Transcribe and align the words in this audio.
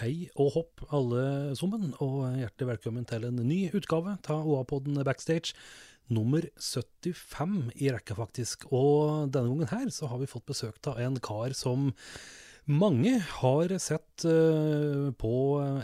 Hei 0.00 0.30
og 0.40 0.54
hopp 0.54 0.82
alle 0.96 1.52
sammen, 1.58 1.90
og 2.00 2.22
hjertelig 2.38 2.70
velkommen 2.70 3.04
til 3.04 3.26
en 3.28 3.36
ny 3.44 3.66
utgave 3.76 4.14
av 4.32 4.46
OA-podden 4.48 4.96
Backstage. 5.04 5.52
Nummer 6.08 6.46
75 6.56 7.58
i 7.76 7.90
rekka, 7.92 8.16
faktisk. 8.16 8.64
Og 8.72 9.28
denne 9.28 9.50
gangen 9.50 9.68
her 9.68 9.92
så 9.92 10.08
har 10.08 10.22
vi 10.22 10.30
fått 10.30 10.48
besøk 10.48 10.80
av 10.88 11.02
en 11.04 11.20
kar 11.20 11.52
som 11.58 11.90
mange 12.64 13.12
har 13.42 13.76
sett 13.76 14.24
eh, 14.24 15.12
på 15.20 15.34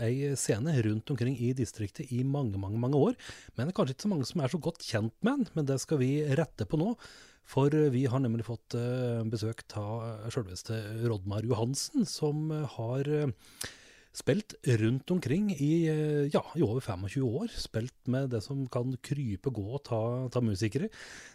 ei 0.01 0.33
scene 0.33 0.73
rundt 0.89 1.13
omkring 1.13 1.37
i 1.37 1.53
distriktet 1.53 2.09
i 2.09 2.25
mange, 2.25 2.57
mange 2.57 2.81
mange 2.81 2.97
år. 2.97 3.15
Men 3.53 3.67
det 3.67 3.75
er 3.75 3.79
kanskje 3.83 3.99
ikke 3.99 4.09
så 4.09 4.13
mange 4.17 4.33
som 4.33 4.41
er 4.41 4.53
så 4.55 4.63
godt 4.65 4.85
kjent 4.89 5.17
med 5.21 5.35
han, 5.35 5.49
men 5.53 5.69
det 5.69 5.81
skal 5.85 6.01
vi 6.01 6.13
rette 6.25 6.65
på 6.65 6.81
nå. 6.81 6.95
For 7.47 7.69
vi 7.93 8.07
har 8.09 8.25
nemlig 8.25 8.49
fått 8.49 8.81
eh, 8.81 9.21
besøk 9.29 9.67
av 9.77 10.31
sjølveste 10.33 11.05
Rodmar 11.05 11.45
Johansen, 11.45 12.09
som 12.09 12.49
har 12.79 13.13
eh, 13.13 13.35
spilt 14.17 14.55
rundt 14.81 15.11
omkring 15.13 15.51
i, 15.53 15.87
eh, 15.91 16.29
ja, 16.33 16.41
i 16.55 16.63
over 16.65 16.81
25 16.81 17.25
år. 17.25 17.51
Spilt 17.53 18.07
med 18.07 18.31
det 18.33 18.41
som 18.43 18.65
kan 18.67 18.95
krype, 19.01 19.51
gå 19.53 19.65
og 19.77 19.83
ta, 19.85 20.01
ta 20.33 20.41
musikere. 20.41 20.89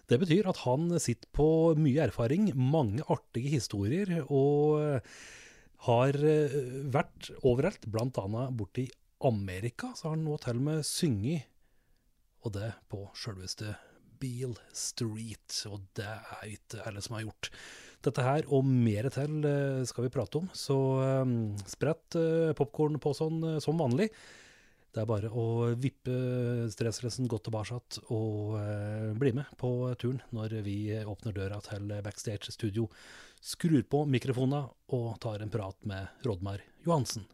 Det 0.08 0.18
betyr 0.22 0.48
at 0.50 0.64
han 0.64 0.90
sitter 0.98 1.30
på 1.32 1.46
mye 1.78 2.08
erfaring, 2.08 2.50
mange 2.56 3.04
artige 3.12 3.54
historier, 3.54 4.24
og 4.26 4.82
eh, 4.82 5.14
har 5.86 6.18
eh, 6.18 6.58
vært 6.94 7.30
overalt, 7.42 7.86
annet 7.86 8.58
borti 8.58 8.88
Amerika, 9.22 9.92
så 9.94 10.08
har 10.08 10.16
han 10.16 10.26
nå 10.26 10.36
til 10.42 10.58
og 10.58 10.66
med 10.66 10.84
synget, 10.86 11.48
og 12.42 12.56
det 12.56 12.72
på 12.90 13.04
selveste 13.14 13.76
Beale 14.18 14.58
Street, 14.74 15.54
og 15.70 15.86
det 15.98 16.08
er 16.10 16.50
ikke 16.50 16.82
alle 16.86 17.02
som 17.02 17.16
har 17.16 17.26
gjort. 17.28 17.50
Dette 18.02 18.22
her 18.26 18.46
og 18.50 18.66
mer 18.66 19.06
til 19.14 19.44
eh, 19.46 19.82
skal 19.86 20.06
vi 20.06 20.12
prate 20.14 20.40
om, 20.40 20.48
så 20.56 20.76
um, 21.22 21.34
sprett 21.70 22.16
uh, 22.18 22.54
popkornposen 22.58 23.60
som 23.62 23.78
vanlig. 23.78 24.08
Det 24.92 25.00
er 25.00 25.08
bare 25.08 25.30
å 25.32 25.70
vippe 25.80 26.14
stressresten 26.72 27.28
godt 27.30 27.46
tilbake 27.48 27.78
og 28.12 28.58
eh, 28.58 29.12
bli 29.16 29.32
med 29.38 29.54
på 29.56 29.70
turen 29.96 30.20
når 30.36 30.58
vi 30.66 30.76
åpner 31.00 31.32
døra 31.32 31.62
til 31.64 31.94
backstage 32.04 32.52
studio, 32.52 32.90
skrur 33.40 33.80
på 33.88 34.02
mikrofonene 34.04 34.66
og 34.92 35.14
tar 35.22 35.40
en 35.40 35.54
prat 35.54 35.78
med 35.88 36.26
Rodmar 36.26 36.60
Johansen. 36.84 37.24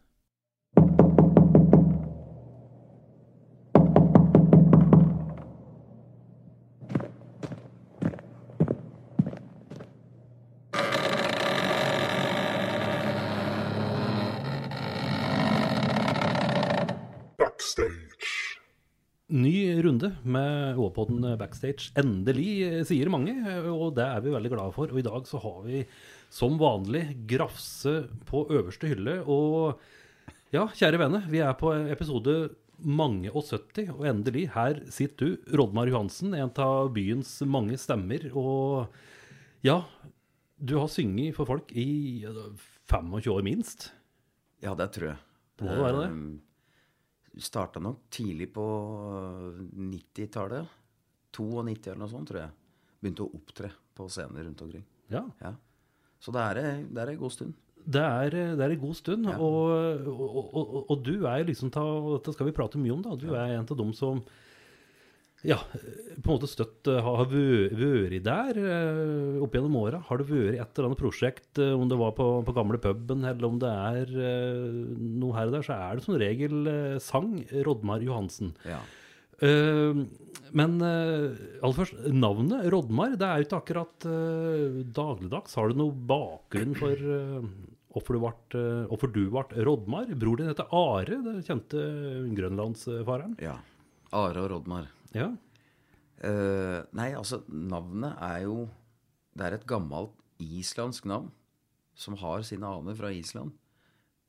Ny 19.29 19.81
runde 19.85 20.15
med 20.25 20.77
Åpodden 20.81 21.21
backstage. 21.37 21.91
Endelig, 22.01 22.63
eh, 22.65 22.83
sier 22.87 23.11
mange, 23.13 23.35
og 23.69 23.93
det 23.99 24.05
er 24.07 24.23
vi 24.25 24.33
veldig 24.33 24.49
glade 24.55 24.73
for. 24.73 24.89
Og 24.89 24.97
i 24.97 25.05
dag 25.05 25.27
så 25.29 25.37
har 25.43 25.59
vi 25.67 25.83
som 26.33 26.57
vanlig 26.57 27.27
grafse 27.29 28.09
på 28.25 28.47
øverste 28.49 28.89
hylle. 28.89 29.19
Og 29.29 29.77
ja, 30.49 30.65
kjære 30.65 30.97
venner, 30.97 31.29
vi 31.29 31.43
er 31.45 31.53
på 31.53 31.69
episode 31.93 32.55
mange 32.79 33.29
og 33.29 33.43
70, 33.45 33.91
og 33.93 34.05
endelig, 34.07 34.47
her 34.55 34.81
sitter 34.89 35.35
du, 35.35 35.55
Rodmar 35.59 35.91
Johansen, 35.91 36.33
en 36.33 36.49
av 36.57 36.89
byens 36.95 37.41
mange 37.45 37.77
stemmer. 37.77 38.31
Og 38.33 38.89
ja, 39.61 39.83
du 40.57 40.77
har 40.79 40.89
synget 40.89 41.37
for 41.37 41.45
folk 41.45 41.69
i 41.77 42.25
25 42.89 43.29
år 43.29 43.45
minst. 43.45 43.91
Ja, 44.63 44.73
det 44.73 44.89
tror 44.95 45.13
jeg. 45.13 45.19
Det 45.59 45.67
må 45.69 45.83
være 45.83 46.05
det. 46.07 46.11
Starta 47.39 47.79
nok 47.79 48.01
tidlig 48.13 48.49
på 48.53 48.63
90-tallet. 49.75 50.67
92 51.35 51.91
eller 51.91 52.01
noe 52.01 52.11
sånt, 52.11 52.27
tror 52.31 52.41
jeg. 52.41 52.53
Begynte 52.99 53.25
å 53.25 53.33
opptre 53.37 53.69
på 53.95 54.07
scener 54.11 54.43
rundt 54.47 54.61
omkring. 54.65 54.83
Ja. 55.13 55.23
Ja. 55.43 55.53
Så 56.19 56.33
det 56.35 56.41
er, 56.51 56.59
det 56.89 57.03
er 57.03 57.11
en 57.13 57.21
god 57.21 57.31
stund. 57.35 57.53
Det 57.89 58.01
er, 58.03 58.35
det 58.59 58.65
er 58.65 58.73
en 58.75 58.81
god 58.81 58.97
stund, 58.99 59.29
Ja. 59.29 59.37
og, 59.39 60.09
og, 60.09 60.49
og, 60.51 60.73
og 60.91 61.03
du 61.05 61.23
er 61.29 61.45
liksom 61.47 61.71
ta, 61.73 61.83
Dette 62.17 62.33
skal 62.35 62.49
vi 62.49 62.55
prate 62.57 62.81
mye 62.81 62.91
om, 62.97 63.01
da. 63.05 63.15
Du 63.17 63.29
er 63.31 63.55
en 63.55 63.63
av 63.65 63.77
dem 63.79 63.93
som 63.95 64.19
ja, 65.47 65.57
på 66.19 66.25
en 66.25 66.33
måte 66.33 66.49
støtt 66.51 66.87
eh, 66.91 66.99
har 67.05 67.25
væ- 67.31 67.69
vært 67.79 68.23
der 68.25 68.59
eh, 68.59 69.39
opp 69.43 69.55
gjennom 69.55 69.77
åra. 69.79 70.01
Har 70.09 70.19
det 70.19 70.27
vært 70.29 70.59
et 70.59 70.77
eller 70.79 70.89
annet 70.89 71.01
prosjekt, 71.01 71.51
eh, 71.61 71.71
om 71.75 71.87
det 71.91 71.99
var 71.99 72.11
på, 72.17 72.27
på 72.43 72.55
gamle 72.57 72.79
puben 72.83 73.23
eller 73.23 73.47
om 73.47 73.59
det 73.61 73.69
er 73.71 74.11
noe 74.99 75.35
her 75.37 75.47
og 75.47 75.55
der, 75.57 75.65
så 75.67 75.77
er 75.77 75.95
det 75.99 76.05
som 76.07 76.19
regel 76.19 76.71
sang 77.03 77.37
Rodmar 77.65 78.03
Johansen. 78.03 78.55
Ja. 78.67 78.81
Uh, 79.39 80.03
men 80.51 80.73
uh, 80.83 81.31
aller 81.63 81.75
først, 81.77 81.95
navnet 82.11 82.65
Rodmar, 82.73 83.13
det 83.15 83.23
er 83.23 83.39
jo 83.39 83.45
ikke 83.47 83.59
akkurat 83.61 84.07
uh, 84.09 84.81
dagligdags. 84.91 85.55
Har 85.55 85.71
du 85.71 85.79
noe 85.79 85.95
bakgrunn 85.95 86.75
for 86.75 86.99
hvorfor, 87.93 88.19
du 88.19 88.59
eh, 88.59 88.83
hvorfor 88.91 89.13
du 89.15 89.21
ble 89.31 89.63
Rodmar? 89.65 90.11
Bror 90.19 90.41
din 90.41 90.51
heter 90.51 90.67
Are, 90.75 91.21
det 91.23 91.37
kjente 91.47 91.85
grønlandsfareren. 92.35 93.37
ja. 93.39 93.55
Are 94.11 94.41
og 94.41 94.49
Rodmar. 94.51 94.87
Ja. 95.15 95.31
Uh, 96.19 96.83
nei, 96.95 97.13
altså, 97.15 97.41
navnet 97.47 98.17
er 98.19 98.41
jo 98.43 98.65
Det 99.31 99.45
er 99.45 99.55
et 99.55 99.67
gammelt 99.69 100.17
islandsk 100.43 101.05
navn 101.07 101.29
som 101.99 102.17
har 102.19 102.43
sine 102.47 102.67
aner 102.67 102.95
fra 102.95 103.11
Island. 103.11 103.51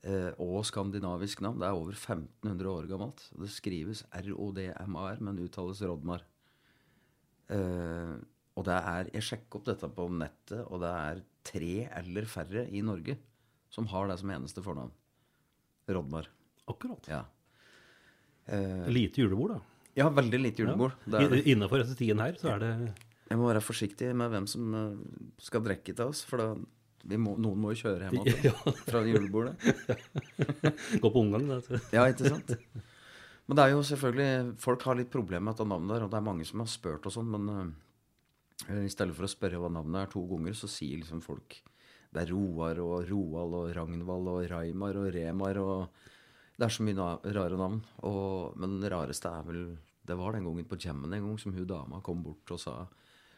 Uh, 0.00 0.32
og 0.40 0.64
skandinavisk 0.66 1.42
navn. 1.44 1.60
Det 1.60 1.68
er 1.68 1.76
over 1.76 1.94
1500 1.94 2.70
år 2.70 2.88
gammelt. 2.90 3.24
Det 3.36 3.50
skrives 3.52 4.04
R-O-D-M-A-R, 4.16 5.20
men 5.22 5.40
uttales 5.44 5.82
Rodmar. 5.86 6.24
Uh, 7.50 8.16
og 8.58 8.66
det 8.66 8.76
er 8.76 9.10
Jeg 9.14 9.26
sjekket 9.26 9.58
opp 9.58 9.66
dette 9.68 9.90
på 9.94 10.06
nettet, 10.12 10.62
og 10.66 10.82
det 10.82 10.90
er 10.90 11.22
tre 11.46 11.74
eller 12.00 12.26
færre 12.30 12.66
i 12.70 12.82
Norge 12.84 13.16
som 13.70 13.86
har 13.90 14.08
det 14.10 14.18
som 14.20 14.30
eneste 14.34 14.62
fornavn. 14.64 14.90
Rodmar. 15.90 16.26
Akkurat. 16.70 17.06
Ja. 17.10 17.24
Uh, 18.50 18.88
Lite 18.90 19.22
julebord, 19.22 19.56
da. 19.56 19.79
Ja, 20.00 20.08
veldig 20.16 20.40
lite 20.40 20.64
julebord. 20.64 20.96
Ja. 21.12 21.22
Innafor 21.52 21.84
disse 21.84 22.10
her, 22.10 22.36
så 22.40 22.54
er 22.56 22.62
det 22.64 22.72
Jeg 23.30 23.38
må 23.38 23.46
være 23.46 23.62
forsiktig 23.62 24.10
med 24.16 24.32
hvem 24.32 24.46
som 24.50 24.74
eh, 24.74 24.94
skal 25.44 25.62
drikke 25.66 25.94
til 25.94 26.10
oss, 26.10 26.24
for 26.26 26.40
da 26.42 26.48
vi 27.10 27.16
må, 27.16 27.32
noen 27.40 27.60
må 27.62 27.70
jo 27.72 27.80
kjøre 27.86 28.08
hjem 28.10 28.22
igjen 28.28 28.48
Ja. 28.50 28.72
fra 28.84 29.00
julebordet. 29.06 29.54
Gå 31.02 31.08
på 31.14 31.20
omgang, 31.22 31.46
da. 31.48 31.60
Ja, 31.94 32.08
ikke 32.10 32.28
sant? 32.34 32.56
Men 33.46 33.56
det 33.58 33.64
er 33.64 33.72
jo 33.72 33.80
selvfølgelig 33.86 34.56
Folk 34.62 34.84
har 34.86 34.98
litt 34.98 35.08
problemer 35.10 35.48
med 35.48 35.56
dette 35.56 35.66
navnet 35.70 35.94
der, 35.94 36.04
og 36.06 36.12
det 36.12 36.18
er 36.20 36.26
mange 36.26 36.44
som 36.46 36.60
har 36.62 36.68
spurt 36.70 37.08
og 37.08 37.14
sånn, 37.14 37.30
men 37.32 37.48
uh, 38.68 38.84
i 38.84 38.92
stedet 38.92 39.16
for 39.16 39.26
å 39.26 39.32
spørre 39.32 39.58
hva 39.62 39.70
navnet 39.72 40.04
er 40.04 40.12
to 40.12 40.22
ganger, 40.30 40.54
så 40.58 40.68
sier 40.70 41.00
liksom 41.00 41.22
folk 41.24 41.56
det 42.10 42.24
er 42.24 42.32
Roar 42.34 42.78
og 42.82 43.04
Roald 43.06 43.52
og 43.54 43.68
Ragnvald 43.76 44.28
og 44.32 44.40
Raimar 44.50 44.96
og 44.98 45.12
Remar 45.14 45.60
og 45.62 46.00
Det 46.58 46.66
er 46.66 46.72
så 46.74 46.82
mye 46.82 46.96
na 46.98 47.04
rare 47.36 47.56
navn. 47.56 47.76
Og, 48.04 48.56
men 48.60 48.74
det 48.82 48.90
rareste 48.92 49.30
er 49.30 49.44
vel 49.46 49.60
Det 50.10 50.18
var 50.18 50.34
den 50.34 50.48
gangen 50.48 50.66
på 50.66 50.78
jammen 50.82 51.12
en 51.14 51.28
gang 51.28 51.38
som 51.38 51.54
hun 51.54 51.68
dama 51.68 52.00
kom 52.02 52.24
bort 52.24 52.50
og 52.50 52.58
sa 52.58 52.74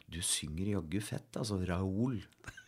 Du 0.09 0.21
synger 0.25 0.75
jaggu 0.75 1.01
fett, 1.05 1.37
altså. 1.37 1.61
Raoul. 1.69 2.19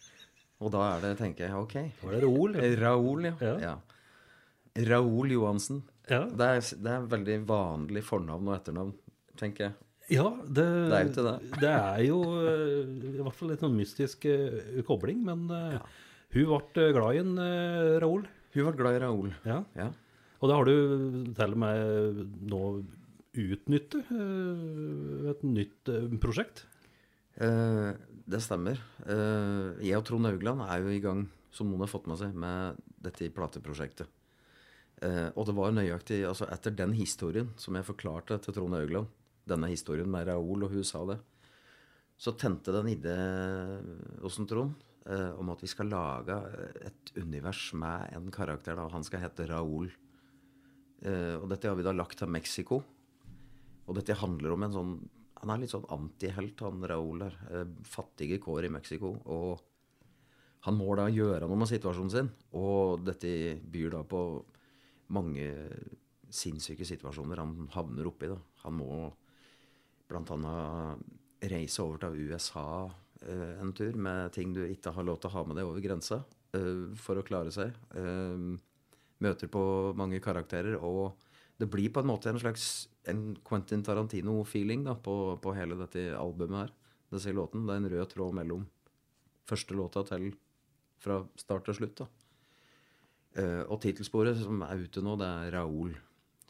Og 0.63 0.71
da 0.73 0.85
er 0.95 1.03
det, 1.03 1.17
tenker 1.19 1.49
jeg, 1.49 1.57
ok. 1.57 1.75
Var 2.03 2.15
det 2.15 2.21
Raoul? 2.23 2.55
Ja. 2.57 2.69
Raoul, 2.81 3.27
ja. 3.27 3.35
Ja. 3.43 3.55
ja. 3.61 4.85
Raoul 4.89 5.33
Johansen. 5.35 5.83
Ja. 6.09 6.23
Det 6.29 6.47
er, 6.47 6.69
det 6.85 6.93
er 6.93 7.09
veldig 7.11 7.37
vanlig 7.49 8.05
fornavn 8.07 8.49
og 8.49 8.57
etternavn, 8.57 8.95
tenker 9.41 9.69
jeg. 9.69 9.75
Ja, 10.13 10.29
det, 10.45 10.65
Det 10.93 11.01
er 11.01 11.13
det. 11.17 11.35
det 11.65 11.73
er 11.73 12.01
jo 12.05 12.21
eh, 12.45 12.89
i 13.15 13.23
hvert 13.23 13.37
fall 13.39 13.53
litt 13.55 13.63
sånn 13.65 13.77
mystisk 13.77 14.27
uh, 14.29 14.81
kobling, 14.89 15.23
men 15.25 15.47
eh, 15.49 15.79
hun 16.37 16.51
ble 16.75 16.89
glad 16.97 17.17
i 17.17 17.23
en 17.23 17.37
uh, 17.41 17.97
Raoul. 18.05 18.27
Hun 18.55 18.69
ble 18.69 18.75
glad 18.83 18.99
i 18.99 19.05
Raoul. 19.05 19.33
Ja. 19.49 19.63
Ja. 19.79 19.89
Og 20.41 20.51
det 20.51 20.59
har 20.59 20.69
du 20.69 21.33
til 21.39 21.57
og 21.57 21.61
med 21.63 22.25
nå 22.51 22.63
utnyttet 23.35 24.11
eh, 24.15 25.31
et 25.33 25.43
nytt 25.47 25.91
eh, 25.91 26.11
prosjekt. 26.23 26.65
Eh, 27.35 27.93
det 28.31 28.41
stemmer. 28.45 28.79
Eh, 29.05 29.83
jeg 29.85 29.99
og 29.99 30.07
Trond 30.09 30.29
Haugland 30.29 30.63
er 30.67 30.85
jo 30.85 30.93
i 30.95 31.03
gang, 31.03 31.27
som 31.55 31.69
noen 31.71 31.85
har 31.85 31.91
fått 31.91 32.07
med 32.11 32.21
seg, 32.21 32.35
med 32.39 32.79
dette 33.05 33.29
plateprosjektet. 33.35 34.09
Eh, 35.03 35.29
og 35.35 35.49
det 35.49 35.57
var 35.57 35.75
nøyaktig 35.75 36.23
altså 36.29 36.49
etter 36.55 36.75
den 36.77 36.95
historien 36.97 37.51
som 37.61 37.77
jeg 37.77 37.89
forklarte 37.89 38.39
til 38.43 38.57
Trond 38.57 38.79
Haugland, 38.79 39.11
denne 39.51 39.69
historien 39.69 40.09
med 40.09 40.29
Raoul, 40.31 40.65
og 40.65 40.73
hun 40.73 40.87
sa 40.87 41.03
det, 41.11 41.19
så 42.17 42.33
tente 42.39 42.73
det 42.73 42.81
en 42.81 42.93
idé 42.93 43.17
hos 44.23 44.39
Trond 44.49 44.79
eh, 45.11 45.33
om 45.35 45.51
at 45.53 45.61
vi 45.61 45.69
skal 45.69 45.91
lage 45.91 46.39
et 46.87 47.13
univers 47.19 47.67
med 47.77 48.15
en 48.15 48.31
karakter. 48.33 48.79
da, 48.79 48.87
Han 48.89 49.05
skal 49.05 49.27
hete 49.27 49.51
Raoul. 49.51 49.91
Og 51.05 51.43
dette 51.51 51.69
har 51.69 51.77
vi 51.77 51.85
da 51.85 51.93
lagt 51.93 52.17
til 52.17 52.31
Mexico. 52.33 52.79
Og 53.85 53.99
dette 53.99 54.17
handler 54.17 54.55
om 54.55 54.67
en 54.67 54.75
sånn 54.79 54.95
Han 55.45 55.51
er 55.53 55.61
litt 55.61 55.75
sånn 55.75 55.85
antihelt, 55.93 56.63
han 56.65 56.87
Raúl 56.89 57.21
der. 57.21 57.35
Eh, 57.53 57.65
fattige 57.85 58.39
kår 58.41 58.65
i 58.65 58.71
Mexico. 58.73 59.11
Og 59.29 59.61
han 60.65 60.79
må 60.79 60.95
da 60.97 61.05
gjøre 61.13 61.45
noe 61.45 61.59
med 61.61 61.69
situasjonen 61.69 62.13
sin. 62.15 62.31
Og 62.57 63.03
dette 63.05 63.59
byr 63.61 63.91
da 63.93 64.01
på 64.09 64.23
mange 65.13 65.51
sinnssyke 66.33 66.87
situasjoner 66.89 67.43
han 67.43 67.69
havner 67.75 68.09
oppi. 68.09 68.31
da. 68.33 68.39
Han 68.65 68.79
må 68.79 68.89
bl.a. 70.09 70.55
reise 71.53 71.85
over 71.85 72.01
til 72.07 72.31
USA 72.31 72.65
eh, 73.29 73.61
en 73.61 73.77
tur 73.77 74.01
med 74.01 74.33
ting 74.33 74.57
du 74.57 74.63
ikke 74.65 74.95
har 74.97 75.05
lov 75.05 75.21
til 75.21 75.29
å 75.29 75.35
ha 75.37 75.45
med 75.45 75.61
deg 75.61 75.69
over 75.69 75.85
grensa 75.85 76.23
eh, 76.57 76.89
for 76.97 77.21
å 77.21 77.27
klare 77.27 77.53
seg. 77.53 77.77
Møter 79.25 79.53
på 79.53 79.63
mange 79.97 80.25
karakterer, 80.25 80.81
og 80.81 81.21
det 81.59 81.69
blir 81.71 81.93
på 81.95 82.03
en 82.03 82.11
måte 82.11 82.31
en 82.31 82.41
slags 82.41 82.89
en 83.11 83.37
Quentin 83.45 83.83
Tarantino-feeling 83.85 84.85
da, 84.87 84.95
på, 84.97 85.37
på, 85.43 85.53
hele 85.57 85.77
dette 85.79 86.07
albumet 86.19 86.65
her. 86.65 86.73
Disse 87.15 87.35
låten. 87.37 87.67
Det 87.67 87.75
er 87.75 87.83
en 87.83 87.91
rød 87.93 88.11
tråd 88.15 88.37
mellom 88.41 88.65
første 89.49 89.77
låta 89.77 90.03
til 90.09 90.33
fra 91.05 91.21
start 91.39 91.69
til 91.69 91.79
slutt. 91.79 92.05
Uh, 93.35 93.63
og 93.69 93.81
tittelsporet 93.83 94.39
som 94.41 94.63
er 94.65 94.87
ute 94.87 95.03
nå, 95.05 95.19
det 95.21 95.29
er 95.29 95.57
Raoul. 95.59 95.93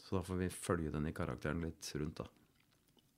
Så 0.05 0.19
da 0.19 0.23
får 0.25 0.39
vi 0.39 0.49
følge 0.53 0.93
den 0.93 1.09
i 1.09 1.13
karakteren 1.17 1.63
litt 1.65 1.89
rundt, 1.97 2.21
da. 2.21 2.29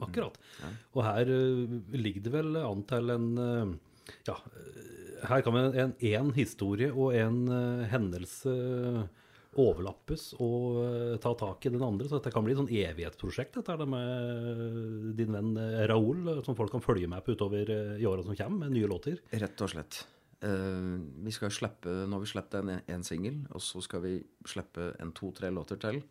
Akkurat. 0.06 0.38
Mm. 0.38 0.64
Ja. 0.64 0.72
Og 0.96 1.06
her 1.06 1.32
uh, 1.34 1.78
ligger 1.98 2.26
det 2.26 2.34
vel 2.34 2.60
an 2.64 2.84
til 2.90 3.14
en 3.14 3.30
uh, 3.38 3.76
Ja, 4.28 4.38
her 5.28 5.44
kan 5.44 5.56
vi 5.56 5.82
en, 5.84 5.94
en 6.10 6.30
historie 6.38 6.94
og 6.94 7.16
en 7.18 7.50
hendelse 7.92 8.54
overlappes 9.58 10.30
og 10.44 10.78
uh, 10.82 11.16
ta 11.22 11.34
tak 11.38 11.66
i 11.66 11.72
den 11.74 11.84
andre. 11.84 12.08
Så 12.08 12.20
dette 12.20 12.34
kan 12.34 12.46
bli 12.46 12.54
et 12.56 12.60
sånn 12.60 12.70
evighetsprosjekt, 12.72 13.58
dette 13.58 13.74
er 13.74 13.82
det 13.82 13.88
med 13.92 15.16
din 15.18 15.34
venn 15.34 15.56
eh, 15.62 15.86
Raoul, 15.90 16.22
eh, 16.34 16.44
som 16.46 16.58
folk 16.58 16.74
kan 16.76 16.84
følge 16.84 17.10
med 17.12 17.26
på 17.26 17.36
utover 17.38 17.72
i 17.98 18.06
åra 18.08 18.26
som 18.26 18.38
kommer, 18.38 18.66
med 18.66 18.78
nye 18.78 18.90
låter. 18.90 19.20
Rett 19.34 19.66
og 19.66 19.74
slett. 19.74 20.04
Uh, 20.44 21.02
vi 21.26 21.34
skal 21.34 21.54
slippe, 21.54 21.90
Nå 22.06 22.20
har 22.20 22.26
vi 22.26 22.30
sluppet 22.30 22.60
en, 22.62 22.76
en 22.80 23.06
singel, 23.06 23.42
og 23.50 23.64
så 23.66 23.82
skal 23.86 24.04
vi 24.06 24.14
slippe 24.46 24.92
en 25.02 25.16
to-tre 25.18 25.50
låter 25.54 25.82
til. 25.82 26.04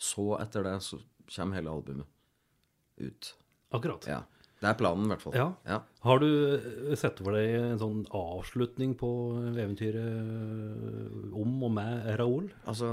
Så 0.00 0.32
etter 0.40 0.66
det 0.66 0.78
så 0.84 0.98
kommer 1.30 1.60
hele 1.60 1.72
albumet 1.72 3.00
ut. 3.00 3.34
Akkurat. 3.70 4.06
Ja. 4.10 4.24
Det 4.60 4.68
er 4.68 4.76
planen, 4.76 5.06
i 5.06 5.12
hvert 5.14 5.22
fall. 5.24 5.36
Ja. 5.38 5.46
ja. 5.64 5.78
Har 6.04 6.20
du 6.20 6.28
eh, 6.28 6.96
sett 7.00 7.22
for 7.24 7.32
deg 7.32 7.54
en 7.56 7.80
sånn 7.80 8.02
avslutning 8.12 8.92
på 9.00 9.08
eventyret 9.54 9.96
eh, 10.04 11.30
om 11.40 11.54
og 11.64 11.72
med 11.78 12.04
Raoul? 12.20 12.50
Altså, 12.68 12.90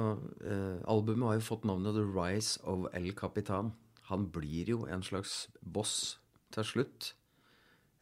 eh, 0.48 0.78
albumet 0.88 1.28
har 1.28 1.42
jo 1.42 1.48
fått 1.50 1.68
navnet 1.68 1.98
The 1.98 2.06
Rise 2.08 2.64
of 2.64 2.88
El 2.96 3.12
Capitan. 3.20 3.74
Han 4.08 4.30
blir 4.32 4.72
jo 4.72 4.86
en 4.88 5.04
slags 5.04 5.50
boss 5.60 6.16
til 6.56 6.70
slutt. 6.72 7.12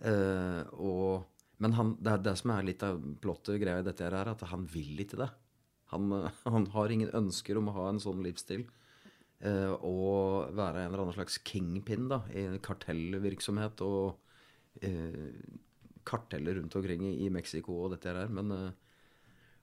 Eh, 0.06 0.62
og, 0.78 1.26
men 1.58 1.74
han, 1.80 1.96
det, 2.06 2.20
det, 2.28 2.36
som 2.38 2.54
er 2.54 2.70
litt 2.70 2.86
av 2.86 3.02
plotte 3.24 3.58
greia 3.62 3.82
i 3.82 3.88
dette, 3.88 4.06
her 4.06 4.20
er 4.22 4.36
at 4.36 4.46
han 4.52 4.70
vil 4.70 5.02
ikke 5.02 5.24
det. 5.24 5.32
Han, 5.96 6.14
han 6.54 6.70
har 6.78 6.94
ingen 6.94 7.14
ønsker 7.18 7.58
om 7.58 7.74
å 7.74 7.78
ha 7.80 7.90
en 7.90 8.04
sånn 8.04 8.22
livsstil. 8.26 8.68
Eh, 9.46 9.74
og 9.86 10.56
være 10.58 10.86
en 10.86 10.90
eller 10.90 11.04
annen 11.04 11.18
slags 11.18 11.38
kingpin 11.46 12.08
da, 12.10 12.24
i 12.34 12.58
kartellvirksomhet 12.66 13.84
og 13.86 14.16
eh, 14.82 15.36
karteller 16.08 16.58
rundt 16.58 16.78
omkring 16.80 17.04
i, 17.12 17.30
Mexico 17.34 17.76
og 17.84 17.92
dette 17.94 18.10
her. 18.10 18.32
Men 18.32 18.54
eh, 18.56 18.72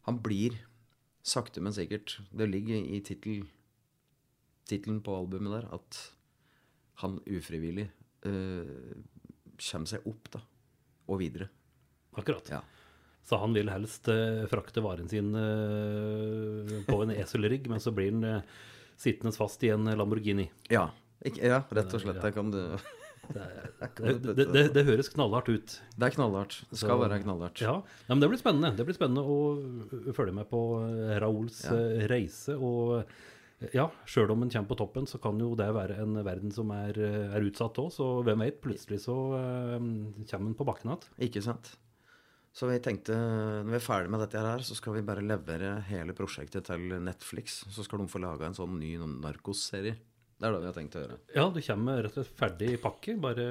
han 0.06 0.20
blir 0.22 0.60
sakte, 1.22 1.62
men 1.62 1.74
sikkert 1.74 2.16
Det 2.34 2.48
ligger 2.50 2.82
i 2.82 3.00
tittelen 3.02 5.02
på 5.02 5.16
albumet 5.16 5.56
der 5.56 5.68
at 5.74 5.98
han 7.02 7.18
ufrivillig 7.26 7.88
eh, 8.26 8.94
kommer 9.62 9.90
seg 9.90 10.06
opp 10.06 10.30
da, 10.34 10.42
og 11.10 11.18
videre. 11.22 11.48
Akkurat. 12.18 12.50
Ja. 12.50 12.60
Så 13.22 13.38
han 13.38 13.54
vil 13.54 13.70
helst 13.70 14.08
frakte 14.50 14.82
varen 14.82 15.06
sin 15.08 15.30
på 16.88 16.96
en 17.04 17.12
eselrygg, 17.14 17.68
men 17.70 17.80
så 17.80 17.92
blir 17.94 18.10
han 18.10 18.42
sittende 19.02 19.34
fast 19.36 19.62
i 19.66 19.72
en 19.74 19.90
Lamborghini. 19.98 20.48
Ja, 20.72 20.88
ikke, 21.22 21.42
ja 21.46 21.62
rett 21.70 21.94
og 21.94 22.04
slett. 22.04 22.22
Det 22.22 22.34
kan 22.34 22.52
du 22.54 22.60
det, 23.32 24.22
det, 24.36 24.44
det, 24.52 24.62
det, 24.74 24.84
høres 24.86 25.10
knallhardt 25.12 25.50
ut. 25.52 25.74
Det 25.96 26.08
er 26.08 26.14
knallhardt. 26.16 26.62
Det 26.70 26.78
skal 26.80 26.96
Så, 26.96 27.02
være 27.04 27.20
knallhardt. 27.22 27.62
Ja, 27.62 27.76
ja, 27.82 28.14
men 28.14 28.22
Det 28.22 28.30
blir 28.32 28.40
spennende 28.40 28.72
Det 28.76 28.86
blir 28.88 28.96
spennende 28.96 29.22
å 29.22 30.14
følge 30.16 30.34
med 30.36 30.48
på 30.50 30.62
Rauls 31.22 31.62
ja. 31.68 31.76
Eh, 31.76 32.06
reise. 32.10 32.56
Og 32.58 32.98
eh, 33.00 33.70
ja, 33.76 33.86
sjøl 34.10 34.34
om 34.34 34.42
en 34.42 34.50
kommer 34.50 34.72
på 34.72 34.80
toppen, 34.80 35.06
så 35.06 35.20
kan 35.22 35.38
jo 35.40 35.52
det 35.58 35.68
være 35.74 36.00
en 36.02 36.18
verden 36.26 36.50
som 36.54 36.72
er, 36.74 36.98
er 36.98 37.46
utsatt 37.46 37.78
òg. 37.78 37.92
Så 37.94 38.08
hvem 38.26 38.42
vet, 38.42 38.58
plutselig 38.64 39.04
så 39.04 39.14
um, 39.78 39.92
kommer 40.26 40.50
en 40.50 40.58
på 40.58 40.66
bakken 40.66 40.90
igjen. 40.90 41.08
Ikke 41.28 41.44
sant. 41.46 41.76
Så 42.52 42.68
vi 42.68 42.76
tenkte 42.84 43.16
når 43.16 43.70
vi 43.70 43.78
er 43.78 43.84
ferdig 43.84 44.12
med 44.12 44.20
dette 44.26 44.40
her, 44.44 44.64
så 44.66 44.76
skal 44.76 44.98
vi 44.98 45.04
bare 45.08 45.24
levere 45.24 45.78
hele 45.88 46.12
prosjektet 46.16 46.66
til 46.68 46.98
Netflix. 47.00 47.62
Så 47.72 47.84
skal 47.86 48.02
de 48.02 48.10
få 48.12 48.20
laga 48.20 48.48
en 48.48 48.56
sånn 48.56 48.76
ny 48.76 48.98
narkos-serie. 49.00 49.96
Det 50.36 50.48
er 50.48 50.56
det 50.56 50.60
vi 50.60 50.68
har 50.68 50.76
tenkt 50.76 50.96
å 50.98 51.04
gjøre. 51.04 51.16
Ja, 51.36 51.46
du 51.54 51.60
kommer 51.62 52.02
rett 52.04 52.16
og 52.18 52.26
slett 52.26 52.38
ferdig 52.40 52.72
i 52.74 52.80
pakke. 52.82 53.14
Bare 53.22 53.46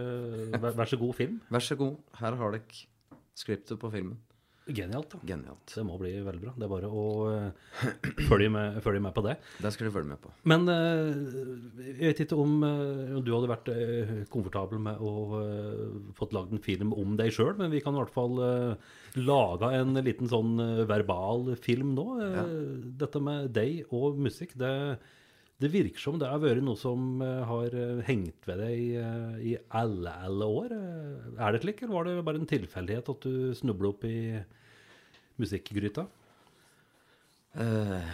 vær, 0.54 0.76
vær 0.76 0.92
så 0.92 1.00
god, 1.02 1.16
film. 1.18 1.40
Vær 1.50 1.64
så 1.66 1.78
god. 1.80 1.98
Her 2.20 2.38
har 2.42 2.58
dere 2.58 2.82
skriptet 3.42 3.80
på 3.82 3.92
filmen. 3.94 4.20
Genialt. 4.68 5.10
da. 5.12 5.20
Genialt. 5.26 5.74
Det 5.74 5.84
må 5.86 5.96
bli 5.98 6.12
veldig 6.22 6.42
bra. 6.44 6.52
Det 6.56 6.66
er 6.68 6.72
bare 6.72 6.90
å 6.90 7.06
uh, 7.28 7.80
følge, 8.30 8.50
med, 8.54 8.78
følge, 8.86 9.02
med, 9.02 9.14
på 9.16 9.24
det. 9.26 9.36
Det 9.58 9.72
skal 9.74 9.88
du 9.88 9.94
følge 9.96 10.12
med 10.12 10.22
på. 10.22 10.34
Men 10.52 10.68
uh, 10.70 11.10
jeg 11.82 12.12
vet 12.12 12.22
ikke 12.26 12.38
om 12.40 12.62
uh, 12.62 13.18
du 13.26 13.32
hadde 13.34 13.50
vært 13.52 13.72
komfortabel 14.34 14.82
med 14.86 15.02
å 15.02 15.14
fått 16.18 16.36
lagd 16.36 16.54
en 16.56 16.64
film 16.64 16.94
om 16.94 17.16
deg 17.20 17.34
sjøl, 17.34 17.56
men 17.60 17.72
vi 17.74 17.82
kan 17.84 17.96
i 17.96 18.02
hvert 18.02 18.14
fall 18.14 18.38
lage 19.18 19.72
en 19.76 19.98
liten 20.06 20.30
sånn 20.32 20.54
verbal 20.90 21.56
film 21.60 21.96
nå. 21.98 22.06
Ja. 22.22 22.46
Dette 23.02 23.22
med 23.24 23.52
deg 23.56 23.90
og 23.90 24.20
musikk, 24.22 24.54
det, 24.60 24.72
det 25.62 25.70
virker 25.74 26.02
som 26.02 26.18
det 26.20 26.30
har 26.30 26.42
vært 26.42 26.64
noe 26.66 26.80
som 26.80 27.22
har 27.22 27.76
hengt 28.08 28.48
ved 28.50 28.64
deg 28.64 28.80
i, 28.82 29.52
i 29.52 29.58
alle, 29.78 30.14
alle 30.26 30.48
år. 30.50 30.74
Er 31.38 31.54
det 31.54 31.62
slik, 31.62 31.84
eller 31.84 31.96
var 31.96 32.10
det 32.10 32.16
bare 32.26 32.42
en 32.42 32.50
tilfeldighet 32.50 33.12
at 33.14 33.28
du 33.28 33.54
snubla 33.58 33.92
opp 33.94 34.08
i 34.10 34.18
musikkgryta? 35.42 36.08
Uh, 37.52 38.08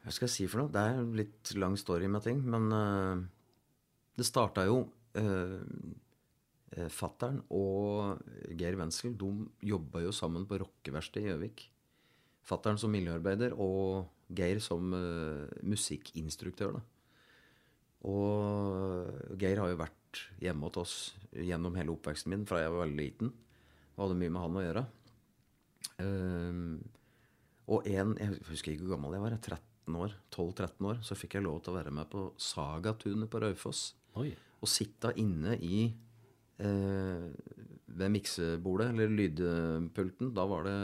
hva 0.00 0.12
skal 0.14 0.26
jeg 0.26 0.34
si 0.34 0.46
for 0.48 0.62
noe? 0.62 0.72
Det 0.72 0.80
er 0.82 1.00
en 1.00 1.16
litt 1.18 1.52
lang 1.60 1.76
story 1.80 2.08
med 2.10 2.24
ting. 2.24 2.40
Men 2.48 2.70
uh, 2.72 3.20
det 4.16 4.28
starta 4.28 4.64
jo 4.68 4.84
uh, 5.20 5.58
Fattern 6.94 7.42
og 7.50 8.22
Geir 8.54 8.78
Wenzel 8.78 9.16
de 9.18 9.32
jobba 9.72 10.04
jo 10.04 10.14
sammen 10.14 10.46
på 10.48 10.60
rockeverkstedet 10.62 11.26
i 11.26 11.32
Gjøvik. 11.32 11.66
Fattern 12.46 12.78
som 12.80 12.92
miljøarbeider 12.94 13.56
og 13.58 14.06
Geir 14.36 14.60
som 14.62 14.94
uh, 14.94 15.46
musikkinstruktør. 15.66 16.78
da. 16.78 16.82
Og 18.10 19.36
Geir 19.40 19.60
har 19.60 19.72
jo 19.72 19.80
vært 19.80 20.22
hjemme 20.42 20.68
hos 20.68 20.80
oss 20.80 20.94
gjennom 21.36 21.76
hele 21.78 21.92
oppveksten 21.94 22.32
min 22.32 22.46
fra 22.48 22.62
jeg 22.62 22.72
var 22.72 22.86
veldig 22.86 22.98
liten. 22.98 23.34
Og 23.96 24.06
hadde 24.06 24.20
mye 24.22 24.32
med 24.32 24.42
han 24.44 24.58
å 24.58 24.64
gjøre. 24.64 24.86
Um, 26.00 26.78
og 27.70 27.86
en, 27.86 28.16
jeg 28.18 28.38
husker 28.48 28.72
ikke 28.72 28.86
hvor 28.86 28.96
gammel 28.96 29.14
jeg 29.14 29.24
var, 29.24 29.36
13 29.38 29.98
år, 30.00 30.14
12-13 30.34 30.88
år, 30.90 31.02
så 31.06 31.16
fikk 31.18 31.36
jeg 31.36 31.46
lov 31.46 31.60
til 31.62 31.72
å 31.74 31.78
være 31.78 31.92
med 31.94 32.08
på 32.10 32.24
Sagatunet 32.40 33.30
på 33.30 33.42
Raufoss. 33.42 33.82
Og 34.60 34.68
sitte 34.68 35.12
inne 35.20 35.54
i 35.62 35.84
eh, 36.60 37.28
ved 37.86 38.12
miksebordet, 38.16 38.90
eller 38.90 39.14
lydpulten. 39.14 40.32
Da 40.36 40.46
var 40.50 40.66
det 40.66 40.76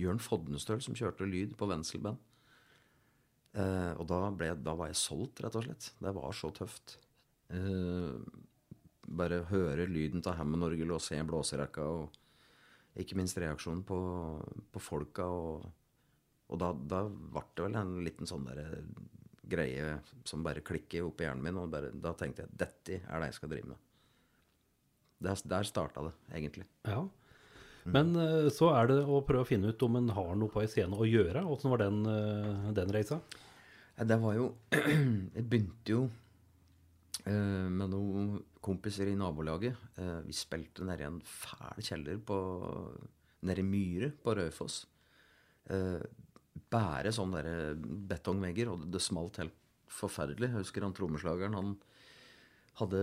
Jørn 0.00 0.22
Fodnestøl 0.22 0.80
som 0.84 0.96
kjørte 0.96 1.28
lyd 1.28 1.54
på 1.60 1.68
Wenzelband. 1.70 2.18
Eh, 3.50 3.92
og 3.98 4.06
da, 4.10 4.20
ble, 4.34 4.52
da, 4.62 4.76
var 4.78 4.90
jeg 4.92 5.00
solgt, 5.00 5.42
rett 5.44 5.58
og 5.58 5.66
slett. 5.66 5.90
Det 5.98 6.14
var 6.16 6.36
så 6.36 6.52
tøft. 6.54 6.96
Eh, 7.50 8.16
bare 9.10 9.42
høre 9.50 9.88
lyden 9.90 10.22
av 10.22 10.38
Hammond-orgelet 10.38 10.96
og 10.96 11.04
se 11.04 11.18
blåserekka. 11.26 11.84
og 11.84 12.18
ikke 13.00 13.16
minst 13.18 13.38
reaksjonen 13.38 13.84
på, 13.86 13.98
på 14.72 14.82
folka. 14.82 15.26
Og, 15.26 15.66
og 16.50 16.60
da, 16.60 16.72
da 16.74 17.04
ble 17.08 17.44
det 17.54 17.66
vel 17.66 17.78
en 17.80 17.94
liten 18.06 18.28
sånn 18.28 18.48
der 18.48 18.80
greie 19.50 19.96
som 20.28 20.44
bare 20.46 20.62
klikker 20.62 21.06
opp 21.06 21.22
i 21.22 21.26
hjernen 21.26 21.46
min. 21.46 21.60
Og 21.62 21.70
bare, 21.72 21.92
da 21.94 22.14
tenkte 22.18 22.46
jeg 22.46 22.60
dette 22.64 23.00
er 23.00 23.22
det 23.22 23.30
jeg 23.30 23.38
skal 23.40 23.54
drive 23.54 23.72
med. 23.72 23.86
Der, 25.20 25.42
der 25.52 25.66
starta 25.68 26.06
det, 26.06 26.14
egentlig. 26.32 26.66
Ja. 26.88 27.02
Men 27.88 28.12
mm. 28.12 28.50
så 28.52 28.70
er 28.74 28.90
det 28.90 28.98
å 29.04 29.22
prøve 29.26 29.44
å 29.44 29.48
finne 29.48 29.72
ut 29.72 29.84
om 29.86 29.96
en 30.00 30.10
har 30.16 30.34
noe 30.36 30.52
på 30.52 30.62
ei 30.62 30.68
scene 30.70 30.96
å 30.96 31.08
gjøre. 31.08 31.44
Åssen 31.48 31.72
var 31.72 31.82
den, 31.84 32.02
eh, 32.08 32.72
den 32.76 32.92
reisa? 32.92 33.20
Det 34.00 34.16
var 34.20 34.36
jo 34.36 34.46
Jeg 35.36 35.44
begynte 35.44 35.94
jo 35.94 36.02
eh, 37.24 37.68
med 37.68 37.92
noen 37.92 38.34
kompiser 38.60 39.08
i 39.08 39.16
nabolaget. 39.18 39.78
Eh, 39.96 40.18
vi 40.26 40.36
spilte 40.36 40.84
nede 40.88 41.06
i 41.06 41.08
en 41.08 41.20
fæl 41.24 41.84
kjeller 41.84 42.20
på 42.20 42.40
Nede 43.48 43.64
i 43.64 43.64
Myre 43.64 44.10
på 44.20 44.34
Raufoss. 44.36 44.82
Bare 46.70 47.12
sånne 47.14 47.40
der 47.40 47.78
betongvegger, 48.10 48.68
og 48.68 48.82
det, 48.82 48.90
det 48.92 49.00
smalt 49.00 49.38
helt 49.40 49.56
forferdelig. 49.90 50.50
Jeg 50.50 50.58
husker 50.58 50.84
han 50.84 50.92
trommeslageren, 50.96 51.56
han 51.56 51.76
hadde 52.80 53.00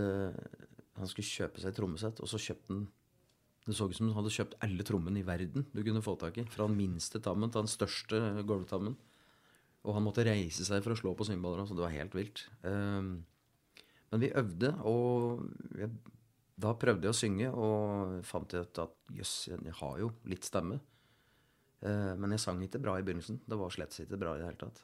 Han 0.98 1.10
skulle 1.10 1.30
kjøpe 1.30 1.62
seg 1.62 1.76
trommesett, 1.78 2.20
og 2.22 2.30
så 2.30 2.40
kjøpte 2.42 2.74
han 2.74 2.86
det 3.68 3.76
så 3.76 3.88
ut 3.90 3.98
som 3.98 4.08
hun 4.08 4.16
hadde 4.16 4.32
kjøpt 4.32 4.58
alle 4.64 4.86
trommene 4.88 5.20
i 5.20 5.28
verden 5.28 5.66
du 5.74 5.82
kunne 5.84 6.04
få 6.04 6.16
tak 6.20 6.40
i. 6.40 6.46
Fra 6.52 6.68
den 6.70 6.78
minste 6.80 7.20
tammen 7.24 7.52
til 7.52 7.66
den 7.66 7.72
største 7.72 8.20
gulvtammen. 8.48 8.96
Og 9.88 9.96
han 9.96 10.04
måtte 10.04 10.26
reise 10.28 10.66
seg 10.68 10.84
for 10.84 10.94
å 10.94 11.00
slå 11.00 11.14
på 11.16 11.28
cymbaler. 11.28 11.68
Så 11.68 11.76
det 11.78 11.84
var 11.86 11.96
helt 11.96 12.16
vilt. 12.16 12.44
Um, 12.64 13.26
men 14.12 14.24
vi 14.24 14.34
øvde, 14.40 14.74
og 14.88 15.44
jeg, 15.80 15.92
da 16.60 16.74
prøvde 16.80 17.08
jeg 17.08 17.16
å 17.16 17.20
synge, 17.20 17.50
og 17.52 18.20
fant 18.28 18.56
ut 18.56 18.84
at 18.84 18.96
jøss, 19.16 19.34
jeg 19.52 19.76
har 19.82 19.98
jo 20.04 20.12
litt 20.32 20.48
stemme. 20.48 20.80
Uh, 21.84 22.14
men 22.20 22.36
jeg 22.36 22.44
sang 22.44 22.62
ikke 22.64 22.82
bra 22.84 22.98
i 22.98 23.06
begynnelsen. 23.08 23.42
Det 23.48 23.60
var 23.60 23.74
slett 23.76 23.96
ikke 24.04 24.20
bra 24.20 24.36
i 24.36 24.44
det 24.44 24.50
hele 24.50 24.62
tatt. 24.64 24.84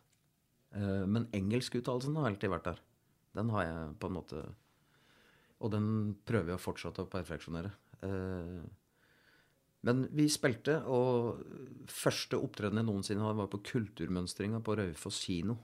Uh, 0.75 1.03
men 1.07 1.29
engelskuttalelsen 1.35 2.19
har 2.19 2.29
alltid 2.29 2.51
vært 2.53 2.71
der. 2.71 2.83
Den 3.33 3.49
har 3.55 3.65
jeg 3.65 3.95
på 3.97 4.11
en 4.11 4.13
måte 4.13 4.41
Og 5.63 5.71
den 5.73 5.87
prøver 6.27 6.51
jeg 6.53 6.61
fortsatt 6.61 6.99
å 7.01 7.07
perfeksjonere. 7.09 7.71
Uh, 8.03 8.63
men 9.83 10.05
vi 10.15 10.29
spilte, 10.31 10.77
og 10.87 11.41
første 11.91 12.39
opptreden 12.39 12.79
jeg 12.79 12.87
noensinne 12.87 13.25
hadde, 13.25 13.39
var 13.41 13.49
på 13.51 13.59
Kulturmønstringa 13.67 14.61
på 14.63 14.77
Raufoss 14.79 15.19
kino. 15.25 15.57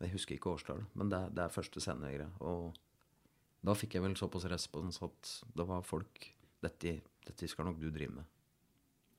Jeg 0.00 0.14
husker 0.14 0.36
ikke 0.36 0.54
årstallet, 0.54 0.88
men 0.96 1.10
det, 1.12 1.20
det 1.36 1.44
er 1.44 1.52
første 1.52 1.82
scenegreie. 1.84 2.30
Og 2.44 2.72
da 3.64 3.76
fikk 3.76 3.96
jeg 3.96 4.04
vel 4.04 4.16
såpass 4.16 4.48
respons 4.48 5.02
at 5.04 5.34
det 5.56 5.68
var 5.68 5.84
folk 5.84 6.30
dette, 6.64 6.96
dette 7.28 7.48
skal 7.48 7.68
nok 7.68 7.80
du 7.80 7.90
drive 7.92 8.16
med. 8.16 8.30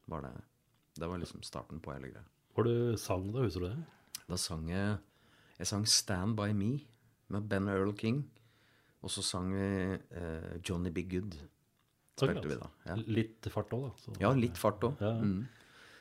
Var 0.09 0.25
det, 0.25 0.33
det 0.97 1.09
var 1.09 1.21
liksom 1.21 1.45
starten 1.45 1.81
på 1.81 1.93
hele 1.93 2.09
greia. 2.09 2.25
Hvor 2.55 2.65
du 2.65 2.97
sang 3.01 3.29
da, 3.33 3.45
husker 3.45 3.67
du 3.67 3.69
det? 3.69 4.23
Da 4.25 4.37
sang 4.41 4.69
jeg 4.69 4.97
Jeg 5.55 5.67
sang 5.67 5.85
'Stand 5.87 6.35
By 6.35 6.51
Me' 6.51 6.83
med 7.29 7.47
Ben 7.47 7.67
Earl 7.67 7.93
King. 7.95 8.29
Og 9.01 9.09
så 9.09 9.21
sang 9.21 9.53
vi 9.53 9.97
eh, 10.11 10.59
'Johnny 10.59 10.89
Be 10.89 11.01
Good' 11.01 11.37
spilte 12.15 12.49
vi 12.49 12.57
da. 12.59 12.71
Ja. 12.87 12.95
Litt 13.17 13.47
fart 13.51 13.73
òg, 13.75 13.85
da. 13.87 13.91
Så. 14.03 14.15
Ja, 14.21 14.31
litt 14.37 14.59
fart 14.59 14.83
òg. 14.87 15.01
Ja. 15.03 15.13
Mm. 15.19 15.45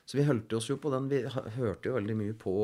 Så 0.04 0.18
vi 0.18 0.26
holdt 0.28 0.52
oss 0.56 0.68
jo 0.68 0.76
på 0.80 0.92
den. 0.92 1.08
Vi 1.10 1.22
hørte 1.56 1.90
jo 1.90 1.96
veldig 1.96 2.16
mye 2.18 2.36
på 2.38 2.54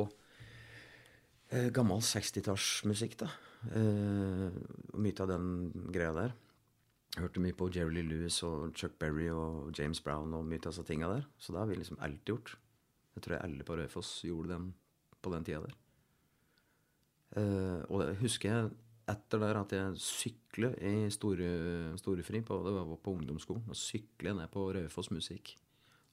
eh, 1.50 1.70
gammel 1.74 2.02
60-tallsmusikk, 2.04 3.16
da. 3.22 3.30
Eh, 3.76 4.46
mye 5.00 5.24
av 5.24 5.32
den 5.32 5.50
greia 5.92 6.12
der. 6.16 6.34
Hørte 7.18 7.42
mye 7.42 7.56
på 7.58 7.70
Jerry 7.74 7.96
Lee 7.96 8.06
Lewis 8.06 8.38
og 8.46 8.70
Chuck 8.78 8.94
Berry 9.00 9.26
og 9.34 9.72
James 9.76 9.98
Brown 10.04 10.36
og 10.36 10.44
mye 10.46 10.60
av 10.62 10.70
disse 10.70 10.86
tinga 10.86 11.10
der. 11.10 11.24
Så 11.40 11.54
det 11.54 11.62
har 11.62 11.70
vi 11.70 11.80
liksom 11.80 11.98
alltid 11.98 12.34
gjort. 12.34 12.54
Jeg 13.16 13.24
tror 13.24 13.36
jeg 13.36 13.44
alle 13.48 13.66
på 13.66 13.76
Raufoss 13.80 14.12
gjorde 14.24 14.54
den 14.54 14.68
på 15.20 15.32
den 15.34 15.48
tida 15.48 15.64
der. 15.64 15.74
Eh, 17.40 17.80
og 17.88 18.04
det 18.04 18.20
husker 18.22 18.52
jeg 18.52 18.70
etter 19.10 19.42
der 19.42 19.58
at 19.60 19.72
jeg 19.74 19.98
sykler 20.02 20.76
i 20.86 20.94
store, 21.12 21.50
Storefri, 22.00 22.42
på, 22.46 22.60
det 22.66 22.74
var 22.76 22.92
på 23.02 23.14
ungdomsskolen, 23.16 23.66
og 23.70 23.78
sykler 23.78 24.36
ned 24.38 24.50
på 24.52 24.68
Raufoss 24.76 25.10
Musikk 25.14 25.54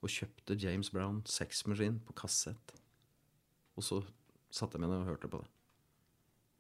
og 0.04 0.14
kjøpte 0.14 0.58
James 0.62 0.92
Brown 0.94 1.22
sexmaskin 1.26 2.00
på 2.06 2.16
kassett. 2.18 2.74
Og 3.78 3.86
så 3.86 4.02
satte 4.54 4.78
jeg 4.78 4.84
meg 4.84 4.92
ned 4.92 5.02
og 5.02 5.10
hørte 5.12 5.30
på 5.32 5.42
det. 5.42 5.50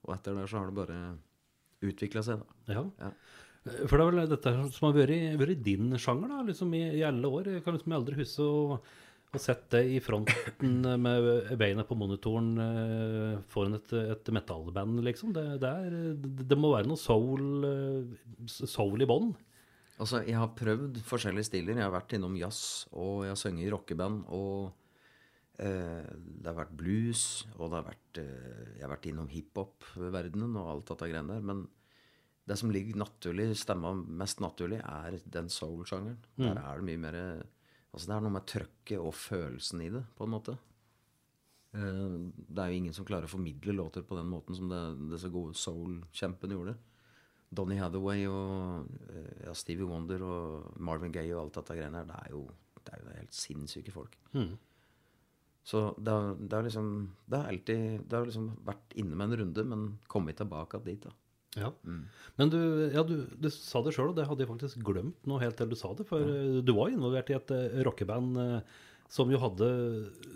Og 0.08 0.14
etter 0.16 0.38
der 0.38 0.50
så 0.50 0.62
har 0.62 0.70
det 0.70 0.78
bare 0.78 1.02
utvikla 1.86 2.24
seg, 2.26 2.42
da. 2.42 2.80
Ja. 2.80 2.86
Ja. 3.02 3.12
For 3.90 4.00
det 4.00 4.04
er 4.06 4.10
vel 4.10 4.30
dette 4.32 4.54
som 4.74 4.88
har 4.88 4.96
vært, 4.96 5.40
vært 5.42 5.64
din 5.66 5.92
sjanger 6.00 6.32
da, 6.32 6.40
liksom 6.48 6.72
i, 6.78 6.84
i 7.00 7.04
alle 7.06 7.30
år. 7.30 7.52
Jeg 7.58 7.66
kan 7.66 7.76
liksom 7.76 7.96
aldri 7.98 8.18
huske 8.22 8.46
å 8.46 8.78
ha 9.34 9.42
sett 9.42 9.66
det 9.74 9.84
i 9.92 10.00
fronten 10.04 10.80
med 11.06 11.58
beina 11.60 11.84
på 11.88 11.98
monitoren 12.00 12.54
eh, 12.64 13.34
foran 13.52 13.78
et, 13.78 13.92
et 14.16 14.32
metallband, 14.34 15.02
liksom. 15.06 15.34
Det, 15.36 15.46
det, 15.64 15.74
er, 15.74 15.98
det 16.48 16.58
må 16.60 16.72
være 16.76 16.90
noe 16.90 17.02
soul, 17.02 17.68
eh, 17.68 18.56
soul 18.64 19.04
i 19.04 19.10
bånn. 19.10 19.34
Altså, 19.98 20.22
jeg 20.28 20.38
har 20.38 20.54
prøvd 20.58 21.00
forskjellige 21.06 21.50
stiler. 21.50 21.80
Jeg 21.80 21.88
har 21.88 21.96
vært 21.96 22.14
innom 22.18 22.36
jazz, 22.38 22.86
og 22.94 23.26
jeg 23.26 23.34
har 23.34 23.40
sunget 23.42 23.66
i 23.66 23.72
rockeband. 23.74 24.28
Og 24.36 24.70
eh, 25.64 26.06
det 26.14 26.52
har 26.52 26.60
vært 26.60 26.78
blues, 26.78 27.24
og 27.58 27.72
det 27.72 27.80
har 27.80 27.88
vært, 27.90 28.22
eh, 28.22 28.62
jeg 28.78 28.86
har 28.86 28.94
vært 28.94 29.10
innom 29.10 29.32
hiphop-verdenen 29.32 30.56
og 30.62 30.72
alt 30.76 30.94
dette 30.94 31.10
greiene 31.10 31.34
der. 31.34 31.48
Men 31.50 31.66
det 32.48 32.60
som 32.62 32.72
ligger 32.72 33.02
naturlig, 33.02 33.50
stemma 33.60 33.92
mest 33.98 34.40
naturlig, 34.44 34.80
er 34.86 35.18
den 35.34 35.50
soul-sjangeren. 35.52 36.22
Der 36.40 36.62
er 36.62 36.80
det 36.80 36.88
mye 36.88 37.02
mer 37.02 37.18
Altså, 37.94 38.10
det 38.10 38.16
er 38.16 38.24
noe 38.26 38.36
med 38.36 38.48
trøkket 38.50 39.00
og 39.00 39.14
følelsen 39.16 39.84
i 39.86 39.92
det, 39.94 40.04
på 40.18 40.28
en 40.28 40.34
måte. 40.34 40.58
Eh, 41.78 42.04
det 42.36 42.62
er 42.64 42.72
jo 42.72 42.82
ingen 42.82 42.96
som 42.96 43.08
klarer 43.08 43.30
å 43.30 43.32
formidle 43.32 43.76
låter 43.76 44.06
på 44.08 44.18
den 44.20 44.30
måten 44.32 44.58
som 44.58 44.70
det, 44.72 44.82
disse 45.14 45.32
gode 45.34 45.58
soul-kjempene 45.58 46.58
gjorde. 46.58 46.78
Donny 47.58 47.78
Hathaway 47.80 48.26
og 48.28 48.88
eh, 49.08 49.44
ja, 49.48 49.54
Stevie 49.56 49.88
Wonder 49.88 50.24
og 50.28 50.80
Marvin 50.84 51.14
Gaye 51.16 51.32
og 51.36 51.46
alt 51.46 51.62
dette 51.62 51.78
greiene 51.80 52.02
her, 52.02 52.10
det 52.10 52.18
er 52.26 52.34
jo, 52.36 52.42
det 52.82 52.94
er 52.94 53.04
jo 53.04 53.20
helt 53.22 53.38
sinnssyke 53.38 53.94
folk. 53.96 54.18
Så 55.68 55.84
det 56.00 56.12
har, 56.14 56.36
det 56.40 56.56
har 56.56 56.64
liksom 56.64 56.90
Det 57.28 57.40
har 57.42 57.50
alltid 57.52 58.04
Det 58.08 58.16
har 58.16 58.28
liksom 58.30 58.46
vært 58.64 58.94
inne 59.02 59.18
med 59.20 59.34
en 59.34 59.40
runde, 59.42 59.64
men 59.68 59.82
kommet 60.08 60.38
tilbake 60.40 60.80
dit, 60.86 61.04
da. 61.04 61.12
Ja. 61.58 61.72
Men 62.38 62.52
du, 62.54 62.60
ja, 62.94 63.04
du, 63.08 63.16
du 63.34 63.48
sa 63.54 63.82
det 63.86 63.96
sjøl, 63.96 64.12
og 64.12 64.18
det 64.18 64.28
hadde 64.30 64.46
jeg 64.46 64.52
faktisk 64.52 64.84
glemt 64.86 65.26
nå 65.30 65.40
helt 65.42 65.58
til 65.58 65.72
du 65.72 65.78
sa 65.80 65.94
det. 65.98 66.06
For 66.10 66.22
ja. 66.22 66.62
du 66.62 66.76
var 66.78 66.94
involvert 66.94 67.32
i 67.34 67.38
et 67.38 67.54
uh, 67.56 67.80
rockeband 67.88 68.38
uh, 68.38 68.84
som 69.10 69.30
jo 69.32 69.40
hadde 69.40 69.68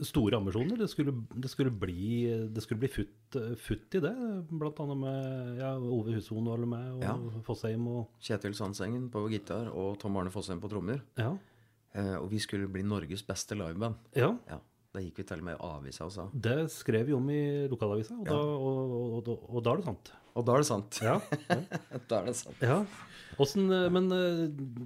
store 0.08 0.40
ambisjoner. 0.40 0.80
Det 0.80 0.88
skulle, 0.90 1.14
det 1.36 1.52
skulle 1.52 1.74
bli, 1.76 2.24
det 2.56 2.64
skulle 2.64 2.80
bli 2.86 2.92
futt, 2.92 3.38
futt 3.60 3.98
i 4.00 4.02
det, 4.04 4.14
blant 4.48 4.80
annet 4.80 5.02
med 5.02 5.60
ja, 5.60 5.74
Ove 5.76 6.16
Husson 6.16 6.48
var 6.48 6.64
med, 6.64 6.90
og 6.96 7.04
Ja. 7.04 7.16
Fossheim 7.48 7.88
og 7.92 8.24
Kjetil 8.24 8.56
Sandsengen 8.56 9.10
på 9.12 9.26
gitar 9.32 9.68
og 9.76 10.00
Tom 10.00 10.16
Arne 10.22 10.32
Fossheim 10.32 10.64
på 10.64 10.72
trommer. 10.72 11.04
Ja. 11.20 11.34
Eh, 11.92 12.16
og 12.16 12.30
vi 12.32 12.40
skulle 12.40 12.70
bli 12.72 12.84
Norges 12.88 13.24
beste 13.28 13.58
liveband. 13.60 14.00
ja. 14.16 14.32
Ja, 14.48 14.62
Da 14.92 15.00
gikk 15.00 15.22
vi 15.22 15.24
til 15.24 15.40
og 15.40 15.46
med 15.48 15.56
i 15.56 15.62
avisa 15.64 16.04
og 16.08 16.12
sa. 16.12 16.26
Det 16.48 16.58
skrev 16.74 17.06
vi 17.08 17.14
om 17.16 17.30
i 17.32 17.68
lokalavisa, 17.72 18.18
og, 18.18 18.26
Ja. 18.28 18.34
da, 18.34 18.40
og, 18.42 19.30
og, 19.30 19.46
og, 19.48 19.62
da 19.64 19.72
er 19.72 19.80
det 19.80 19.86
sant. 19.88 20.12
Og 20.36 20.46
da 20.48 20.52
er 20.58 20.64
det 20.64 20.68
sant. 20.68 21.00
Ja. 21.06 21.14
da 22.12 22.20
er 22.20 22.26
det 22.28 22.36
sant. 22.36 22.66
Ja. 22.66 22.82
Åssen, 23.40 23.72
eh, 23.72 23.88
men 23.96 24.12
eh, 24.12 24.42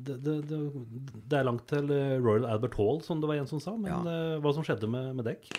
det, 0.05 0.19
det, 0.21 0.35
det, 0.45 1.33
er 1.39 1.47
langt 1.47 1.65
til 1.71 1.89
eh, 1.89 2.19
Royal 2.21 2.45
Albert 2.45 2.77
Hall, 2.77 3.01
som 3.01 3.21
det 3.21 3.31
var 3.31 3.41
en 3.41 3.50
som 3.50 3.62
sa. 3.63 3.74
Men 3.74 4.05
Ja. 4.05 4.38
hva 4.43 4.53
som 4.53 4.65
skjedde 4.67 4.89
med, 4.93 5.15
med 5.17 5.25
dekk? 5.31 5.50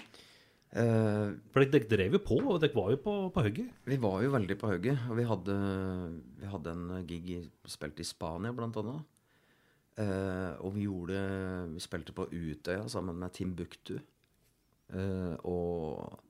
Uh, 0.77 1.33
For 1.55 1.63
dere 1.63 1.73
dere 1.73 1.89
drev 1.89 2.17
jo 2.19 2.21
på, 2.21 2.37
og 2.53 2.59
dere 2.61 2.75
var 2.77 2.91
jo 2.93 2.99
på, 3.01 3.13
på 3.33 3.43
hugget. 3.47 3.69
vi 3.89 3.97
var 4.03 4.19
jo 4.21 4.33
veldig 4.35 4.57
på 4.61 4.69
hugget. 4.71 4.99
Og 5.09 5.17
vi 5.19 5.25
hadde, 5.27 5.55
vi 6.43 6.51
hadde 6.53 6.75
en 6.75 7.07
gig 7.09 7.31
i, 7.33 7.39
spilt 7.71 8.03
i 8.03 8.07
Spania, 8.07 8.53
blant 8.55 8.77
annet. 8.83 9.07
Uh, 9.97 10.53
og 10.61 10.75
vi 10.75 10.83
gjorde 10.85 11.17
Vi 11.73 11.81
spilte 11.81 12.13
på 12.13 12.27
Utøya 12.29 12.85
sammen 12.93 13.17
med 13.17 13.33
Timbuktu. 13.33 13.97
Eh, 14.95 15.35
og 15.49 16.21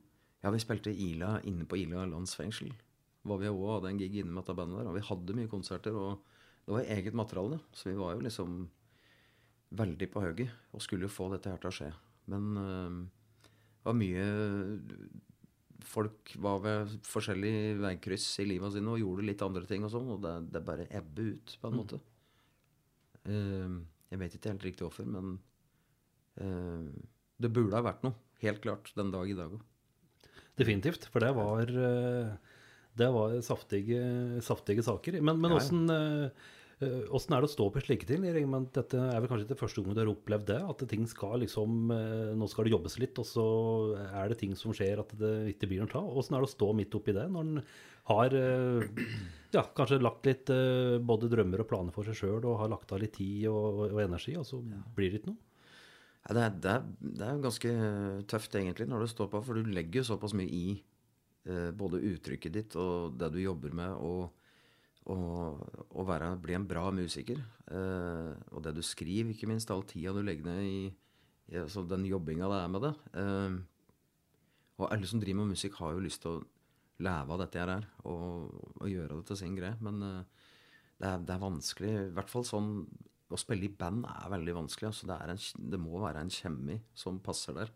ja, 0.42 0.52
vi 0.52 0.62
spilte 0.62 0.94
Ila, 0.94 1.36
inne 1.48 1.66
på 1.68 1.78
Ila 1.82 2.06
landsfengsel. 2.08 2.72
Var 3.26 3.42
vi 3.42 3.50
også 3.50 3.76
hadde 3.76 3.92
en 3.92 4.00
gig 4.00 4.20
inne 4.20 4.32
med 4.32 4.44
dette 4.44 4.56
bandet 4.56 4.80
der. 4.80 4.90
Og 4.90 4.96
vi 4.96 5.06
hadde 5.08 5.36
mye 5.36 5.50
konserter, 5.50 5.96
og 5.98 6.22
det 6.66 6.76
var 6.76 6.90
eget 6.96 7.16
materiale. 7.18 7.60
Så 7.74 7.90
vi 7.90 7.98
var 7.98 8.14
jo 8.14 8.24
liksom 8.26 8.58
veldig 9.76 10.08
på 10.12 10.22
hugget 10.22 10.74
og 10.76 10.82
skulle 10.84 11.08
jo 11.08 11.12
få 11.12 11.26
dette 11.32 11.50
her 11.50 11.62
til 11.62 11.72
å 11.72 11.76
skje. 11.78 11.92
Men 12.32 12.50
eh, 12.60 12.98
det 13.46 13.88
var 13.88 13.98
mye 13.98 14.26
Folk 15.86 16.32
var 16.42 16.62
ved 16.64 16.94
forskjellige 17.06 17.76
veikryss 17.78 18.24
i 18.42 18.46
livet 18.48 18.72
sine 18.74 18.90
og 18.90 18.98
gjorde 18.98 19.26
litt 19.28 19.42
andre 19.44 19.68
ting 19.68 19.84
og 19.86 19.92
sånn, 19.92 20.08
og 20.16 20.22
det, 20.24 20.32
det 20.50 20.62
bare 20.66 20.88
ebbe 20.98 21.26
ut, 21.36 21.52
på 21.62 21.70
en 21.70 21.76
måte. 21.78 22.00
Uh, 23.28 23.76
jeg 24.10 24.18
vet 24.18 24.34
ikke 24.34 24.50
helt 24.50 24.66
riktig 24.66 24.82
hvorfor, 24.82 25.06
men 25.06 25.36
uh, 26.42 26.90
det 27.38 27.52
burde 27.54 27.78
ha 27.78 27.84
vært 27.86 28.02
noe. 28.02 28.18
Helt 28.44 28.60
klart 28.64 28.92
den 28.96 29.12
dag 29.14 29.30
i 29.30 29.36
dag 29.36 29.54
òg. 29.56 29.64
Definitivt. 30.56 31.08
For 31.12 31.24
det 31.24 31.32
var, 31.36 31.68
eh, 31.68 32.36
det 32.96 33.08
var 33.12 33.40
saftige, 33.44 34.42
saftige 34.44 34.84
saker. 34.84 35.20
Men, 35.20 35.40
men 35.40 35.56
åssen 35.56 35.84
eh, 35.92 36.30
eh, 36.80 37.02
åssen 37.12 37.36
er 37.36 37.44
det 37.44 37.50
å 37.50 37.54
stå 37.54 37.68
på 37.72 37.82
slike 37.84 38.08
ting? 38.08 38.24
Dette 38.24 39.00
er 39.00 39.20
vel 39.20 39.28
kanskje 39.30 39.48
ikke 39.48 39.60
første 39.60 39.84
gang 39.84 39.96
du 39.96 40.02
har 40.02 40.12
opplevd 40.12 40.48
det? 40.52 40.60
At 40.64 40.86
ting 40.88 41.04
skal 41.08 41.44
liksom 41.44 41.92
Nå 42.36 42.48
skal 42.52 42.68
det 42.68 42.76
jobbes 42.76 42.98
litt, 43.02 43.20
og 43.20 43.28
så 43.28 43.48
er 44.06 44.32
det 44.32 44.40
ting 44.40 44.56
som 44.56 44.76
skjer 44.76 45.04
at 45.04 45.12
det 45.20 45.34
ikke 45.54 45.68
blir 45.68 45.84
noe 45.84 46.00
av. 46.00 46.16
Åssen 46.16 46.36
er 46.36 46.44
det 46.44 46.50
å 46.50 46.56
stå 46.56 46.72
midt 46.76 46.96
oppi 46.96 47.16
det 47.16 47.28
når 47.32 47.52
en 47.52 47.66
har 48.06 48.36
ja, 49.56 49.64
kanskje 49.74 49.98
lagt 49.98 50.28
litt 50.28 50.52
både 51.02 51.28
drømmer 51.32 51.64
og 51.64 51.68
planer 51.68 51.92
for 51.96 52.06
seg 52.06 52.20
sjøl 52.20 52.44
og 52.44 52.60
har 52.60 52.70
lagt 52.70 52.92
av 52.94 53.00
litt 53.02 53.16
tid 53.18 53.48
og, 53.50 53.88
og 53.90 53.98
energi, 54.04 54.36
og 54.38 54.46
så 54.46 54.60
blir 54.94 55.10
det 55.10 55.20
ikke 55.20 55.32
noe? 55.32 55.45
Ja, 56.26 56.34
det, 56.34 56.42
er, 56.42 56.54
det, 56.58 56.72
er, 56.72 57.10
det 57.20 57.26
er 57.26 57.42
ganske 57.44 57.72
tøft 58.26 58.56
egentlig 58.58 58.88
når 58.90 59.04
det 59.04 59.12
står 59.12 59.30
på, 59.30 59.42
for 59.46 59.58
du 59.58 59.70
legger 59.70 60.00
jo 60.00 60.08
såpass 60.08 60.34
mye 60.34 60.50
i 60.50 60.66
eh, 61.46 61.70
både 61.70 62.02
uttrykket 62.08 62.56
ditt 62.56 62.76
og 62.82 63.14
det 63.20 63.30
du 63.36 63.38
jobber 63.44 63.76
med, 63.78 63.94
og, 64.02 64.34
være, 66.06 66.32
bli 66.42 66.56
en 66.58 66.66
bra 66.66 66.88
musiker. 66.90 67.38
Eh, 67.70 68.32
og 68.50 68.64
det 68.66 68.74
du 68.74 68.82
skriver, 68.82 69.30
ikke 69.30 69.46
minst. 69.50 69.70
All 69.70 69.86
tida 69.86 70.14
du 70.16 70.22
legger 70.26 70.50
ned 70.50 70.66
i, 70.66 70.90
i 71.52 71.60
altså 71.62 71.86
den 71.86 72.06
jobbinga 72.10 72.50
det 72.50 72.58
er 72.58 72.74
med 72.74 72.86
det. 72.88 72.92
Eh, 73.22 73.56
og 74.76 74.90
alle 74.92 75.08
som 75.08 75.22
driver 75.22 75.44
med 75.44 75.54
musikk, 75.54 75.78
har 75.80 75.94
jo 75.94 76.04
lyst 76.04 76.24
til 76.24 76.36
å 76.36 76.44
leve 77.04 77.34
av 77.34 77.42
dette 77.42 77.60
her 77.60 77.86
og, 78.08 78.52
og 78.80 78.88
gjøre 78.88 79.18
det 79.18 79.26
til 79.30 79.40
sin 79.40 79.56
greie. 79.56 79.76
Men 79.84 80.02
eh, 80.02 80.48
det, 80.98 81.08
er, 81.08 81.20
det, 81.22 81.34
er, 81.34 81.42
vanskelig. 81.42 81.92
I 82.06 82.14
hvert 82.16 82.32
fall 82.32 82.46
sånn 82.48 82.72
Å 83.26 83.38
spille 83.40 83.66
i 83.66 83.72
band 83.74 84.04
er 84.06 84.30
veldig 84.30 84.54
vanskelig. 84.60 84.92
Altså 84.92 85.08
det, 85.10 85.16
en, 85.26 85.40
det, 85.72 85.80
må 85.82 85.98
være 86.02 86.22
en 86.22 86.30
kjemi 86.30 86.76
som 86.94 87.18
passer 87.24 87.56
der. 87.56 87.72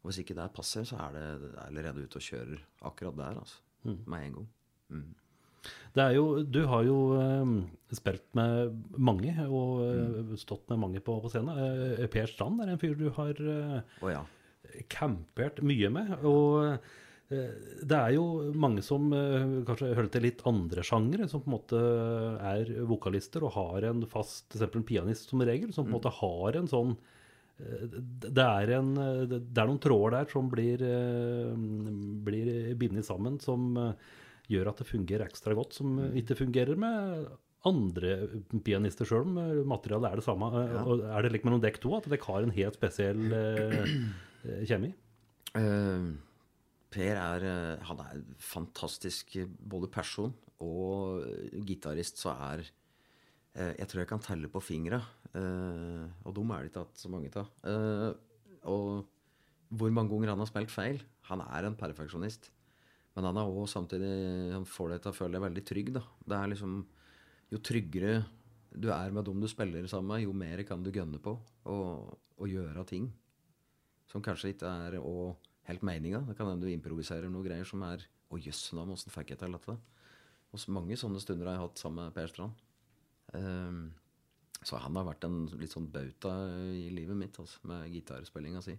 Og 0.00 0.08
hvis 0.10 0.22
ikke 0.22 0.36
det 0.36 0.52
passer, 0.56 0.86
så 0.88 1.00
er 1.04 1.16
det, 1.16 1.26
det 1.42 1.50
er 1.52 1.66
allerede 1.66 2.04
ute 2.04 2.20
og 2.20 2.24
kjører 2.24 2.64
akkurat 2.88 3.20
der. 3.20 3.42
altså. 3.44 3.60
Mm. 3.84 4.00
Med 4.08 4.26
en 4.26 4.38
gang. 4.38 4.48
Mm. 4.94 5.12
Det 5.94 6.02
er 6.02 6.16
jo, 6.16 6.24
du 6.42 6.60
har 6.68 6.84
jo 6.84 6.96
um, 7.16 7.54
spilt 7.92 8.26
med 8.36 8.74
mange 8.96 9.32
og 9.46 9.80
mm. 9.84 10.34
stått 10.40 10.68
med 10.72 10.80
mange 10.82 11.00
på, 11.04 11.16
på 11.22 11.30
scenen. 11.32 11.56
Uh, 11.56 12.04
per 12.12 12.28
Strand 12.28 12.60
er 12.64 12.72
en 12.72 12.80
fyr 12.80 12.96
du 12.98 13.06
har 13.16 13.40
uh, 13.40 13.78
oh, 14.02 14.10
ja. 14.12 14.24
campert 14.92 15.62
mye 15.64 15.92
med. 15.92 16.12
Og 16.28 16.76
det 17.28 17.96
er 17.96 18.12
jo 18.14 18.52
mange 18.60 18.82
som 18.84 19.08
kanskje 19.66 19.94
hører 19.96 20.10
til 20.12 20.26
litt 20.26 20.42
andre 20.46 20.84
sjangere, 20.86 21.26
som 21.30 21.40
på 21.42 21.48
en 21.48 21.54
måte 21.54 21.80
er 22.52 22.72
vokalister 22.86 23.46
og 23.46 23.54
har 23.56 23.86
en 23.88 24.04
fast 24.10 24.52
F.eks. 24.52 24.66
en 24.68 24.86
pianist 24.86 25.32
som 25.32 25.42
regel, 25.42 25.72
som 25.72 25.86
på 25.86 25.88
en 25.88 25.94
mm. 25.94 25.98
måte 25.98 26.12
har 26.20 26.60
en 26.60 26.70
sånn 26.70 26.96
det 27.54 28.42
er, 28.42 28.72
en, 28.80 28.88
det 29.30 29.38
er, 29.38 29.68
noen 29.70 29.78
tråder 29.78 30.16
der 30.16 30.30
som 30.32 30.48
blir, 30.50 30.80
blir 32.26 32.48
bindet 32.80 33.06
sammen, 33.06 33.38
som 33.38 33.76
gjør 34.50 34.72
at 34.72 34.82
det 34.82 34.88
fungerer 34.88 35.28
ekstra 35.28 35.54
godt, 35.56 35.76
som 35.78 35.94
mm. 36.00 36.16
ikke 36.20 36.38
fungerer 36.42 36.80
med 36.80 37.28
andre 37.64 38.16
pianister 38.64 39.08
sjøl, 39.08 39.24
om 39.24 39.70
materialet 39.70 40.10
er 40.10 40.20
det 40.20 40.26
samme. 40.26 40.50
Ja. 40.52 40.84
Er 41.16 41.24
det 41.24 41.32
like 41.32 41.48
mellom 41.48 41.62
dekk 41.62 41.80
to 41.82 41.94
at 41.96 42.08
dekk 42.12 42.26
har 42.28 42.44
en 42.44 42.52
helt 42.54 42.76
spesiell 42.76 43.22
eh, 43.38 43.94
kjemi? 44.68 44.92
Uh, 45.54 46.12
per 46.94 47.18
er 47.18 47.44
Han 47.88 48.00
er 48.04 48.22
fantastisk 48.38 49.34
både 49.58 49.90
person 49.92 50.34
og 50.62 51.24
gitarist, 51.66 52.20
så 52.22 52.34
er 52.52 52.64
Jeg 53.54 53.88
tror 53.88 54.02
jeg 54.02 54.10
kan 54.10 54.22
telle 54.22 54.50
på 54.50 54.62
fingra. 54.62 55.00
Og 55.34 56.30
dem 56.34 56.50
er 56.54 56.62
det 56.62 56.70
ikke 56.70 56.86
hatt 56.86 57.02
så 57.02 57.10
mange 57.10 57.30
av. 57.38 57.50
og 58.64 59.10
hvor 59.74 59.90
mange 59.90 60.10
ganger 60.10 60.30
han 60.30 60.42
har 60.42 60.50
spilt 60.50 60.70
feil. 60.70 61.02
Han 61.30 61.42
er 61.42 61.66
en 61.66 61.76
perfeksjonist. 61.78 62.50
Men 63.14 63.28
han 63.28 63.38
er 63.38 63.46
også 63.46 63.78
samtidig 63.78 64.52
Han 64.52 64.66
får 64.66 64.90
deg 64.90 65.02
til 65.02 65.10
å 65.12 65.18
føle 65.18 65.36
deg 65.36 65.46
veldig 65.46 65.64
trygg. 65.66 65.92
da. 65.94 66.02
Det 66.26 66.38
er 66.38 66.50
liksom 66.54 66.86
Jo 67.50 67.58
tryggere 67.58 68.24
du 68.74 68.90
er 68.90 69.12
med 69.14 69.24
dem 69.26 69.40
du 69.40 69.46
spiller 69.46 69.86
sammen 69.86 70.10
med, 70.10 70.24
jo 70.24 70.32
mer 70.34 70.62
kan 70.66 70.82
du 70.82 70.90
gønne 70.90 71.20
på 71.22 71.36
og 71.70 72.48
gjøre 72.50 72.82
ting 72.88 73.06
som 74.10 74.22
kanskje 74.24 74.50
ikke 74.54 74.66
er 74.66 74.96
og 74.98 75.38
helt 75.68 75.84
meninga. 75.86 76.22
Det 76.28 76.36
kan 76.38 76.50
hende 76.50 76.66
du 76.66 76.72
improviserer 76.72 77.30
noe 77.32 77.46
greier 77.46 77.68
som 77.68 77.82
er 77.86 78.04
Å, 78.32 78.38
jøss, 78.40 78.72
navn, 78.74 78.94
åssen 78.96 79.12
fikk 79.14 79.34
jeg 79.34 79.38
til 79.38 79.52
dette? 79.54 79.74
Og 80.54 80.62
mange 80.74 80.96
sånne 80.98 81.20
stunder 81.22 81.46
har 81.46 81.58
jeg 81.58 81.66
hatt 81.66 81.82
sammen 81.82 82.08
med 82.08 82.14
Per 82.16 82.30
Strand. 82.32 82.62
Um, 83.34 83.84
så 84.64 84.80
han 84.80 84.96
har 84.96 85.06
vært 85.06 85.26
en 85.28 85.44
litt 85.60 85.74
sånn 85.74 85.90
bauta 85.92 86.32
i 86.72 86.88
livet 86.94 87.18
mitt, 87.18 87.38
altså, 87.38 87.60
med 87.68 87.92
gitarspillinga 87.92 88.62
si. 88.64 88.74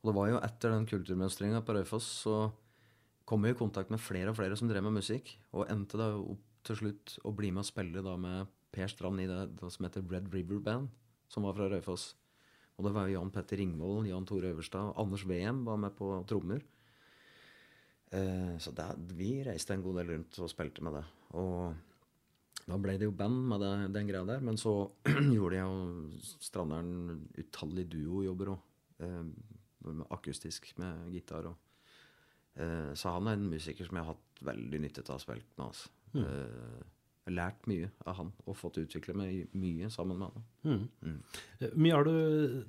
Og 0.00 0.10
det 0.10 0.16
var 0.16 0.30
jo 0.30 0.40
etter 0.40 0.72
den 0.72 0.88
kulturmønstringa 0.88 1.60
på 1.66 1.76
Raufoss 1.76 2.08
så 2.24 2.36
kom 3.28 3.44
jeg 3.44 3.56
i 3.56 3.58
kontakt 3.58 3.90
med 3.92 4.02
flere 4.02 4.32
og 4.32 4.38
flere 4.38 4.56
som 4.58 4.70
drev 4.70 4.84
med 4.86 5.00
musikk, 5.00 5.32
og 5.52 5.66
endte 5.72 5.98
da 6.00 6.12
opp 6.16 6.44
til 6.66 6.78
slutt 6.80 7.16
å 7.26 7.32
bli 7.36 7.52
med 7.52 7.64
og 7.64 7.68
spille 7.68 8.02
da 8.02 8.14
med 8.18 8.52
Per 8.74 8.90
Strand 8.90 9.22
i 9.22 9.28
det, 9.30 9.42
det 9.58 9.72
som 9.74 9.86
heter 9.86 10.06
Red 10.10 10.30
River 10.34 10.62
Band, 10.62 10.88
som 11.30 11.46
var 11.46 11.56
fra 11.58 11.68
Raufoss. 11.70 12.12
Og 12.76 12.86
det 12.86 12.92
var 12.96 13.08
Jan 13.08 13.32
Petter 13.32 13.60
Ringvold, 13.60 14.08
Jan 14.10 14.26
Tore 14.28 14.52
Øverstad, 14.52 14.92
Anders 15.00 15.24
Wem 15.28 15.64
var 15.64 15.80
med 15.80 15.96
på 15.96 16.10
trommer. 16.28 16.60
Eh, 18.12 18.54
så 18.62 18.72
det, 18.76 18.86
vi 19.16 19.30
reiste 19.46 19.74
en 19.74 19.84
god 19.84 20.02
del 20.02 20.12
rundt 20.14 20.40
og 20.44 20.52
spilte 20.52 20.84
med 20.84 20.98
det. 20.98 21.04
Og 21.40 22.66
da 22.66 22.78
ble 22.82 22.96
det 23.00 23.08
jo 23.08 23.16
band 23.16 23.46
med 23.48 23.64
det, 23.64 23.74
den 23.96 24.10
greia 24.10 24.28
der. 24.28 24.44
Men 24.44 24.60
så 24.60 24.74
gjorde 25.36 25.56
jeg 25.56 25.66
og 25.66 26.40
Strandern 26.44 27.26
utallige 27.38 27.96
duojobber 27.96 28.54
òg. 28.56 28.72
Eh, 29.06 29.22
akustisk 30.10 30.72
med 30.82 31.12
gitar 31.14 31.46
og 31.46 31.62
Eh, 32.56 32.92
så 32.96 33.12
han 33.12 33.28
er 33.28 33.36
en 33.36 33.50
musiker 33.52 33.84
som 33.84 33.98
jeg 33.98 34.06
har 34.06 34.14
hatt 34.14 34.44
veldig 34.48 34.80
nytte 34.80 35.04
av 35.04 35.18
å 35.18 35.22
spille 35.22 35.44
med. 35.58 35.66
Altså. 35.66 35.92
Mm. 36.16 36.84
Uh, 37.26 37.32
lært 37.34 37.66
mye 37.70 37.88
av 38.06 38.20
han 38.20 38.30
og 38.46 38.56
fått 38.58 38.78
utvikle 38.82 39.14
meg 39.18 39.50
mye 39.58 39.90
sammen 39.92 40.20
med 40.20 40.30
han. 40.30 40.46
Mm. 40.66 40.84
Mm. 41.02 41.18
Eh, 41.58 41.74
mye 41.74 41.96
har 41.96 42.06
du 42.06 42.64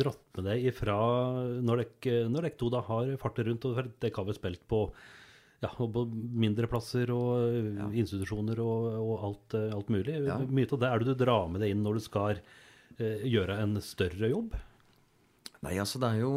dratt 0.00 0.38
med 0.38 0.48
deg 0.48 0.68
ifra 0.72 0.96
når 1.64 1.84
dere 2.04 2.52
to 2.56 2.70
da 2.72 2.82
har 2.88 3.12
fartet 3.20 3.48
rundt? 3.48 3.66
og 3.68 3.76
Dere 4.00 4.14
har 4.16 4.28
vel 4.28 4.38
spilt 4.38 4.64
på, 4.68 4.82
ja, 5.64 5.72
på 5.72 6.04
mindre 6.12 6.70
plasser 6.72 7.12
og 7.14 7.58
ja. 7.76 7.90
institusjoner 8.04 8.62
og, 8.64 8.88
og 9.02 9.26
alt, 9.30 9.58
alt, 9.76 9.92
mulig. 9.92 10.22
Ja. 10.24 10.38
Mye 10.40 10.70
av 10.70 10.80
det 10.82 10.92
er 10.92 11.04
det 11.04 11.12
du 11.12 11.26
drar 11.26 11.50
med 11.52 11.64
deg 11.64 11.74
inn 11.74 11.84
når 11.84 12.00
du 12.00 12.06
skal 12.06 12.40
eh, 12.40 13.26
gjøre 13.28 13.60
en 13.62 13.76
større 13.84 14.32
jobb? 14.32 14.56
Nei, 15.64 15.78
altså 15.82 15.98
det 15.98 16.08
er 16.12 16.20
jo 16.20 16.32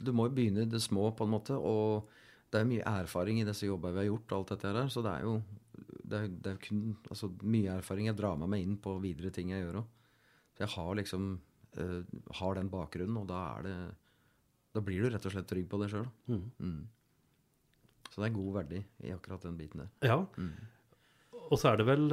Du 0.00 0.10
må 0.16 0.26
jo 0.26 0.34
begynne 0.34 0.64
i 0.64 0.70
det 0.70 0.80
små, 0.82 1.10
på 1.16 1.26
en 1.26 1.34
måte. 1.34 1.56
Og 1.56 2.08
det 2.52 2.60
er 2.60 2.68
mye 2.68 2.94
erfaring 3.00 3.40
i 3.40 3.48
disse 3.48 3.68
jobbene 3.68 3.96
vi 3.96 4.04
har 4.04 4.10
gjort, 4.10 4.36
alt 4.36 4.54
dette 4.54 4.72
her. 4.72 4.92
Så 4.92 5.04
det 5.04 5.12
er 5.16 5.28
jo 5.28 5.36
det 6.12 6.20
er, 6.20 6.30
det 6.44 6.52
er 6.52 6.60
kun 6.62 6.84
altså, 7.08 7.30
mye 7.42 7.78
erfaring. 7.78 8.08
Jeg 8.10 8.18
drar 8.18 8.38
med 8.40 8.52
meg 8.52 8.64
inn 8.64 8.78
på 8.82 8.98
videre 9.02 9.32
ting 9.34 9.52
jeg 9.52 9.64
gjør 9.64 9.82
òg. 9.82 9.98
Så 10.52 10.64
jeg 10.66 10.72
har 10.74 10.96
liksom 10.98 11.28
uh, 11.78 12.00
har 12.40 12.58
den 12.58 12.70
bakgrunnen, 12.72 13.20
og 13.22 13.28
da 13.30 13.42
er 13.56 13.68
det 13.68 13.76
Da 14.72 14.80
blir 14.80 15.02
du 15.04 15.10
rett 15.12 15.26
og 15.28 15.32
slett 15.34 15.48
trygg 15.48 15.66
på 15.68 15.80
det 15.82 15.90
sjøl. 15.92 16.06
Mm. 16.32 16.44
Mm. 16.64 16.78
Så 18.08 18.20
det 18.20 18.28
er 18.28 18.36
god 18.36 18.52
verdi 18.54 18.78
i 19.04 19.10
akkurat 19.12 19.42
den 19.44 19.58
biten 19.58 19.82
der. 19.82 19.90
Ja. 20.04 20.16
Mm. 20.36 20.54
Og 21.50 21.58
så 21.60 21.72
er 21.72 21.80
det 21.80 21.86
vel 21.88 22.06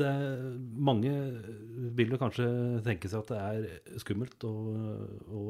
det 0.00 0.06
er, 0.06 0.42
Mange 0.90 1.12
vil 1.96 2.14
jo 2.14 2.20
kanskje 2.20 2.46
tenke 2.86 3.10
seg 3.10 3.24
at 3.24 3.32
det 3.32 3.40
er 3.40 4.00
skummelt 4.02 4.46
å, 4.46 4.54
å, 5.26 5.44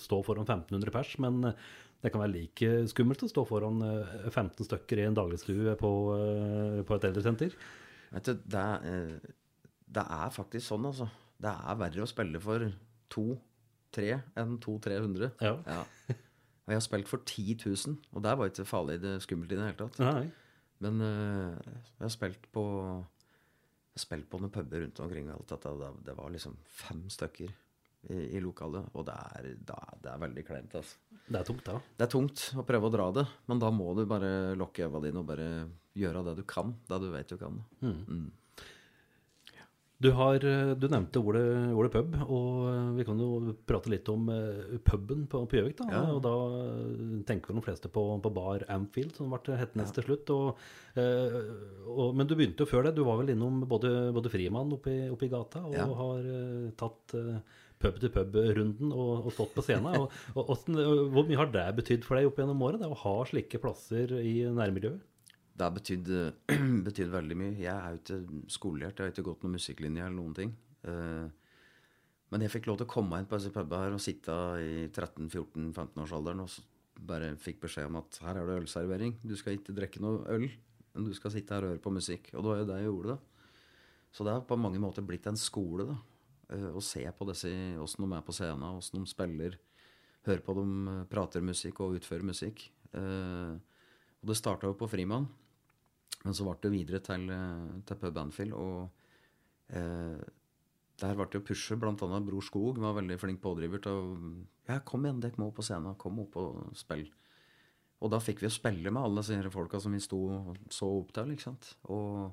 stå 0.00 0.20
foran 0.26 0.46
1500 0.46 0.94
pers, 0.94 1.14
men 1.22 1.40
det 2.04 2.12
kan 2.12 2.20
være 2.20 2.34
like 2.34 2.72
skummelt 2.90 3.22
å 3.24 3.30
stå 3.30 3.46
foran 3.48 3.80
15 3.80 4.50
eh, 4.50 4.66
stykker 4.66 5.00
i 5.00 5.06
en 5.08 5.16
dagligstue 5.16 5.76
på, 5.80 5.92
eh, 6.18 6.80
på 6.84 6.98
et 6.98 7.08
eldresenter. 7.08 7.54
Vet 8.10 8.28
du, 8.28 8.42
det 8.52 8.64
er, 8.64 9.14
det 9.94 10.04
er 10.18 10.34
faktisk 10.34 10.66
sånn, 10.66 10.90
altså. 10.90 11.08
Det 11.40 11.50
er 11.50 11.80
verre 11.80 12.04
å 12.04 12.10
spille 12.10 12.40
for 12.42 12.66
to-tre 13.12 14.10
enn 14.40 14.58
to-300. 14.62 15.32
Ja. 15.44 15.56
ja. 15.64 15.82
Og 16.64 16.72
jeg 16.72 16.80
har 16.80 16.84
spilt 16.84 17.10
for 17.10 17.24
10 17.24 17.58
000, 17.64 17.98
og 18.12 18.24
der 18.24 18.38
var 18.40 18.48
ikke 18.48 18.68
farlig 18.68 19.00
det 19.02 19.18
skummelt 19.24 19.52
i 19.52 19.58
det 19.58 19.66
hele 19.66 19.80
tatt. 19.80 20.00
Nei. 20.00 20.28
Men 20.84 21.02
uh, 21.02 21.74
jeg 21.98 22.04
har 22.04 22.14
spilt 22.14 22.48
på 22.54 22.64
jeg 23.94 24.00
har 24.00 24.02
spilt 24.08 24.26
på 24.30 24.40
noen 24.42 24.50
puber 24.50 24.82
rundt 24.82 25.00
omkring. 25.04 25.28
alt 25.30 25.52
dette, 25.52 25.74
Det 26.02 26.16
var 26.18 26.32
liksom 26.34 26.56
fem 26.66 27.04
stykker 27.10 27.52
i, 28.10 28.16
i 28.36 28.40
lokalet. 28.42 28.88
Og 28.94 29.06
det 29.06 29.14
er, 29.14 29.50
det 29.54 29.76
er, 29.76 29.98
det 30.02 30.10
er 30.10 30.22
veldig 30.24 30.44
kleint. 30.48 30.74
Altså. 30.74 30.96
Det 31.24 31.38
er 31.38 31.46
tungt, 31.46 31.64
da. 31.68 31.76
Det 31.94 32.06
er 32.06 32.10
tungt 32.10 32.42
å 32.58 32.64
prøve 32.66 32.88
å 32.90 32.92
dra 32.92 33.06
det. 33.14 33.24
Men 33.46 33.62
da 33.62 33.70
må 33.70 33.92
du 33.94 34.02
bare 34.10 34.56
lukke 34.58 34.88
øynene 34.88 35.04
dine 35.06 35.22
og 35.22 35.28
bare 35.28 35.48
gjøre 35.94 36.24
det 36.26 36.34
du 36.40 36.42
kan. 36.48 36.74
Det 36.88 36.98
du 37.04 37.06
vet 37.12 37.30
du 37.30 37.38
kan. 37.38 37.60
Mm. 37.84 38.00
Mm. 38.08 38.26
Du, 40.04 40.10
har, 40.12 40.44
eh, 40.44 40.70
du 40.76 40.84
nevnte 40.92 41.20
ordet, 41.24 41.42
ordet, 41.72 41.90
pub, 41.94 42.16
og 42.26 42.48
eh, 42.68 42.88
vi 42.98 43.06
kan 43.08 43.20
jo 43.22 43.54
prate 43.64 43.88
litt 43.88 44.08
om 44.12 44.26
uh, 44.28 44.74
puben 44.84 45.22
på 45.30 45.40
Gjøvik. 45.48 45.80
Ja. 45.88 46.02
Og 46.12 46.20
da 46.24 46.34
tenker 47.24 47.56
de 47.56 47.62
fleste 47.64 47.88
på, 47.92 48.02
på, 48.20 48.32
bar 48.36 48.66
Amfield, 48.74 49.14
som 49.16 49.32
ble 49.32 49.56
hetende 49.56 49.86
ja. 49.86 49.94
til 49.96 50.08
slutt. 50.08 50.32
Og, 50.34 50.60
og, 51.88 52.12
men 52.18 52.28
du 52.28 52.36
begynte 52.36 52.66
jo 52.66 52.68
før 52.68 52.84
det. 52.88 52.96
Du 52.98 53.04
var 53.08 53.22
vel 53.22 53.32
innom 53.32 53.62
både, 53.70 54.12
både 54.14 54.32
Frimann 54.32 54.76
oppe 54.76 54.92
i 54.92 55.30
gata 55.32 55.64
og 55.64 55.78
ja. 55.78 55.88
har 56.02 56.28
tatt 56.80 57.16
pub-til-pub-runden 57.80 58.92
og, 58.92 59.24
og, 59.24 59.32
stått 59.34 59.56
på 59.56 59.64
scenen. 59.64 60.04
og, 60.04 60.12
og, 60.36 60.68
hvor 61.14 61.24
mye 61.24 61.40
har 61.40 61.50
det 61.54 61.66
betydd 61.80 62.04
for 62.04 62.20
deg 62.20 62.28
opp 62.28 62.44
gjennom 62.44 62.62
året, 62.68 62.82
det 62.82 62.92
å 62.92 63.02
ha 63.06 63.16
slike 63.30 63.62
plasser 63.62 64.12
i 64.20 64.42
nærmiljøet? 64.52 65.00
Det 65.54 65.62
har 65.62 65.74
betydd, 65.74 66.10
betydd, 66.88 67.10
veldig 67.14 67.38
mye. 67.38 67.54
Jeg 67.62 67.74
er 67.74 67.94
jo 67.94 68.02
ikke 68.02 68.44
skolelært, 68.50 68.98
jeg 68.98 69.06
har 69.06 69.14
ikke 69.14 69.26
gått 69.28 69.44
noen 69.44 69.54
musikklinje 69.54 70.02
eller 70.02 70.16
noen 70.18 70.36
ting. 70.36 70.54
Eh, 70.82 71.26
men 72.34 72.42
jeg 72.42 72.50
fikk 72.50 72.66
lov 72.66 72.80
til 72.80 72.88
å 72.88 72.90
komme 72.90 73.20
inn 73.20 73.28
på 73.30 73.38
disse 73.38 73.52
pubene 73.54 73.84
her 73.84 73.94
og 73.94 74.02
sitte 74.02 74.34
i 74.58 74.86
13-14-15-årsalderen 74.88 76.42
og 76.42 76.56
bare 77.06 77.34
fikk 77.38 77.60
beskjed 77.62 77.86
om 77.90 78.00
at 78.00 78.18
her 78.24 78.40
er 78.40 78.48
det 78.48 78.56
ølservering. 78.64 79.14
Du 79.22 79.36
skal 79.38 79.58
ikke 79.58 79.76
drikke 79.76 80.02
noe 80.02 80.24
øl, 80.34 80.48
men 80.94 81.06
du 81.06 81.12
skal 81.14 81.34
sitte 81.34 81.54
her 81.54 81.66
og 81.66 81.74
høre 81.74 81.84
på 81.84 81.92
musikk. 81.94 82.32
Og 82.34 82.42
det 82.42 82.50
var 82.50 82.60
jo 82.60 82.66
det 82.70 82.80
jeg 82.80 82.88
gjorde, 82.90 83.14
da. 83.14 83.70
Så 84.14 84.26
det 84.26 84.34
har 84.34 84.44
på 84.46 84.58
mange 84.58 84.82
måter 84.82 85.06
blitt 85.06 85.26
en 85.30 85.38
skole, 85.38 85.86
da. 85.90 85.96
Eh, 86.54 86.70
å 86.74 86.82
se 86.84 87.04
på 87.14 87.28
disse, 87.30 87.50
åssen 87.82 88.04
de 88.04 88.10
er 88.16 88.26
på 88.26 88.34
scenen, 88.34 88.66
åssen 88.78 89.00
de 89.00 89.10
spiller. 89.10 89.58
høre 90.24 90.40
på 90.40 90.54
dem 90.56 90.88
eh, 90.88 91.04
prater 91.10 91.44
musikk 91.44 91.80
og 91.84 91.98
utfører 91.98 92.26
musikk. 92.26 92.66
Eh, 92.94 93.54
og 94.22 94.30
det 94.30 94.38
starta 94.38 94.66
jo 94.70 94.76
på 94.78 94.88
Frimann, 94.88 95.26
men 96.24 96.36
så 96.36 96.46
ble 96.46 96.56
det 96.62 96.72
videre 96.72 97.00
til, 97.04 97.26
eh, 97.30 97.80
til 97.84 98.00
Pub 98.00 98.20
Anfield. 98.22 98.54
Og 98.56 99.76
eh, 99.76 100.22
der 101.00 101.18
ble 101.18 101.26
det 101.28 101.40
jo 101.40 101.46
pushe. 101.50 101.76
blant 101.80 102.02
annet 102.06 102.24
Bror 102.24 102.44
Skog 102.44 102.80
var 102.80 102.96
veldig 102.96 103.18
flink 103.20 103.42
pådriver 103.44 103.82
til 103.84 103.98
å 103.98 104.06
Ja, 104.64 104.78
kom 104.80 105.04
igjen, 105.04 105.20
dere 105.20 105.36
må 105.36 105.50
på 105.52 105.64
scenen. 105.66 105.98
Kom 106.00 106.22
opp 106.22 106.38
og 106.40 106.72
spill. 106.78 107.04
Og 108.00 108.10
da 108.12 108.20
fikk 108.20 108.40
vi 108.40 108.48
å 108.48 108.52
spille 108.52 108.90
med 108.92 109.02
alle 109.02 109.20
disse 109.20 109.52
folka 109.52 109.80
som 109.80 109.92
vi 109.92 110.00
sto 110.00 110.20
så 110.72 110.88
opp 110.88 111.12
til. 111.16 111.34
ikke 111.34 111.48
sant? 111.50 111.74
Og 111.92 112.32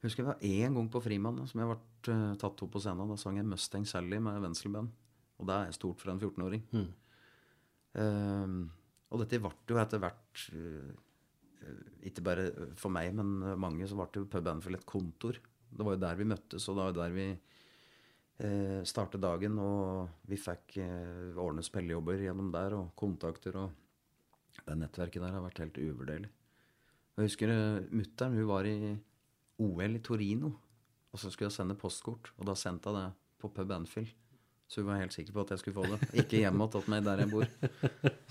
jeg 0.00 0.08
husker 0.08 0.24
det 0.24 0.32
var 0.32 0.42
én 0.42 0.74
gang 0.74 0.88
på 0.90 1.00
Frimann 1.04 1.44
som 1.46 1.60
jeg 1.60 1.68
ble 1.70 2.14
uh, 2.16 2.34
tatt 2.40 2.64
opp 2.64 2.72
på 2.74 2.80
scenen. 2.82 3.12
Da 3.12 3.16
sang 3.20 3.36
jeg 3.38 3.46
Mustang 3.46 3.84
Sally 3.86 4.18
med 4.18 4.40
Wenzelband. 4.42 4.90
Og 5.38 5.48
det 5.48 5.58
er 5.58 5.76
stort 5.76 6.00
for 6.00 6.12
en 6.12 6.20
14-åring. 6.20 6.64
Mm. 6.72 6.88
Um, 7.92 8.58
og 9.12 9.20
dette 9.20 9.40
ble 9.44 9.52
jo 9.68 9.78
etter 9.78 10.00
hvert 10.00 10.46
uh, 10.56 10.90
Ikke 12.08 12.24
bare 12.26 12.48
for 12.78 12.92
meg, 12.94 13.12
men 13.14 13.56
mange, 13.60 13.86
så 13.88 13.98
ble 13.98 14.22
jo 14.22 14.28
Pub 14.30 14.48
Anfield 14.50 14.80
et 14.80 14.88
kontor. 14.88 15.38
Det 15.72 15.86
var 15.86 15.96
jo 15.96 16.02
der 16.02 16.18
vi 16.18 16.28
møttes, 16.28 16.66
og 16.68 16.76
det 16.76 16.82
var 16.82 16.92
jo 16.92 16.98
der 16.98 17.14
vi 17.14 17.26
eh, 17.32 18.80
startet 18.88 19.22
dagen. 19.22 19.58
Og 19.62 20.26
vi 20.28 20.38
fikk 20.40 20.76
eh, 20.82 21.38
ordne 21.40 21.64
spillejobber 21.64 22.24
gjennom 22.26 22.50
der, 22.54 22.76
og 22.78 22.92
kontakter. 22.98 23.56
Og 23.62 24.62
det 24.66 24.78
nettverket 24.78 25.24
der 25.24 25.36
har 25.36 25.44
vært 25.44 25.62
helt 25.64 25.80
uvurderlig. 25.80 26.30
Jeg 27.12 27.28
husker 27.28 27.50
uh, 27.52 27.88
mutter'n, 27.92 28.38
hun 28.38 28.48
var 28.48 28.64
i 28.64 28.94
OL 29.60 29.98
i 29.98 30.04
Torino. 30.04 30.52
Og 31.12 31.20
så 31.20 31.28
skulle 31.28 31.50
jeg 31.50 31.58
sende 31.58 31.76
postkort, 31.76 32.30
og 32.38 32.46
da 32.48 32.54
sendte 32.56 32.88
jeg 32.88 32.96
det 32.96 33.40
på 33.42 33.50
Pub 33.52 33.72
Anfield. 33.76 34.14
Så 34.72 34.80
hun 34.80 34.88
var 34.88 35.02
helt 35.02 35.12
sikker 35.12 35.34
på 35.36 35.42
at 35.44 35.50
jeg 35.52 35.60
skulle 35.60 35.82
få 35.82 35.88
det. 35.92 36.06
Ikke 36.22 36.38
hjemme 36.40 36.64
hos 36.72 36.86
meg 36.88 37.02
der 37.04 37.20
jeg 37.20 37.28
bor. 37.28 37.44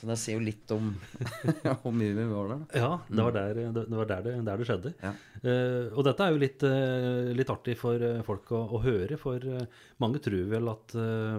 Så 0.02 0.08
det 0.10 0.18
sier 0.18 0.40
jo 0.40 0.46
litt 0.48 0.72
om 0.74 0.88
hvor 1.84 1.94
mye 1.94 2.16
vi 2.18 2.26
var 2.32 2.50
der. 2.50 2.64
Ja, 2.82 2.90
det 3.06 3.26
var 3.28 3.36
der 3.36 3.60
det, 3.62 3.84
var 3.94 4.10
der 4.10 4.26
det, 4.26 4.34
der 4.48 4.64
det 4.64 4.68
skjedde. 4.72 4.94
Ja. 5.04 5.12
Uh, 5.46 5.94
og 5.94 6.02
dette 6.08 6.26
er 6.26 6.34
jo 6.34 6.42
litt, 6.42 6.66
uh, 6.66 7.30
litt 7.38 7.54
artig 7.54 7.78
for 7.78 8.02
eh, 8.08 8.24
folk 8.26 8.50
å, 8.58 8.64
å 8.74 8.82
høre, 8.82 9.20
for 9.22 9.46
mange 10.02 10.22
tror 10.24 10.50
vel 10.50 10.70
at 10.72 10.96
eh, 10.98 11.38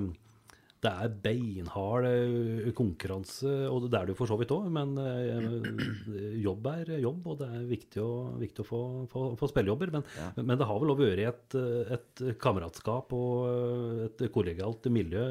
det 0.83 0.91
er 0.91 1.13
beinhard 1.23 2.07
eh, 2.09 2.71
konkurranse, 2.75 3.51
og 3.71 3.85
det 3.87 3.99
er 4.01 4.09
det 4.09 4.15
jo 4.15 4.19
for 4.19 4.31
så 4.33 4.39
vidt 4.41 4.51
òg, 4.55 4.65
men 4.75 4.97
eh, 4.99 6.39
jobb 6.47 6.67
er 6.73 6.91
jobb, 7.05 7.29
og 7.31 7.37
det 7.39 7.49
er 7.55 7.69
viktig 7.71 8.01
å, 8.03 8.09
viktig 8.41 8.65
å 8.65 8.67
få, 8.67 8.81
få, 9.13 9.23
få 9.39 9.51
spillejobber. 9.53 9.93
Men, 9.95 10.07
Ja. 10.19 10.31
men 10.43 10.59
det 10.59 10.67
har 10.67 10.81
vel 10.83 10.91
òg 10.95 11.05
vært 11.05 11.23
et, 11.55 11.59
et 11.99 12.25
kameratskap 12.43 13.15
og 13.15 14.09
et 14.09 14.25
kollegialt 14.35 14.91
miljø 14.91 15.23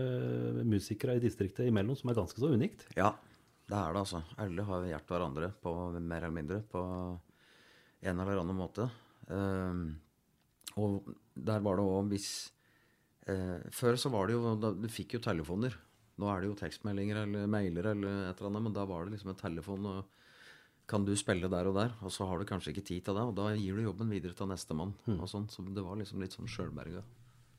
musikere 0.63 1.17
i 1.19 1.23
distriktet 1.25 1.67
imellom 1.67 1.99
som 1.99 2.13
er 2.13 2.19
ganske 2.21 2.39
så 2.39 2.53
unikt. 2.55 2.87
Ja, 2.95 3.11
det 3.67 3.75
er 3.75 3.91
det, 3.91 4.05
altså. 4.05 4.23
Alle 4.39 4.65
har 4.67 4.87
hjulpet 4.87 5.13
hverandre 5.17 5.51
på 5.63 5.75
mer 5.99 6.23
eller 6.23 6.37
mindre 6.39 6.61
på 6.71 6.85
en 8.07 8.23
eller 8.23 8.39
annen 8.41 8.57
måte. 8.57 8.87
Um, 9.27 9.83
og 10.79 11.11
der 11.35 11.59
var 11.63 11.77
det 11.77 11.83
òg 11.85 12.09
hvis 12.11 12.31
eh, 13.27 13.59
Før 13.71 13.97
så 13.99 14.09
var 14.13 14.27
det 14.27 14.37
jo 14.37 14.55
da, 14.55 14.71
Du 14.73 14.87
fikk 14.89 15.17
jo 15.17 15.19
telefoner. 15.23 15.75
Nå 16.21 16.29
er 16.29 16.41
det 16.41 16.49
jo 16.51 16.57
tekstmeldinger 16.59 17.23
eller 17.23 17.47
mailer 17.49 17.91
eller 17.93 18.25
et 18.29 18.41
eller 18.41 18.51
annet, 18.51 18.65
men 18.67 18.73
da 18.73 18.85
var 18.85 19.05
det 19.05 19.15
liksom 19.15 19.31
en 19.33 19.39
telefon. 19.39 19.85
og 19.85 20.05
kan 20.91 21.05
du 21.07 21.13
spille 21.15 21.47
der 21.47 21.69
og 21.69 21.75
der, 21.77 21.93
og 22.03 22.11
så 22.11 22.25
har 22.27 22.37
du 22.37 22.45
kanskje 22.45 22.73
ikke 22.73 22.83
tid 22.83 23.05
til 23.05 23.15
det, 23.15 23.23
og 23.23 23.35
da 23.37 23.53
gir 23.55 23.77
du 23.77 23.83
jobben 23.85 24.09
videre 24.11 24.35
til 24.35 24.49
nestemann. 24.51 24.93
og 25.21 25.29
sånn, 25.29 25.47
Så 25.49 25.63
det 25.63 25.83
var 25.85 25.95
liksom 25.95 26.19
litt 26.19 26.33
sånn 26.35 26.49
sjølberga, 26.51 27.03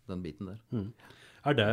den 0.08 0.22
biten 0.22 0.46
der. 0.50 0.60
Er 1.42 1.56
det, 1.58 1.64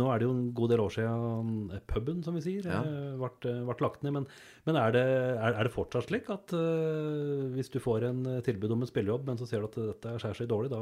nå 0.00 0.06
er 0.08 0.22
det 0.22 0.24
jo 0.24 0.32
en 0.32 0.44
god 0.56 0.70
del 0.72 0.80
år 0.80 0.92
siden 0.94 1.48
eh, 1.76 1.82
puben, 1.90 2.22
som 2.24 2.36
vi 2.38 2.40
sier, 2.46 2.64
Ja. 2.64 2.78
eh, 2.80 3.16
ble, 3.20 3.52
ble 3.68 3.76
lagt 3.84 4.02
ned. 4.06 4.14
Men, 4.16 4.26
men 4.64 4.78
er, 4.80 4.94
det, 4.94 5.02
er, 5.36 5.52
er 5.58 5.68
det 5.68 5.72
fortsatt 5.74 6.06
slik 6.08 6.30
at 6.32 6.54
uh, 6.56 7.48
hvis 7.52 7.68
du 7.74 7.76
får 7.84 8.06
en 8.08 8.22
eh, 8.36 8.40
tilbud 8.46 8.72
om 8.72 8.86
en 8.86 8.88
spillejobb, 8.88 9.26
men 9.28 9.36
så 9.40 9.44
ser 9.50 9.60
du 9.60 9.68
at 9.68 9.76
dette 9.90 10.14
skjærer 10.22 10.40
seg 10.40 10.48
dårlig, 10.48 10.70
da 10.72 10.80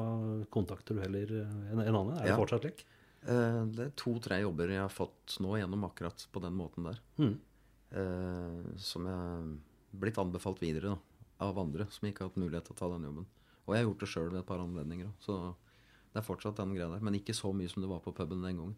kontakter 0.54 0.94
du 0.94 1.02
heller 1.02 1.35
eh, 1.40 1.59
en, 1.72 1.82
en 1.82 1.90
annen? 2.02 2.14
Er 2.20 2.30
det 2.30 2.38
fortsatt 2.38 2.62
slik? 2.68 2.87
Eh, 3.26 3.61
det 3.74 3.88
er 3.88 3.92
to-tre 3.98 4.38
jobber 4.44 4.70
jeg 4.76 4.85
har 4.85 4.94
fått 4.94 5.40
nå 5.42 5.56
gjennom 5.59 5.88
akkurat 5.90 6.28
på 6.30 6.44
den 6.46 6.54
måten 6.54 6.87
der. 6.87 7.02
Mm. 7.18 7.35
Eh, 7.98 8.72
som 8.82 9.06
jeg 9.11 9.59
blitt 10.06 10.18
anbefalt 10.22 10.62
videre 10.62 10.94
da, 10.94 10.98
av 11.46 11.59
andre 11.59 11.87
som 11.90 12.06
ikke 12.09 12.22
har 12.22 12.30
hatt 12.30 12.38
mulighet 12.40 12.66
til 12.70 12.76
å 12.76 12.78
ta 12.78 12.88
den 12.94 13.06
jobben. 13.11 13.26
Og 13.66 13.74
jeg 13.74 13.82
har 13.82 13.88
gjort 13.90 14.02
det 14.04 14.09
sjøl 14.14 14.30
ved 14.30 14.40
et 14.44 14.46
par 14.48 14.62
anledninger 14.62 15.09
òg, 15.11 15.14
så 15.26 15.37
det 16.16 16.22
er 16.22 16.29
fortsatt 16.31 16.57
den 16.62 16.72
greia 16.72 16.88
der. 16.88 17.05
Men 17.05 17.18
ikke 17.20 17.37
så 17.37 17.52
mye 17.52 17.68
som 17.68 17.85
det 17.85 17.92
var 17.92 18.00
på 18.05 18.16
puben 18.16 18.40
den 18.40 18.62
gangen. 18.62 18.76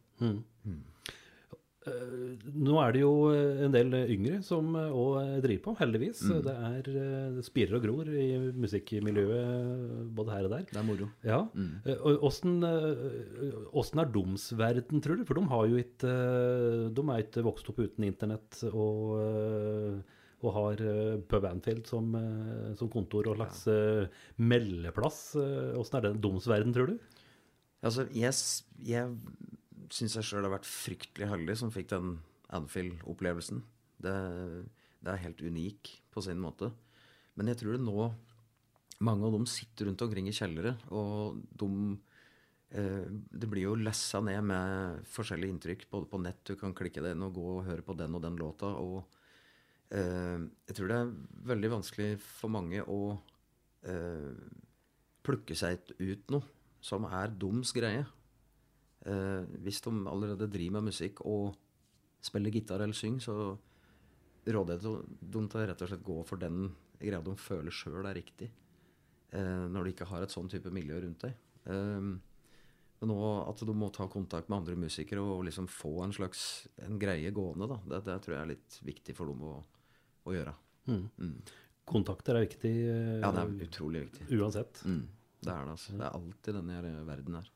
Nå 2.59 2.77
er 2.83 2.95
det 2.95 3.03
jo 3.03 3.13
eh, 3.33 3.63
en 3.65 3.75
del 3.75 3.95
yngre 4.13 4.41
som 4.45 4.75
òg 4.77 5.39
driver 5.45 5.63
på, 5.69 5.75
heldigvis. 5.81 6.21
Mm. 6.27 6.35
Det 6.45 6.55
er 6.69 6.91
eh, 6.93 7.31
det 7.39 7.45
spirer 7.47 7.79
og 7.79 7.85
gror 7.85 8.11
i 8.11 8.27
musikkmiljøet 8.59 10.13
både 10.19 10.35
her 10.35 10.49
og 10.49 10.55
der. 10.57 10.67
Det 10.69 10.81
er 10.81 10.87
moro. 10.89 11.09
Ja. 11.27 11.41
Eh, 11.87 12.03
og 12.03 12.27
Åssen 12.29 12.59
eh, 12.67 14.05
er 14.05 14.13
deres 14.15 14.49
verden, 14.59 15.03
tror 15.05 15.21
du? 15.21 15.27
For 15.29 15.39
de 15.39 15.47
har 15.55 15.67
jo 15.71 15.81
ikke 15.81 16.13
eh, 16.13 16.87
De 16.99 17.05
er 17.07 17.25
ikke 17.25 17.47
vokst 17.47 17.71
opp 17.73 17.83
uten 17.83 18.09
internett 18.09 18.63
og, 18.73 19.15
eh, 19.23 20.17
og 20.43 20.57
har 20.59 20.85
eh, 20.85 21.15
Pub 21.31 21.47
Anfield 21.49 21.89
som, 21.91 22.11
eh, 22.19 22.75
som 22.79 22.91
kontor 22.93 23.31
og 23.31 23.39
slags 23.41 23.65
ja. 23.71 24.09
meldeplass. 24.41 25.23
Eh, 25.41 25.79
Åssen 25.79 26.01
er 26.01 26.09
det 26.09 26.19
deres 26.27 26.51
verden, 26.51 26.75
tror 26.77 26.93
du? 26.93 26.99
Altså, 27.79 28.09
jeg, 28.11 28.35
jeg 28.83 29.13
syns 29.95 30.17
jeg 30.19 30.27
sjøl 30.27 30.47
har 30.47 30.57
vært 30.57 30.69
fryktelig 30.69 31.29
heldig 31.31 31.57
som 31.61 31.73
fikk 31.75 31.93
den 31.93 32.17
Anfield-opplevelsen. 32.57 33.63
Det, 34.03 34.15
det 35.05 35.13
er 35.13 35.25
helt 35.25 35.43
unik 35.45 35.93
på 36.15 36.25
sin 36.25 36.41
måte. 36.43 36.73
Men 37.39 37.53
jeg 37.53 37.63
tror 37.63 37.77
det 37.77 37.85
nå 37.85 38.11
Mange 39.07 39.29
av 39.29 39.31
dem 39.37 39.45
sitter 39.47 39.87
rundt 39.87 40.01
omkring 40.03 40.27
i 40.27 40.33
kjellere, 40.35 40.73
og 40.91 41.37
de 41.55 41.69
eh, 42.75 43.05
Det 43.07 43.47
blir 43.47 43.69
jo 43.69 43.77
lessa 43.79 44.19
ned 44.19 44.43
med 44.43 45.05
forskjellige 45.15 45.55
inntrykk, 45.55 45.85
både 45.93 46.09
på 46.11 46.19
nett. 46.19 46.41
Du 46.43 46.57
kan 46.59 46.75
klikke 46.75 47.05
deg 47.05 47.15
inn 47.15 47.23
og 47.23 47.37
gå 47.37 47.45
og 47.53 47.69
høre 47.69 47.85
på 47.87 47.95
den 47.95 48.17
og 48.19 48.25
den 48.25 48.41
låta. 48.41 48.73
Og 48.75 49.05
eh, 49.95 50.35
jeg 50.67 50.75
tror 50.81 50.91
det 50.91 50.99
er 50.99 51.15
veldig 51.53 51.71
vanskelig 51.77 52.09
for 52.25 52.51
mange 52.51 52.83
å 52.83 52.99
eh, 53.87 54.35
plukke 55.23 55.55
seg 55.63 55.95
ut 56.03 56.35
noe 56.35 56.58
som 56.81 57.05
er 57.09 57.33
doms 57.39 57.73
greie. 57.77 58.05
Eh, 59.07 59.43
hvis 59.65 59.81
de 59.85 59.93
allerede 60.11 60.49
driver 60.51 60.79
med 60.79 60.91
musikk 60.93 61.23
og 61.27 61.57
spiller 62.25 62.51
gitar 62.55 62.83
eller 62.85 62.97
synger, 62.99 63.25
så 63.25 63.37
råder 64.49 64.79
jeg 64.79 65.05
dem 65.35 65.49
til 65.51 65.61
å 65.61 65.67
rett 65.69 65.83
og 65.85 65.91
slett 65.91 66.07
gå 66.07 66.17
for 66.27 66.41
den 66.41 66.71
greia 66.99 67.21
de 67.23 67.35
føler 67.39 67.75
sjøl 67.75 68.07
er 68.09 68.17
riktig. 68.19 68.49
Eh, 69.31 69.67
når 69.69 69.85
de 69.85 69.93
ikke 69.95 70.09
har 70.09 70.25
et 70.25 70.33
sånn 70.33 70.49
type 70.51 70.71
miljø 70.73 71.01
rundt 71.05 71.27
deg. 71.27 71.37
Eh, 71.69 72.09
men 72.99 73.13
nå 73.13 73.19
at 73.47 73.61
du 73.63 73.71
må 73.79 73.93
ta 73.95 74.09
kontakt 74.11 74.49
med 74.51 74.59
andre 74.59 74.75
musikere 74.81 75.23
og 75.23 75.45
liksom 75.47 75.69
få 75.71 76.01
en 76.03 76.15
slags 76.17 76.67
en 76.83 76.99
greie 76.99 77.31
gående, 77.31 77.69
da, 77.71 77.77
det, 77.93 78.01
det 78.09 78.17
tror 78.25 78.35
jeg 78.35 78.43
er 78.43 78.51
litt 78.57 78.79
viktig 78.89 79.15
for 79.15 79.31
dem 79.31 79.45
å, 79.47 79.53
å 80.27 80.35
gjøre. 80.35 80.55
Kontakter 81.89 82.37
er 82.37 82.47
viktig 82.49 82.73
eh, 82.89 83.21
Ja, 83.23 83.31
det 83.37 83.45
er 83.45 83.69
utrolig 83.69 84.03
viktig. 84.09 84.27
uansett. 84.35 84.83
Mm, 84.89 85.05
det 85.45 85.53
er 85.55 85.67
det, 85.67 85.75
altså. 85.77 85.97
Det 85.97 86.07
er 86.07 86.17
alltid 86.19 86.57
denne 86.59 86.79
her 86.79 87.03
verden 87.07 87.37
her. 87.39 87.51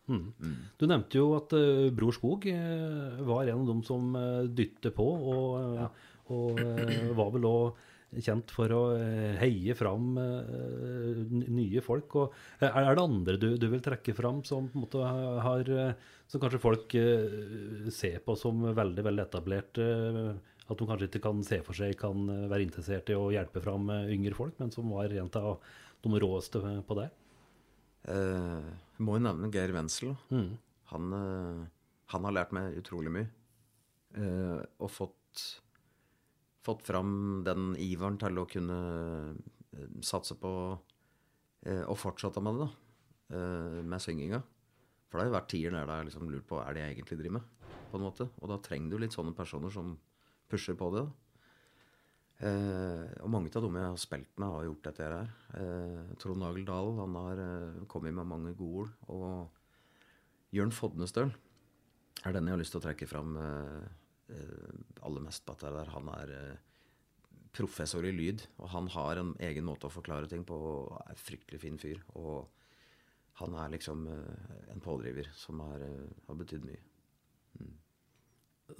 Du 0.78 0.84
nevnte 0.86 1.18
jo 1.18 1.32
at 1.38 1.54
uh, 1.58 1.88
Bror 1.94 2.14
Skog 2.14 2.46
uh, 2.46 3.22
var 3.26 3.48
en 3.48 3.62
av 3.64 3.70
dem 3.72 3.80
som 3.86 4.12
uh, 4.14 4.44
dytter 4.46 4.94
på, 4.94 5.06
og, 5.06 5.80
ja. 5.80 5.88
og 6.32 6.62
eh, 6.62 7.10
var 7.18 7.32
vel 7.34 7.48
òg 7.50 7.88
kjent 8.20 8.52
for 8.52 8.72
å 8.76 8.80
eh, 8.92 9.38
heie 9.40 9.74
fram 9.76 10.18
eh, 10.20 11.20
nye 11.48 11.80
folk. 11.84 12.16
Og, 12.20 12.34
eh, 12.60 12.68
er, 12.68 12.90
det 12.92 13.04
andre 13.04 13.38
du, 13.40 13.46
du 13.56 13.68
vil 13.72 13.80
trekke 13.84 14.14
fram 14.16 14.42
som 14.44 14.68
på 14.68 14.76
en 14.76 14.84
måte 14.84 15.12
har 15.46 15.70
eh, 15.72 16.10
Som 16.28 16.42
kanskje 16.42 16.60
folk 16.60 16.94
eh, 16.98 17.88
ser 17.92 18.20
på 18.24 18.36
som 18.36 18.60
veldig, 18.76 19.06
veldig 19.08 19.24
etablert? 19.24 19.80
eh, 19.80 20.34
at 20.70 20.78
de 20.78 20.86
kanskje 20.88 21.08
ikke 21.10 21.24
kan 21.24 21.40
se 21.44 21.58
for 21.66 21.76
seg 21.76 21.96
kan 22.00 22.28
eh, 22.30 22.46
være 22.52 22.66
interessert 22.66 23.10
i 23.12 23.16
å 23.18 23.30
hjelpe 23.34 23.62
fram 23.64 23.90
eh, 23.92 24.12
yngre 24.14 24.36
folk, 24.38 24.54
men 24.60 24.72
som 24.74 24.92
var 24.92 25.12
en 25.12 25.32
av 25.40 25.58
de 26.02 26.20
råeste 26.22 26.62
på 26.86 26.98
det? 26.98 27.08
Eh, 28.10 28.70
må 29.02 29.16
jo 29.16 29.24
nevne 29.26 29.50
Geir 29.54 29.72
Wenzel. 29.76 30.14
Mm. 30.32 30.56
Han, 30.92 31.12
eh, 31.16 31.66
han 32.14 32.28
har 32.28 32.36
lært 32.36 32.54
meg 32.56 32.78
utrolig 32.80 33.12
mye. 33.14 33.28
Eh, 34.18 34.60
og 34.82 34.90
fått, 34.92 35.62
fått 36.66 36.82
fram 36.86 37.42
den 37.46 37.72
iveren 37.80 38.18
til 38.20 38.42
å 38.42 38.48
kunne 38.50 38.78
eh, 39.32 39.86
satse 40.04 40.36
på 40.40 40.52
eh, 41.66 41.84
å 41.86 41.96
fortsette 41.96 42.42
med 42.44 42.58
det, 42.58 42.66
da. 42.66 43.38
Eh, 43.38 43.78
med 43.86 44.02
synginga. 44.02 44.42
For 45.08 45.18
det 45.18 45.26
har 45.26 45.30
jo 45.30 45.38
vært 45.38 45.50
tider 45.52 45.76
der 45.76 45.88
det 45.88 45.96
er 45.96 46.08
liksom 46.08 46.30
lurt 46.32 46.48
på 46.48 46.60
er 46.62 46.74
det 46.74 46.84
jeg 46.84 46.96
egentlig 46.96 47.20
driver 47.20 47.38
med. 47.38 47.50
på 47.92 47.98
en 47.98 48.06
måte. 48.06 48.24
Og 48.40 48.48
da 48.48 48.56
trenger 48.64 48.90
du 48.90 49.02
litt 49.02 49.12
sånne 49.12 49.34
personer 49.36 49.72
som 49.72 49.98
pusher 50.48 50.76
på 50.76 50.88
det. 50.94 51.02
da. 51.04 51.21
Eh, 52.42 53.04
og 53.22 53.30
mange 53.30 53.52
av 53.54 53.62
dem 53.62 53.76
jeg 53.78 53.86
har 53.86 54.00
spilt 54.02 54.32
med, 54.34 54.50
har 54.50 54.64
gjort 54.66 54.86
dette 54.88 55.06
her. 55.06 55.28
Eh, 55.60 56.14
Trond 56.18 56.42
Agel 56.42 56.64
Dahl 56.66 56.96
han 56.98 57.18
har 57.20 57.42
eh, 57.42 57.84
kommet 57.90 58.16
med 58.16 58.26
mange 58.26 58.54
gode 58.58 58.88
ord. 58.88 58.94
Og 59.14 60.56
Jørn 60.56 60.74
Fodnestøl 60.74 61.30
er 62.26 62.34
den 62.34 62.48
jeg 62.48 62.56
har 62.56 62.60
lyst 62.60 62.74
til 62.74 62.82
å 62.82 62.84
trekke 62.88 63.08
fram 63.10 63.38
eh, 63.38 63.86
eh, 64.34 64.74
aller 65.06 65.24
mest 65.24 65.46
på 65.46 65.54
at 65.54 65.64
det 65.68 65.72
der, 65.76 65.92
han 65.94 66.10
er 66.16 66.34
eh, 66.38 66.60
professor 67.54 68.06
i 68.08 68.14
lyd. 68.14 68.42
Og 68.58 68.72
han 68.74 68.90
har 68.96 69.22
en 69.22 69.34
egen 69.38 69.68
måte 69.68 69.86
å 69.86 69.94
forklare 69.94 70.30
ting 70.30 70.42
på, 70.48 70.58
og 70.58 70.96
er 70.98 71.14
en 71.14 71.22
fryktelig 71.22 71.62
fin 71.62 71.78
fyr. 71.78 72.02
Og 72.18 72.48
han 73.38 73.54
er 73.58 73.72
liksom 73.72 74.04
en 74.10 74.82
pådriver 74.82 75.30
som 75.38 75.62
har, 75.64 75.86
har 76.26 76.36
betydd 76.42 76.66
mye. 76.66 76.82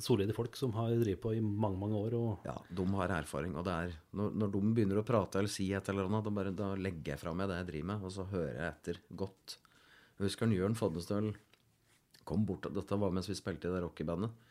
Solide 0.00 0.34
folk 0.36 0.56
som 0.56 0.72
har 0.76 0.94
drevet 0.96 1.20
på 1.22 1.34
i 1.36 1.40
mange, 1.42 1.78
mange 1.80 1.98
år. 1.98 2.16
Ja, 2.46 2.56
de 2.68 2.86
har 2.96 3.14
erfaring. 3.18 3.56
Og 3.58 3.66
det 3.66 3.74
er, 3.74 3.96
når, 4.18 4.34
når 4.40 4.52
de 4.54 4.62
begynner 4.76 5.00
å 5.00 5.06
prate 5.06 5.40
eller 5.40 5.52
si 5.52 5.68
et 5.74 5.88
eller 5.92 6.08
annet, 6.08 6.24
da, 6.26 6.34
bare, 6.38 6.54
da 6.56 6.72
legger 6.78 7.14
jeg 7.14 7.22
fra 7.22 7.34
meg 7.36 7.50
det 7.50 7.60
jeg 7.60 7.70
driver 7.72 7.90
med, 7.92 8.06
og 8.06 8.14
så 8.14 8.26
hører 8.32 8.54
jeg 8.54 8.68
etter 8.70 9.02
godt. 9.24 9.56
Jeg 10.18 10.28
husker 10.28 10.54
Jørn 10.54 10.78
Fodnestøl 10.78 11.32
kom 12.28 12.44
bort 12.46 12.68
Dette 12.70 12.98
var 12.98 13.10
mens 13.14 13.26
vi 13.26 13.34
spilte 13.34 13.68
i 13.68 13.74
det 13.74 13.82
rockebandet. 13.82 14.50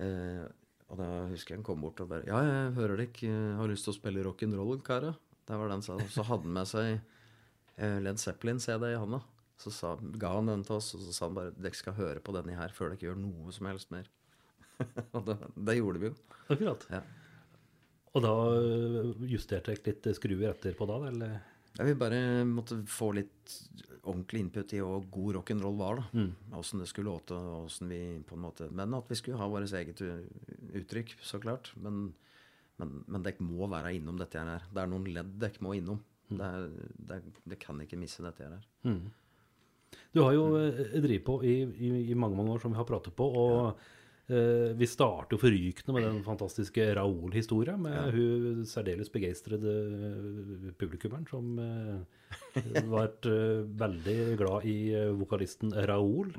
Eh, 0.00 0.44
og 0.90 0.98
da 0.98 1.08
husker 1.30 1.54
jeg 1.54 1.60
han 1.60 1.66
kom 1.66 1.82
bort 1.82 2.00
og 2.02 2.10
bare 2.10 2.26
Ja, 2.28 2.40
jeg 2.46 2.76
hører 2.78 2.96
dere 2.96 3.08
ikke 3.10 3.32
har 3.58 3.70
lyst 3.70 3.86
til 3.86 3.94
å 3.94 3.98
spille 3.98 4.24
rock'n'roll, 4.26 4.80
karer. 4.86 5.18
Det 5.46 5.58
var 5.58 5.70
det 5.70 5.78
han 5.78 5.86
sa. 5.86 5.98
Så 6.14 6.24
hadde 6.26 6.46
han 6.46 6.56
med 6.56 6.70
seg 6.70 6.88
eh, 6.94 7.98
Led 8.02 8.22
Zeppelin-CD 8.22 8.92
i 8.92 8.98
handa. 8.98 9.22
Så 9.60 9.72
sa, 9.74 9.92
ga 10.00 10.32
han 10.38 10.48
den 10.48 10.62
til 10.64 10.78
oss, 10.78 10.94
og 10.96 11.02
så 11.04 11.12
sa 11.12 11.26
han 11.28 11.36
bare 11.36 11.52
dere 11.52 11.76
skal 11.76 11.98
høre 11.98 12.22
på 12.24 12.32
denne 12.32 12.56
her 12.56 12.72
før 12.72 12.94
dere 12.94 13.10
gjør 13.10 13.18
noe 13.20 13.52
som 13.52 13.68
helst 13.68 13.90
mer. 13.92 14.08
og 15.16 15.24
det, 15.26 15.36
det 15.68 15.76
gjorde 15.78 16.02
vi 16.02 16.10
jo. 16.10 16.14
akkurat. 16.50 16.86
Ja. 16.90 17.00
Og 18.10 18.24
da 18.24 18.30
øh, 18.58 19.10
justerte 19.30 19.70
jeg 19.74 19.84
litt 19.86 20.08
skruer 20.16 20.48
etterpå 20.50 20.86
da, 20.90 20.96
eller? 21.10 21.36
Ja, 21.78 21.84
vi 21.86 21.92
bare 21.94 22.42
måtte 22.48 22.80
få 22.90 23.12
litt 23.14 23.52
ordentlig 24.00 24.40
input 24.42 24.72
i 24.74 24.80
hva 24.82 24.96
god 25.14 25.36
rock'n'roll 25.38 25.76
var. 25.78 26.00
da. 26.00 26.24
Åssen 26.58 26.82
det 26.82 26.88
skulle 26.90 27.12
låte, 27.12 27.36
og 27.38 27.68
hvordan 27.68 27.92
vi 27.92 28.00
på 28.26 28.34
en 28.34 28.42
måte 28.42 28.66
Men 28.74 28.96
at 28.98 29.06
vi 29.12 29.18
skulle 29.20 29.38
ha 29.38 29.46
vårt 29.52 29.70
eget 29.78 30.00
uttrykk, 30.02 31.14
så 31.22 31.38
klart. 31.42 31.70
Men, 31.78 32.08
men, 32.80 32.96
men 33.06 33.22
dere 33.22 33.46
må 33.46 33.68
være 33.70 33.94
innom 34.00 34.18
dette 34.18 34.42
her. 34.42 34.66
Det 34.74 34.82
er 34.82 34.90
noen 34.90 35.06
ledd 35.14 35.36
dere 35.44 35.62
må 35.62 35.76
innom. 35.78 36.02
Det, 36.30 36.42
er, 36.42 36.66
det, 36.98 37.20
er- 37.20 37.40
det 37.54 37.60
kan 37.62 37.78
ikke 37.84 37.98
misse 38.00 38.22
dette 38.26 38.46
her. 38.50 38.58
Du 40.14 40.20
har 40.24 40.34
jo 40.34 40.44
øh, 40.58 40.82
drevet 41.02 41.24
på 41.26 41.38
i, 41.46 41.54
i, 41.62 41.94
i 42.10 42.14
mange, 42.18 42.36
mange 42.38 42.52
år, 42.56 42.60
som 42.62 42.74
vi 42.74 42.78
har 42.82 42.86
pratet 42.90 43.14
på. 43.14 43.26
og 43.30 43.56
øh, 43.70 43.88
vi 44.78 44.86
starter 44.86 45.34
jo 45.34 45.40
forrykende 45.42 45.94
med 45.96 46.04
den 46.06 46.20
fantastiske 46.22 46.84
Raoul-historia, 46.94 47.76
med 47.80 48.12
hun 48.14 48.64
særdeles 48.68 49.10
begeistrede 49.10 49.72
øh, 49.74 50.68
publikummeren 50.78 51.26
som 51.26 51.56
ble 51.58 53.06
øh, 53.26 53.64
veldig 53.80 54.18
glad 54.38 54.68
i 54.70 54.78
vokalisten 55.18 55.74
Raoul. 55.90 56.30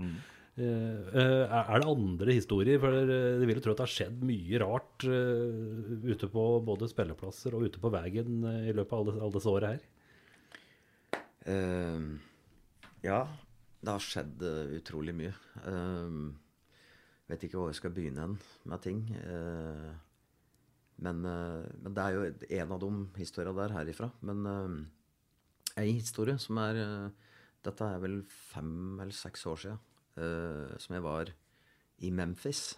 Eh, 0.60 1.16
eh, 1.16 1.48
er 1.48 1.80
det 1.80 1.88
andre 1.88 2.34
historier? 2.36 2.80
For 2.82 2.92
eh, 2.92 3.40
det 3.40 3.48
vil 3.48 3.56
jo 3.56 3.64
tro 3.64 3.72
at 3.72 3.80
det 3.80 3.86
har 3.86 3.94
skjedd 3.94 4.26
mye 4.28 4.60
rart 4.60 5.06
eh, 5.08 5.94
ute 6.12 6.28
på 6.32 6.44
både 6.68 6.90
spilleplasser 6.92 7.56
og 7.56 7.70
ute 7.70 7.80
på 7.80 7.92
veien 7.94 8.44
eh, 8.50 8.68
i 8.68 8.76
løpet 8.76 8.98
av 8.98 9.06
alle, 9.06 9.16
alle 9.22 9.36
disse 9.38 9.54
årene 9.54 9.72
her. 9.78 9.88
Uh, 11.42 12.20
ja, 13.02 13.24
det 13.82 13.90
har 13.96 14.04
skjedd 14.06 14.44
eh, 14.46 14.76
utrolig 14.78 15.16
mye. 15.18 15.32
Uh, 15.66 16.30
vet 17.32 17.44
ikke 17.48 17.60
hvor 17.60 17.70
jeg 17.72 17.80
skal 17.80 17.94
begynne 17.96 18.26
hen 18.26 18.38
med 18.70 18.82
ting. 18.84 19.04
Eh, 19.18 19.92
men, 21.02 21.24
eh, 21.26 21.66
men 21.82 21.96
det 21.98 22.04
er 22.04 22.16
jo 22.18 22.26
en 22.62 22.74
av 22.76 22.82
de 22.84 22.92
historiene 23.18 23.58
der 23.58 23.76
herifra. 23.80 24.12
Men 24.22 24.46
uh, 24.46 25.82
ei 25.82 25.94
historie 25.98 26.38
som 26.42 26.60
er 26.62 26.78
eh, 26.82 27.30
Dette 27.62 27.86
er 27.86 28.00
vel 28.02 28.24
fem 28.26 29.00
eller 29.00 29.14
seks 29.14 29.46
år 29.46 29.60
siden. 29.62 29.80
eh, 30.18 30.72
som 30.82 30.96
jeg 30.96 31.04
var 31.06 31.30
i 32.02 32.10
Memphis. 32.10 32.76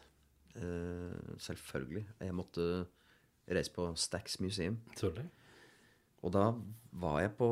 Eh, 0.55 1.37
selvfølgelig. 1.39 2.03
Jeg 2.19 2.35
måtte 2.35 2.65
reise 3.49 3.71
på 3.73 3.87
Stax 3.95 4.39
Museum. 4.43 4.77
Selvfølgelig. 4.95 5.29
Og 6.23 6.31
da 6.35 6.43
var 7.01 7.21
jeg 7.23 7.31
på 7.39 7.47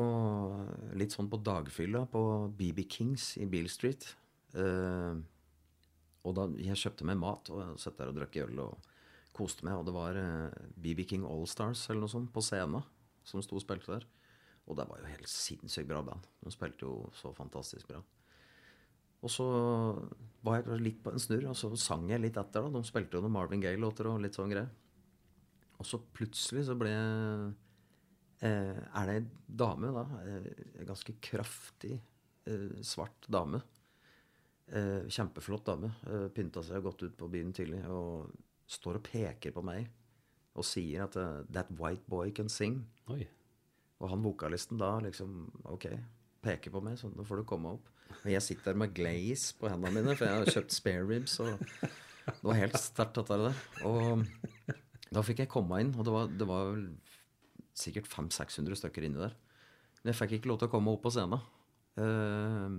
litt 0.96 1.12
sånn 1.12 1.28
på 1.32 1.40
dagfylla 1.44 2.04
på 2.12 2.22
BB 2.56 2.84
Kings 2.88 3.32
i 3.40 3.48
Beale 3.48 3.68
Street. 3.72 4.06
Eh, 4.54 5.16
og 6.22 6.34
da 6.38 6.46
jeg 6.62 6.78
kjøpte 6.78 7.06
meg 7.08 7.18
mat 7.20 7.50
og 7.50 7.76
satt 7.82 7.98
der 7.98 8.12
og 8.12 8.18
drakk 8.18 8.36
øl 8.44 8.60
og 8.62 8.88
koste 9.34 9.66
meg. 9.66 9.78
Og 9.80 9.86
det 9.88 9.94
var 9.96 10.18
eh, 10.20 10.56
BB 10.78 11.04
King 11.10 11.26
Allstars 11.26 11.86
eller 11.90 12.04
noe 12.04 12.12
sånt 12.12 12.32
på 12.34 12.44
scenen 12.44 12.84
som 13.26 13.42
sto 13.42 13.58
og 13.58 13.64
spilte 13.64 13.96
der. 13.96 14.06
Og 14.70 14.78
det 14.78 14.86
var 14.88 15.00
jo 15.02 15.10
helt 15.10 15.30
sinnssykt 15.30 15.88
bra 15.90 16.02
band. 16.06 16.26
De 16.44 16.52
spilte 16.54 16.86
jo 16.86 17.08
så 17.18 17.32
fantastisk 17.34 17.88
bra. 17.90 18.02
Og 19.22 19.30
så 19.30 19.46
var 20.42 20.62
jeg 20.62 20.82
litt 20.82 21.02
på 21.02 21.12
en 21.14 21.22
snurr, 21.22 21.48
og 21.52 21.58
så 21.58 21.70
sang 21.78 22.08
jeg 22.10 22.22
litt 22.22 22.38
etter. 22.40 22.64
da. 22.66 22.70
De 22.80 22.86
spilte 22.86 23.18
jo 23.18 23.22
noen 23.22 23.34
Marvin 23.36 23.62
Gaye-låter 23.62 24.08
og 24.10 24.22
litt 24.22 24.38
sånn 24.38 24.50
greier. 24.50 24.70
Og 25.78 25.86
så 25.88 25.98
plutselig 26.14 26.64
så 26.68 26.76
ble 26.78 26.90
jeg 26.90 27.52
eh, 28.46 28.80
er 28.98 29.08
det 29.10 29.14
ei 29.18 29.24
dame, 29.62 29.92
da. 29.94 30.04
eh, 30.26 30.48
En 30.82 30.90
ganske 30.90 31.14
kraftig, 31.22 31.96
eh, 32.46 32.68
svart 32.86 33.26
dame. 33.30 33.62
Eh, 34.70 35.08
kjempeflott 35.10 35.66
dame. 35.66 35.90
Eh, 36.06 36.28
pynta 36.34 36.62
seg 36.64 36.80
og 36.80 36.92
gått 36.92 37.08
ut 37.08 37.16
på 37.18 37.28
byen 37.32 37.52
tidlig 37.56 37.82
og 37.90 38.30
står 38.70 39.00
og 39.00 39.04
peker 39.08 39.52
på 39.52 39.64
meg 39.66 39.90
og 40.52 40.66
sier 40.68 41.06
at 41.06 41.16
uh, 41.16 41.44
'That 41.48 41.70
white 41.78 42.04
boy 42.08 42.30
can 42.30 42.50
sing'. 42.52 42.82
Oi. 43.08 43.24
Og 44.00 44.10
han 44.10 44.24
vokalisten 44.24 44.80
da 44.80 44.98
liksom 45.00 45.46
OK, 45.64 45.86
peker 46.44 46.74
på 46.74 46.82
meg, 46.84 46.98
så 47.00 47.08
nå 47.08 47.24
får 47.24 47.40
du 47.40 47.44
komme 47.48 47.72
opp. 47.78 47.88
Og 48.18 48.28
jeg 48.28 48.44
sitter 48.44 48.76
med 48.76 48.92
glaze 48.92 49.54
på 49.56 49.70
hendene 49.70 49.94
mine, 49.96 50.16
for 50.18 50.28
jeg 50.28 50.42
har 50.42 50.56
kjøpt 50.58 50.74
spare 50.76 51.06
ribs. 51.08 51.38
Og 51.40 51.56
det 52.26 52.42
var 52.44 52.58
helt 52.58 52.76
sterkt, 52.76 53.16
dette 53.16 53.38
der. 53.40 53.62
Og 53.88 54.26
da 55.08 55.24
fikk 55.24 55.44
jeg 55.44 55.52
komme 55.52 55.80
inn, 55.80 55.94
og 55.96 56.04
det 56.04 56.12
var, 56.12 56.28
det 56.28 56.48
var 56.48 56.68
vel 56.74 56.84
sikkert 57.72 58.10
500-600 58.12 58.82
stykker 58.82 59.08
inni 59.08 59.22
der. 59.22 59.36
Men 60.02 60.12
jeg 60.12 60.20
fikk 60.20 60.36
ikke 60.38 60.52
lov 60.52 60.60
til 60.60 60.68
å 60.68 60.74
komme 60.74 60.92
opp 60.92 61.04
på 61.06 61.14
scenen. 61.14 61.40
Eh, 61.96 62.76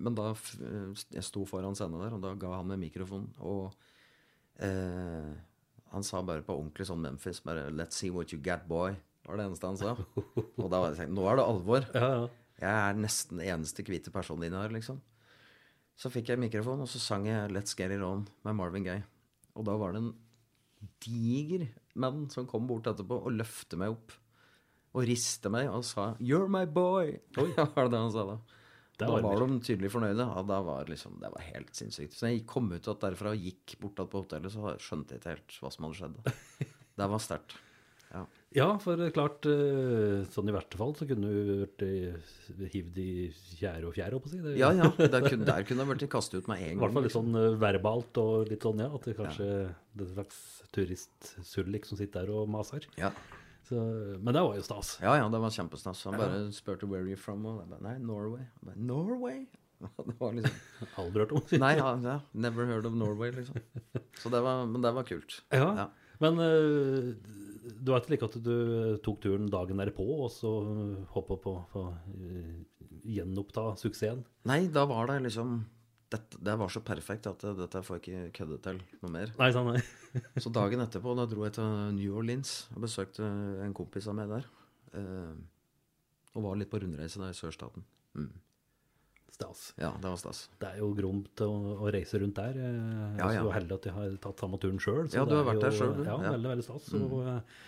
men 0.00 0.16
da 0.16 0.30
eh, 0.32 1.04
Jeg 1.12 1.26
sto 1.26 1.44
foran 1.48 1.76
scenen 1.78 2.00
der, 2.00 2.16
og 2.16 2.24
da 2.24 2.34
ga 2.40 2.56
han 2.56 2.70
meg 2.70 2.80
mikrofonen. 2.80 3.30
Og 3.44 3.70
eh, 4.64 5.30
han 5.90 6.06
sa 6.06 6.22
bare 6.24 6.44
på 6.46 6.56
ordentlig 6.56 6.86
sånn 6.88 7.02
Memphis 7.04 7.42
bare 7.44 7.68
'Let's 7.70 8.00
see 8.00 8.12
what 8.14 8.32
you 8.32 8.40
got, 8.40 8.66
boy'. 8.68 8.96
var 9.26 9.36
det 9.36 9.46
eneste 9.46 9.66
han 9.66 9.78
sa. 9.78 9.96
Og 10.58 10.68
da 10.70 10.80
var 10.80 10.90
jeg 10.90 11.02
tenkt, 11.02 11.14
nå 11.14 11.26
er 11.28 11.36
det 11.38 11.44
alvor. 11.44 11.86
Ja, 11.94 12.08
ja. 12.16 12.28
Jeg 12.60 12.76
er 12.76 12.98
nesten 12.98 13.38
den 13.40 13.48
eneste 13.48 13.84
hvite 13.86 14.12
personen 14.12 14.44
din 14.44 14.56
her, 14.56 14.72
liksom. 14.72 15.00
Så 15.96 16.10
fikk 16.12 16.28
jeg 16.32 16.40
mikrofon, 16.40 16.80
og 16.80 16.88
så 16.88 17.00
sang 17.00 17.26
jeg 17.28 17.50
'Let's 17.50 17.76
Get 17.76 17.92
It 17.92 18.00
On' 18.00 18.26
med 18.44 18.56
Marvin 18.56 18.84
Gaye. 18.84 19.04
Og 19.54 19.64
da 19.64 19.76
var 19.76 19.92
det 19.92 20.02
en 20.02 20.14
diger 21.04 21.68
mann 21.94 22.28
som 22.30 22.46
kom 22.46 22.66
bort 22.66 22.86
etterpå 22.88 23.20
og 23.26 23.32
løfte 23.36 23.76
meg 23.76 23.90
opp. 23.90 24.12
Og 24.94 25.06
riste 25.06 25.50
meg 25.50 25.68
og 25.68 25.84
sa 25.84 26.14
'You're 26.18 26.48
my 26.48 26.64
boy'. 26.64 27.20
Oi, 27.36 27.52
var 27.74 27.84
det 27.84 27.92
det 27.92 28.00
han 28.00 28.12
sa 28.12 28.24
da? 28.24 28.38
Det 29.00 29.08
da 29.08 29.22
var 29.24 29.42
de 29.46 29.58
tydelig 29.66 29.90
fornøyde. 29.94 30.26
Ja, 30.28 30.44
da 30.46 30.60
var 30.66 30.90
liksom, 30.90 31.16
det 31.22 31.32
var 31.32 31.48
helt 31.48 31.72
sinnssykt. 31.76 32.16
Så 32.16 32.30
jeg 32.30 32.44
kom 32.50 32.68
ut 32.72 32.90
at 32.92 33.02
derfra 33.06 33.32
og 33.34 33.48
gikk 33.48 33.78
bort 33.80 34.04
på 34.12 34.24
hotellet, 34.24 34.52
så 34.54 34.76
skjønte 34.82 35.16
jeg 35.16 35.22
ikke 35.22 35.34
helt 35.34 35.58
hva 35.62 35.72
som 35.74 35.88
hadde 35.88 36.00
skjedd. 36.02 36.22
Det 37.00 37.06
var 37.08 37.20
sterkt. 37.22 37.54
Ja. 38.10 38.24
Ja, 38.50 38.66
for 38.82 38.98
klart, 39.14 39.46
eh, 39.46 40.24
sånn 40.34 40.48
i 40.50 40.54
verste 40.54 40.74
fall 40.76 40.90
så 40.98 41.06
kunne 41.06 41.28
du 41.30 41.50
vært 41.62 41.84
hivd 42.72 42.96
i 42.98 43.12
fjære 43.30 43.86
og 43.86 43.94
fjære, 43.94 44.16
holdt 44.16 44.24
på 44.24 44.30
å 44.30 44.32
si. 44.32 44.40
Det, 44.42 44.54
ja, 44.58 44.72
ja. 44.74 44.88
Der 44.98 45.22
kunne, 45.22 45.46
der 45.46 45.66
kunne 45.68 45.84
jeg 45.84 45.90
blitt 45.92 46.10
kastet 46.10 46.42
ut 46.42 46.50
med 46.50 46.64
en 46.66 46.74
I 46.74 46.80
hvert 46.82 46.96
fall 46.96 47.06
litt 47.06 47.14
sånn 47.14 47.38
eh, 47.38 47.54
verbalt 47.62 48.20
og 48.20 48.50
litt 48.50 48.66
sånn, 48.66 48.82
ja. 48.82 48.90
At 48.90 49.06
det 49.06 49.14
kanskje 49.20 49.46
det 49.46 50.02
er 50.02 50.08
en 50.08 50.16
slags 50.16 50.40
turistsullik 50.74 51.86
som 51.86 52.00
sitter 52.00 52.26
der 52.26 52.34
og 52.42 52.50
maser. 52.50 52.90
Ja. 52.98 53.12
Så, 53.70 53.80
men 54.18 54.34
det 54.34 54.42
var 54.42 54.56
jo 54.58 54.62
stas. 54.66 54.96
Ja, 54.98 55.14
ja, 55.14 55.28
det 55.30 55.38
var 55.38 55.52
kjempestas. 55.54 56.02
Han 56.08 56.18
bare 56.18 56.40
spurte 56.52 56.88
'where 56.90 57.04
are 57.04 57.12
you 57.12 57.16
from?' 57.16 57.46
Og 57.46 57.60
jeg 57.60 57.70
bare 57.70 57.82
'nei, 57.86 57.98
Norway'. 58.02 58.46
Jeg 58.50 58.66
bare, 58.66 58.76
'Norway?' 58.76 59.46
Det 60.08 60.16
var 60.18 60.34
liksom 60.36 60.88
Aldri 60.98 61.22
hørt 61.22 61.32
om. 61.32 61.44
Nei, 61.62 61.72
ja, 61.78 61.92
ja, 62.04 62.18
never 62.34 62.66
heard 62.66 62.86
of 62.86 62.92
Norway, 62.92 63.30
liksom. 63.30 63.62
Så 64.18 64.28
det 64.28 64.42
var, 64.44 64.66
men 64.66 64.82
det 64.82 64.94
var 64.94 65.06
kult. 65.08 65.42
Ja. 65.52 65.70
Ja. 65.84 65.86
Men 66.20 66.36
uh, 66.36 67.14
du 67.80 67.92
var 67.92 68.02
ikke 68.02 68.10
like 68.12 68.26
at 68.28 68.36
du 68.44 68.98
tok 69.04 69.22
turen 69.22 69.46
dagen 69.48 69.78
derpå 69.80 70.04
og 70.04 70.28
så 70.34 70.50
hoppa 71.14 71.38
på 71.40 71.54
å 71.80 71.84
gjenoppta 73.06 73.70
suksessen? 73.80 74.26
Nei, 74.44 74.66
da 74.68 74.84
var 74.90 75.08
det 75.08 75.22
liksom 75.30 75.62
dette, 76.10 76.38
Det 76.42 76.54
var 76.58 76.68
så 76.74 76.80
perfekt 76.82 77.26
at 77.30 77.38
det, 77.44 77.52
dette 77.60 77.82
får 77.86 78.00
jeg 78.00 78.02
ikke 78.02 78.32
kødde 78.40 78.58
til 78.64 78.80
noe 79.02 79.12
mer. 79.14 79.32
Nei, 79.38 79.50
sånn, 79.54 79.68
nei. 79.74 79.82
Så 80.42 80.50
dagen 80.50 80.82
etterpå 80.82 81.12
da 81.18 81.26
dro 81.30 81.44
jeg 81.46 81.54
til 81.54 81.70
New 81.94 82.16
Orleans 82.18 82.54
og 82.74 82.82
besøkte 82.82 83.22
en 83.64 83.74
kompis 83.78 84.08
av 84.10 84.16
meg 84.18 84.28
der. 84.32 84.48
Eh, 84.98 85.34
og 86.34 86.42
var 86.46 86.58
litt 86.58 86.70
på 86.70 86.80
rundreise 86.82 87.22
der 87.22 87.30
i 87.34 87.38
sørstaten. 87.38 87.84
Mm. 88.18 88.30
Stas. 89.30 89.70
Ja, 89.78 89.92
det 90.02 90.10
var 90.10 90.18
stas. 90.20 90.40
Det 90.60 90.68
er 90.68 90.80
jo 90.82 90.90
gromt 90.98 91.40
å, 91.46 91.50
å 91.86 91.90
reise 91.94 92.18
rundt 92.20 92.36
der. 92.42 92.58
Jeg 92.58 92.74
er 92.74 93.20
Ja, 93.22 93.28
ja. 93.38 93.42
så 93.46 93.52
heldig 93.54 93.76
at 93.78 93.86
jeg 93.88 93.94
har 93.96 94.16
tatt 94.26 94.42
samme 94.42 94.58
turen 94.60 94.82
sjøl. 94.82 95.06
Ja, 95.14 95.22
du 95.24 95.36
har 95.38 95.46
vært 95.46 95.62
der 95.64 95.76
selv, 95.78 95.96
du. 96.00 96.04
Ja, 96.04 96.18
Ja. 96.18 96.26
Mm. 96.26 96.34
veldig, 96.36 96.50
veldig 96.56 96.66
stas. 96.66 96.90
Og, 96.98 97.14
eh, 97.30 97.60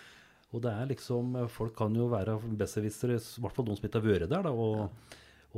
og 0.53 0.61
det 0.67 0.73
er 0.75 0.91
liksom 0.91 1.31
Folk 1.49 1.75
kan 1.79 1.95
jo 1.97 2.11
være 2.13 2.35
besserwissere, 2.59 3.17
i 3.23 3.41
hvert 3.47 3.55
fall 3.57 3.71
de 3.71 3.79
som 3.79 3.87
ikke 3.89 4.03
har 4.03 4.09
vært 4.11 4.29
der. 4.35 4.43
da, 4.51 4.51
og, 4.53 4.91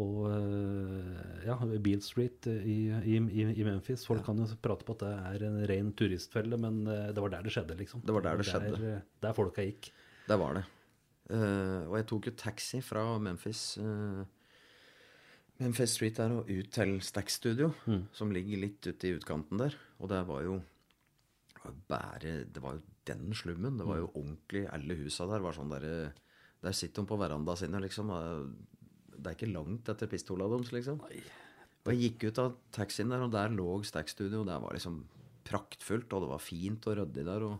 Og 0.03 0.25
eh, 0.27 1.47
ja, 1.47 1.55
Beale 1.79 2.03
Street 2.03 2.49
i, 2.51 2.79
i, 2.91 3.19
i 3.19 3.45
i 3.55 3.67
Memphis. 3.67 4.07
Folk 4.09 4.25
kan 4.27 4.41
jo 4.43 4.47
prate 4.63 4.87
på 4.87 4.97
at 4.97 5.05
det 5.05 5.13
er 5.31 5.45
en 5.47 5.59
ren 5.71 5.93
turistfelle, 5.95 6.59
men 6.59 6.83
eh, 6.91 7.11
det 7.15 7.23
var 7.23 7.37
der 7.37 7.47
det 7.47 7.55
skjedde, 7.55 7.77
liksom. 7.79 8.03
Det 8.03 8.17
var 8.17 8.27
der 8.27 8.41
det 8.41 8.49
skjedde. 8.49 8.73
Der, 8.81 9.05
der 9.23 9.37
folka 9.37 9.67
gikk. 9.67 9.93
Det 10.27 10.39
var 10.41 10.59
det. 10.59 10.65
Uh, 11.25 11.87
og 11.89 11.95
jeg 11.97 12.05
tok 12.11 12.27
jo 12.29 12.33
taxi 12.37 12.83
fra 12.85 13.05
Memphis 13.17 13.79
Uh, 13.81 14.27
Memphis 15.57 15.95
Street 15.95 16.19
der 16.19 16.35
og 16.35 16.51
ut 16.51 16.71
til 16.75 16.97
Stax 17.07 17.39
Studio, 17.39 17.71
som 18.13 18.33
ligger 18.35 18.59
litt 18.59 18.85
ute 18.89 19.07
i 19.07 19.15
utkanten 19.15 19.61
der. 19.61 19.77
Og 20.03 20.11
det 20.11 20.19
var 20.27 20.43
jo 20.43 20.59
bare 21.89 22.45
Det 22.51 22.61
var 22.61 22.75
jo 22.75 22.83
den 23.07 23.33
slummen. 23.33 23.79
Det 23.79 23.87
var 23.87 24.03
jo 24.03 24.11
ordentlig 24.11 24.67
Alle 24.69 24.97
husa 24.99 25.25
der 25.31 25.41
var 25.41 25.55
sånn 25.57 25.71
der 25.71 25.87
Der 26.61 26.73
sitter 26.77 27.03
de 27.03 27.09
på 27.09 27.17
verandaen 27.17 27.57
sine, 27.57 27.81
liksom. 27.81 28.11
og 28.11 28.51
Det 29.16 29.31
er 29.33 29.37
ikke 29.38 29.53
langt 29.53 29.88
etter 29.92 30.11
pistola 30.11 30.48
deres, 30.50 30.72
liksom. 30.74 31.00
Og 31.85 31.92
jeg 31.92 32.00
gikk 32.18 32.31
ut 32.31 32.38
av 32.40 32.57
taxien 32.72 33.11
der, 33.12 33.22
og 33.27 33.31
der 33.35 33.53
lå 33.53 33.68
Stax 33.85 34.14
Studio. 34.16 34.40
og 34.40 34.46
Det 34.48 34.59
var 34.62 34.72
liksom 34.77 35.03
praktfullt, 35.44 36.12
og 36.16 36.24
det 36.24 36.31
var 36.33 36.40
fint 36.42 36.87
og 36.88 36.96
ryddig 37.03 37.24
der. 37.29 37.42
og 37.44 37.59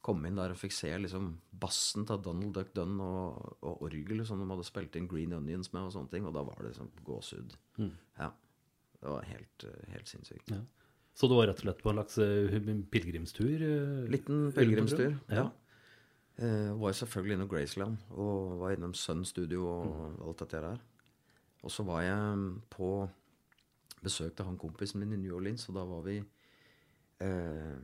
kom 0.00 0.22
inn 0.24 0.38
der 0.38 0.54
og 0.54 0.56
fikk 0.56 0.72
se 0.72 0.88
liksom 0.96 1.26
bassen 1.60 2.06
til 2.08 2.22
Donald 2.24 2.54
Duck 2.56 2.70
Dunn 2.72 2.94
og, 3.04 3.58
og 3.60 3.82
orgelet 3.84 4.24
som 4.26 4.40
de 4.40 4.46
hadde 4.48 4.64
spilt 4.64 4.94
inn 4.96 5.06
Green 5.10 5.34
Onions 5.36 5.68
med, 5.74 5.82
og 5.82 5.92
sånne 5.92 6.08
ting. 6.14 6.24
Og 6.24 6.32
da 6.32 6.40
var 6.46 6.56
det 6.62 6.70
liksom 6.70 6.88
gåsehud. 7.04 7.56
Ja. 8.16 8.30
Det 9.00 9.08
var 9.12 9.26
helt, 9.28 9.66
helt 9.92 10.08
sinnssykt. 10.08 10.48
Ja. 10.54 10.62
Så 11.12 11.28
du 11.28 11.34
var 11.36 11.50
rett 11.50 11.60
og 11.60 11.66
slett 11.66 11.82
på 11.84 11.90
en 11.92 11.98
slags 12.00 12.16
eh, 12.22 12.80
pilegrimstur? 12.94 13.60
eh, 13.66 14.08
Liten 14.08 14.46
pilegrimstur. 14.56 15.18
ja. 15.28 15.36
Ja. 15.42 15.50
Eh, 16.40 16.72
var 16.80 16.92
selvfølgelig 16.96 17.36
innom 17.36 17.48
Graceland 17.48 17.96
og 18.16 18.60
var 18.62 18.72
innom 18.72 18.94
Sun 18.96 19.26
Studio 19.28 19.66
og 19.68 20.22
alt 20.24 20.40
dette 20.40 20.62
der. 20.64 20.78
Og 21.60 21.70
så 21.70 21.84
var 21.84 22.00
jeg 22.00 22.52
på 22.72 23.08
besøk 24.00 24.36
til 24.36 24.46
han 24.48 24.56
kompisen 24.56 25.02
min 25.02 25.12
i 25.12 25.20
New 25.20 25.36
Orleans, 25.36 25.68
og 25.68 25.76
da 25.76 25.84
var 25.84 26.00
vi 26.06 26.16
eh, 27.20 27.76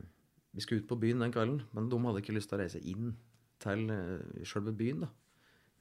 Vi 0.53 0.61
skulle 0.61 0.81
ut 0.81 0.89
på 0.89 0.97
byen 0.97 1.21
den 1.21 1.31
kvelden, 1.31 1.61
men 1.71 1.89
de 1.89 1.99
hadde 2.01 2.23
ikke 2.23 2.33
lyst 2.33 2.49
til 2.49 2.57
å 2.57 2.61
reise 2.63 2.81
inn 2.81 3.11
til 3.61 3.91
eh, 3.93 4.43
selve 4.43 4.73
byen, 4.73 5.05
da. 5.05 5.13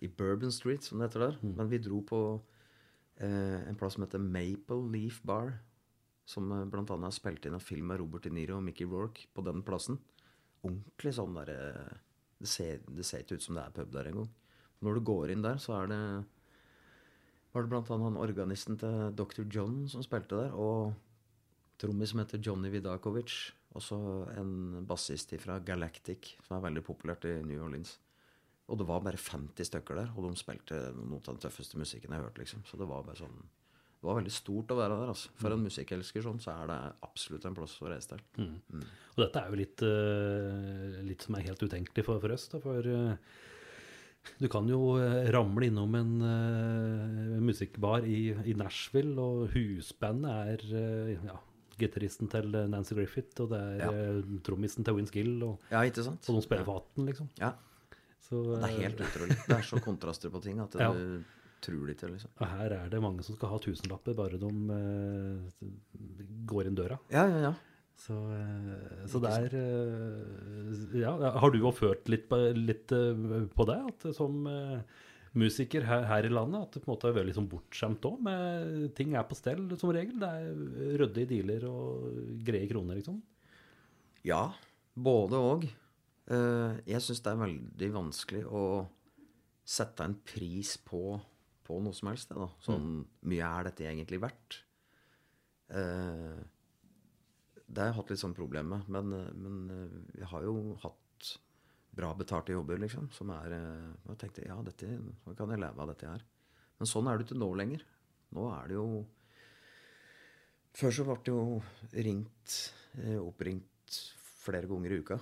I 0.04 0.08
Bourbon 0.12 0.52
Street, 0.52 0.84
som 0.84 0.98
det 0.98 1.08
heter 1.08 1.30
der. 1.30 1.38
Men 1.40 1.70
vi 1.70 1.78
dro 1.80 2.02
på 2.04 2.18
eh, 3.16 3.62
en 3.64 3.78
plass 3.80 3.96
som 3.96 4.04
heter 4.04 4.20
Maple 4.20 4.82
Leaf 4.92 5.22
Bar. 5.24 5.54
Som 6.28 6.52
eh, 6.52 6.92
har 6.92 7.14
spilt 7.16 7.46
inn 7.46 7.56
en 7.56 7.64
film 7.64 7.88
med 7.88 8.02
Robert 8.02 8.28
De 8.28 8.30
Niro 8.30 8.58
og 8.58 8.66
Mickey 8.66 8.84
Rourke 8.84 9.24
på 9.32 9.40
den 9.46 9.62
plassen. 9.64 9.96
Ordentlig 10.60 11.14
sånn 11.16 11.38
der 11.38 11.54
eh, 11.54 11.96
det 12.40 12.48
ser, 12.50 12.80
det 12.88 13.04
ser 13.06 13.22
ikke 13.24 13.38
ut 13.38 13.44
som 13.44 13.56
det 13.56 13.64
er 13.64 13.76
pub 13.76 13.92
der 13.94 14.10
engang. 14.10 14.30
Når 14.84 14.98
du 14.98 15.06
går 15.08 15.32
inn 15.32 15.44
der, 15.44 15.60
så 15.62 15.78
er 15.78 15.92
det 15.92 16.00
var 17.56 17.64
det 17.64 17.72
blant 17.72 17.88
annet 17.88 18.10
han 18.10 18.18
organisten 18.20 18.76
til 18.76 19.14
Dr. 19.16 19.46
John 19.48 19.86
som 19.88 20.02
spilte 20.04 20.36
der, 20.36 20.50
og 20.52 20.92
trommis 21.80 22.12
som 22.12 22.20
heter 22.20 22.42
Johnny 22.44 22.68
Vidakovic. 22.68 23.36
Og 23.76 23.84
så 23.84 23.96
en 24.36 24.84
bassist 24.88 25.32
fra 25.40 25.58
Galactic, 25.64 26.34
som 26.44 26.56
er 26.56 26.66
veldig 26.68 26.82
populært 26.84 27.24
i 27.28 27.32
New 27.44 27.62
Orleans. 27.64 27.94
Og 28.68 28.80
det 28.80 28.86
var 28.88 29.00
bare 29.04 29.20
50 29.20 29.68
stykker 29.68 29.96
der, 29.96 30.12
og 30.16 30.26
de 30.26 30.40
spilte 30.40 30.78
noe 30.96 31.20
av 31.22 31.34
den 31.34 31.42
tøffeste 31.44 31.80
musikken 31.80 32.12
jeg 32.12 32.20
har 32.20 32.28
hørt. 32.28 32.40
liksom. 32.40 32.64
Så 32.68 32.76
det 32.80 32.88
var 32.88 33.04
bare 33.06 33.20
sånn 33.20 33.36
Det 34.06 34.12
var 34.12 34.20
veldig 34.20 34.32
stort 34.36 34.70
å 34.70 34.76
være 34.78 34.96
der. 35.00 35.08
altså. 35.10 35.30
For 35.42 35.50
en 35.50 35.64
musikkelsker 35.66 36.22
sånn, 36.22 36.36
så 36.38 36.52
er 36.52 36.68
det 36.70 36.76
absolutt 37.02 37.46
en 37.48 37.56
plass 37.56 37.72
å 37.82 37.88
reise 37.90 38.12
til. 38.12 38.20
Og 39.16 39.18
dette 39.18 39.40
er 39.42 39.50
jo 39.50 39.58
litt, 39.58 39.82
uh, 39.82 41.00
litt 41.08 41.24
som 41.26 41.34
er 41.34 41.46
helt 41.48 41.64
utenkelig 41.66 42.04
for, 42.06 42.20
for 42.22 42.34
oss. 42.36 42.44
Da, 42.52 42.60
for 42.62 42.86
uh, 42.86 43.16
du 44.38 44.46
kan 44.50 44.70
jo 44.70 44.78
eh, 45.02 45.26
ramle 45.34 45.66
innom 45.72 45.98
en 45.98 46.14
uh, 46.22 47.34
musikkbar 47.42 48.06
i, 48.06 48.30
i 48.46 48.54
Nashville, 48.58 49.18
og 49.18 49.50
husbandet 49.56 50.62
er 50.70 51.18
ja, 51.26 51.36
gitaristen 51.82 52.30
til 52.30 52.54
Nancy 52.70 52.94
Griffith, 52.94 53.42
og 53.42 53.50
det 53.56 53.62
er 53.74 53.82
Ja. 53.82 54.18
trommisen 54.46 54.86
til 54.86 55.00
Wins 55.00 55.10
Gill, 55.14 55.40
og, 55.46 55.58
Ja, 55.74 55.82
og 55.82 55.90
de 55.90 56.42
spiller 56.46 56.66
på 56.66 56.78
hatten, 56.78 57.10
liksom. 57.10 57.34
Ja. 57.42 57.56
Så, 58.26 58.44
Det 58.54 58.70
er 58.70 58.78
helt 58.86 59.02
utrolig. 59.02 59.36
Det 59.46 59.58
er 59.58 59.66
så 59.66 59.82
kontraster 59.82 60.30
på 60.30 60.42
ting 60.42 60.62
at 60.62 60.78
Ja. 60.82 60.92
Du 61.56 61.64
tror 61.64 61.86
de 61.86 61.94
ikke, 61.94 62.10
liksom. 62.12 62.32
og 62.36 62.52
her 62.52 62.74
er 62.76 62.90
det 62.92 63.00
mange 63.02 63.24
som 63.26 63.36
skal 63.36 63.50
ha 63.52 63.58
tusenlapper 63.62 64.16
bare 64.18 64.38
de 64.40 64.50
uh, 64.70 65.64
går 66.48 66.68
inn 66.68 66.78
døra. 66.78 66.98
Ja, 67.12 67.24
ja, 67.30 67.40
ja. 67.48 67.54
Så, 67.96 68.12
uh, 68.12 69.04
så 69.08 69.20
der 69.24 69.46
er 69.46 69.54
eh, 69.56 70.96
Ja, 71.00 71.14
har 71.16 71.52
du 71.52 71.62
òg 71.62 71.78
følt 71.78 72.10
litt 72.12 72.28
litt 72.58 72.92
på 72.92 73.68
det? 73.70 73.78
At 73.88 74.08
som 74.16 74.44
musiker 75.36 75.84
her, 75.84 76.04
her 76.08 76.28
i 76.28 76.32
landet, 76.32 76.60
at 76.60 76.76
det 76.76 76.84
på 76.84 76.90
en 76.90 76.94
måte 76.94 77.08
er 77.10 77.16
veldig 77.16 77.38
sånn 77.38 77.48
bortskjemt 77.50 78.04
òg? 78.08 78.28
Ting 78.96 79.16
er 79.16 79.24
på 79.28 79.36
stell 79.36 79.64
som 79.80 79.92
regel. 79.96 80.20
Det 80.20 80.28
er 80.28 81.00
ryddige 81.00 81.32
dealer 81.32 81.66
og 81.68 82.44
greie 82.44 82.68
kroner, 82.70 83.00
liksom. 83.00 83.18
Ja, 84.26 84.50
både. 84.96 85.40
Eh, 86.26 86.78
jeg 86.90 87.02
syns 87.04 87.22
det 87.22 87.32
er 87.32 87.42
veldig 87.44 87.88
vanskelig 87.94 88.42
å 88.50 88.62
sette 89.66 90.06
en 90.06 90.16
pris 90.26 90.74
på, 90.82 91.18
på 91.66 91.78
noe 91.82 91.96
som 91.96 92.10
helst. 92.12 92.32
Da. 92.32 92.48
Sånn 92.64 93.00
mye 93.26 93.48
er 93.48 93.68
dette 93.68 93.88
egentlig 93.88 94.20
verdt? 94.22 94.60
Eh, 95.68 96.38
det 97.66 97.82
har 97.82 97.90
jeg 97.90 97.98
hatt 97.98 98.12
litt 98.12 98.22
sånn 98.22 98.36
problem 98.36 98.70
med. 98.74 98.88
Men, 98.92 99.12
eh, 99.16 99.34
men 99.34 99.58
eh, 99.74 99.98
jeg 100.22 100.30
har 100.30 100.46
jo 100.46 100.56
hatt 100.84 101.32
bra 101.96 102.12
betalte 102.14 102.54
jobber, 102.54 102.80
liksom. 102.82 103.10
Som 103.16 103.32
er 103.34 103.56
eh, 103.56 103.92
Jeg 104.12 104.22
tenkte 104.22 104.46
ja, 104.46 104.56
dette, 104.64 104.88
kan 105.36 105.52
jeg 105.52 105.62
leve 105.62 105.82
av 105.82 105.92
dette 105.92 106.10
her. 106.10 106.24
Men 106.78 106.90
sånn 106.90 107.08
er 107.08 107.18
det 107.18 107.26
ikke 107.26 107.40
nå 107.40 107.52
lenger. 107.58 107.84
Nå 108.36 108.48
er 108.52 108.70
det 108.70 108.76
jo 108.76 108.88
Før 110.76 110.92
så 110.92 111.04
ble 111.06 111.14
det 111.24 111.32
jo 111.32 111.60
ringt, 112.04 112.54
eh, 113.00 113.16
oppringt 113.16 113.94
flere 114.42 114.68
ganger 114.68 114.92
i 114.92 114.98
uka. 115.00 115.16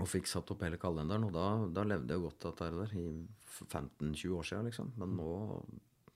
Og 0.00 0.08
fikk 0.08 0.30
satt 0.30 0.50
opp 0.52 0.64
hele 0.64 0.78
kalenderen. 0.80 1.26
Og 1.28 1.34
da, 1.34 1.46
da 1.80 1.84
levde 1.86 2.16
jeg 2.16 2.24
godt 2.24 2.48
av 2.48 2.56
dette 2.56 2.70
der 2.78 2.96
i 3.00 3.06
15-20 3.68 4.36
år 4.38 4.48
siden, 4.48 4.70
liksom. 4.70 4.92
Men 5.00 5.14
nå, 5.18 5.30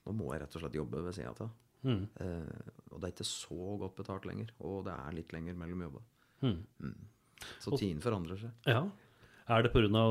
nå 0.07 0.17
må 0.17 0.33
jeg 0.33 0.45
rett 0.45 0.57
og 0.57 0.65
slett 0.65 0.81
jobbe 0.81 1.05
ved 1.05 1.17
sida 1.17 1.35
av. 1.35 1.53
Eh, 1.85 2.69
og 2.91 3.01
det 3.01 3.09
er 3.09 3.15
ikke 3.15 3.29
så 3.29 3.79
godt 3.81 3.97
betalt 3.99 4.29
lenger. 4.29 4.53
Og 4.65 4.85
det 4.87 4.95
er 4.97 5.17
litt 5.19 5.35
lenger 5.37 5.59
mellom 5.61 5.87
jobber. 5.87 6.07
Mm. 6.45 6.93
Så 7.63 7.77
tiden 7.77 8.03
forandrer 8.05 8.41
seg. 8.41 8.55
Ja. 8.69 8.85
Er 9.53 9.65
det 9.65 9.75
pga. 9.75 10.05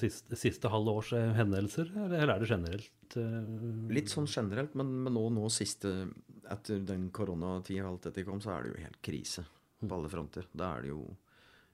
Siste, 0.00 0.34
siste 0.38 0.70
halve 0.72 0.96
års 0.98 1.12
eh, 1.14 1.30
hendelser, 1.36 1.92
eller 1.94 2.24
eller 2.24 2.34
er 2.34 2.42
det 2.42 2.50
generelt? 2.50 3.14
Uh... 3.14 3.86
Litt 3.92 4.10
sånn 4.10 4.26
generelt, 4.30 4.74
men, 4.78 4.90
men 5.04 5.14
nå, 5.14 5.28
nå 5.34 5.46
siste 5.52 6.10
Etter 6.50 6.80
den 6.82 7.10
koronatida 7.14 7.84
og 7.84 7.92
alt 7.92 8.06
dette 8.08 8.24
kom, 8.26 8.40
så 8.42 8.56
er 8.56 8.64
det 8.64 8.70
jo 8.72 8.80
helt 8.82 8.96
krise 9.06 9.44
på 9.78 9.90
alle 9.94 10.08
fronter. 10.10 10.48
Da 10.50 10.72
er 10.74 10.82
det 10.82 10.90
jo 10.90 11.04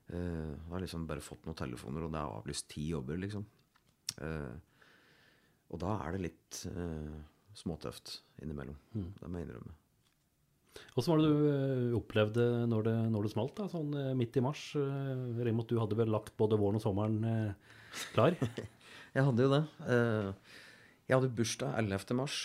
Jeg 0.07 0.69
har 0.71 0.83
liksom 0.83 1.07
bare 1.07 1.23
fått 1.23 1.43
noen 1.47 1.57
telefoner, 1.59 2.05
og 2.05 2.13
det 2.13 2.19
er 2.21 2.35
avlyst 2.37 2.69
ti 2.71 2.85
jobber, 2.93 3.19
liksom. 3.19 3.43
Uh, 4.21 4.55
og 5.67 5.81
da 5.83 5.97
er 6.05 6.15
det 6.15 6.21
litt 6.29 6.61
uh, 6.71 7.17
småtøft 7.57 8.21
innimellom. 8.39 8.77
Det 8.93 9.27
må 9.27 9.41
jeg 9.41 9.49
innrømme. 9.49 9.75
Åssen 10.97 11.11
var 11.11 11.21
det 11.23 11.31
du 11.33 11.95
opplevde 11.97 12.45
når 12.69 12.85
det, 12.85 12.95
når 13.11 13.25
det 13.25 13.31
smalt, 13.33 13.55
da, 13.57 13.65
sånn 13.71 13.95
midt 14.17 14.37
i 14.37 14.43
mars? 14.45 14.61
Regner 14.77 15.65
du 15.65 15.79
hadde 15.81 15.97
vel 15.97 16.11
lagt 16.13 16.35
både 16.37 16.59
våren 16.61 16.77
og 16.77 16.83
sommeren 16.83 17.17
klar? 18.13 18.37
Jeg 19.17 19.25
hadde 19.25 19.47
jo 19.47 19.49
det. 19.49 19.63
Jeg 21.09 21.15
hadde 21.15 21.31
bursdag 21.33 21.73
11. 21.81 22.13
mars, 22.19 22.37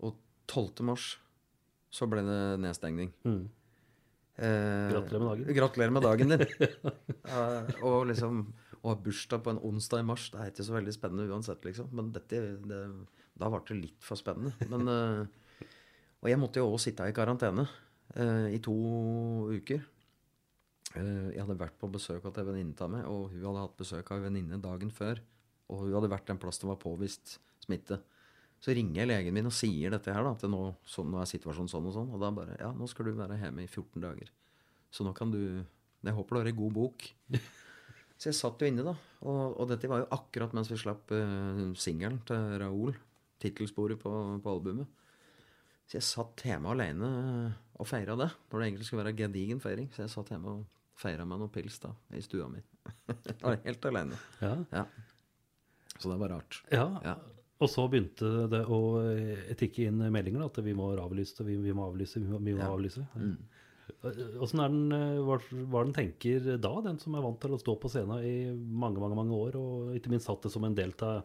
og 0.00 0.16
12. 0.48 0.84
mars 0.88 1.10
så 1.92 2.08
ble 2.08 2.24
det 2.24 2.40
nedstengning. 2.64 3.12
Eh, 4.36 4.92
Gratulerer 4.92 5.22
med 5.22 5.30
dagen. 5.32 5.54
Gratulerer 5.56 5.94
med 5.96 6.06
dagen 6.06 6.34
din. 6.34 6.46
Eh, 7.26 7.70
og 7.82 8.04
liksom 8.06 8.44
å 8.86 8.92
ha 8.92 8.98
bursdag 9.02 9.42
på 9.42 9.50
en 9.50 9.58
onsdag 9.66 10.04
i 10.04 10.06
mars, 10.06 10.28
det 10.30 10.38
er 10.38 10.52
ikke 10.52 10.66
så 10.68 10.76
veldig 10.76 10.92
spennende 10.94 11.26
uansett, 11.32 11.64
liksom. 11.66 11.88
Men 11.96 12.12
dette, 12.14 12.38
det, 12.62 12.82
da 13.34 13.48
ble 13.50 13.60
det 13.66 13.78
litt 13.80 14.06
for 14.06 14.20
spennende. 14.20 14.54
Men, 14.70 14.86
eh, 14.92 15.66
og 16.22 16.30
jeg 16.30 16.40
måtte 16.40 16.62
jo 16.62 16.68
også 16.70 16.90
sitte 16.90 17.08
i 17.10 17.16
karantene 17.16 17.66
eh, 18.14 18.52
i 18.54 18.60
to 18.62 18.76
uker. 19.50 19.82
Eh, 20.94 21.32
jeg 21.34 21.42
hadde 21.42 21.58
vært 21.60 21.78
på 21.80 21.90
besøk 21.92 22.28
hos 22.28 22.38
ei 22.38 22.46
venninne 22.46 22.78
av 22.78 22.92
meg, 22.92 23.08
og 23.10 23.32
hun 23.34 23.42
hadde 23.42 23.64
hatt 23.64 23.80
besøk 23.80 24.12
av 24.12 24.20
ei 24.20 24.28
venninne 24.28 24.60
dagen 24.62 24.94
før. 24.94 25.20
Og 25.72 25.82
hun 25.88 25.96
hadde 25.98 26.12
vært 26.12 26.30
en 26.30 26.40
plass 26.40 26.62
det 26.62 26.70
var 26.70 26.78
påvist 26.80 27.38
smitte. 27.64 27.98
Så 28.66 28.74
ringer 28.74 29.04
jeg 29.04 29.06
legen 29.12 29.34
min 29.36 29.46
og 29.46 29.54
sier 29.54 29.92
dette 29.94 30.10
her, 30.10 30.24
da, 30.26 30.32
at 30.34 30.42
nå, 30.50 30.60
så, 30.90 31.04
nå 31.06 31.20
er 31.22 31.28
situasjonen 31.30 31.70
sånn 31.70 31.84
og 31.86 31.92
sånn. 31.94 32.08
Og 32.10 32.18
da 32.18 32.32
bare 32.34 32.56
Ja, 32.58 32.72
nå 32.74 32.88
skal 32.90 33.06
du 33.06 33.12
være 33.14 33.36
hjemme 33.38 33.62
i 33.62 33.68
14 33.68 34.02
dager. 34.02 34.32
Så 34.90 35.06
nå 35.06 35.12
kan 35.14 35.30
du 35.30 35.38
Jeg 36.02 36.14
håper 36.16 36.34
du 36.34 36.40
har 36.40 36.50
ei 36.50 36.56
god 36.56 36.74
bok. 36.74 37.06
Så 38.18 38.30
jeg 38.32 38.38
satt 38.38 38.62
jo 38.62 38.66
inne, 38.66 38.82
da. 38.82 38.94
Og, 39.22 39.54
og 39.60 39.68
dette 39.70 39.86
var 39.90 40.02
jo 40.02 40.08
akkurat 40.16 40.54
mens 40.56 40.70
vi 40.72 40.78
slapp 40.80 41.12
uh, 41.14 41.62
singelen 41.78 42.18
til 42.26 42.56
Raoul. 42.62 42.96
Tittelsporet 43.42 44.00
på, 44.02 44.12
på 44.42 44.54
albumet. 44.56 44.90
Så 45.86 46.00
jeg 46.00 46.06
satt 46.08 46.42
hjemme 46.48 46.72
alene 46.72 47.10
og 47.76 47.86
feira 47.86 48.16
det. 48.18 48.32
Når 48.50 48.58
det 48.58 48.70
egentlig 48.70 48.88
skulle 48.88 49.04
være 49.04 49.14
gedigen 49.20 49.62
feiring. 49.62 49.92
Så 49.94 50.02
jeg 50.02 50.14
satt 50.16 50.34
hjemme 50.34 50.56
og 50.56 50.66
feira 50.98 51.28
meg 51.28 51.38
noen 51.38 51.54
pils 51.54 51.78
da, 51.84 51.92
i 52.16 52.24
stua 52.24 52.50
mi. 52.50 52.64
Helt 53.68 53.90
alene. 53.92 54.18
Ja. 54.42 54.56
Ja. 54.74 54.86
Så 56.00 56.10
det 56.10 56.18
var 56.24 56.34
rart. 56.34 56.62
ja. 56.74 56.88
Ja. 57.06 57.18
Og 57.56 57.70
så 57.72 57.86
begynte 57.88 58.28
det 58.52 58.62
å 58.68 58.80
eh, 59.00 59.54
tikke 59.56 59.86
inn 59.88 60.02
meldinger 60.12 60.42
da, 60.42 60.50
at 60.50 60.58
vi 60.64 60.74
må 60.76 60.90
avlyse, 61.00 61.44
vi, 61.46 61.56
vi 61.62 61.72
må 61.76 61.86
avlyse, 61.88 62.20
vi 62.20 62.28
må, 62.28 62.40
vi 62.44 62.56
må 62.56 62.64
Ja. 62.66 62.72
avlyse. 62.74 63.06
Hvordan 64.02 64.60
er 64.60 64.72
den, 64.74 64.92
eh, 64.92 65.22
hva, 65.24 65.38
hva 65.72 65.84
den 65.86 65.94
tenker 65.96 66.58
da, 66.60 66.72
den 66.84 66.98
som 67.00 67.16
er 67.16 67.24
vant 67.24 67.40
til 67.40 67.54
å 67.56 67.60
stå 67.60 67.76
på 67.80 67.90
scenen 67.92 68.20
i 68.26 68.36
mange, 68.52 69.00
mange 69.00 69.16
mange 69.16 69.38
år, 69.38 69.56
og 69.56 69.96
ikke 69.96 70.12
minst 70.12 70.28
hatt 70.28 70.44
det 70.44 70.52
som 70.52 70.66
en 70.68 70.76
del 70.76 70.92
av 71.06 71.22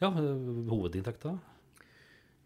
ja, 0.00 0.08
eh, 0.08 0.48
hovedinntekta? 0.70 1.34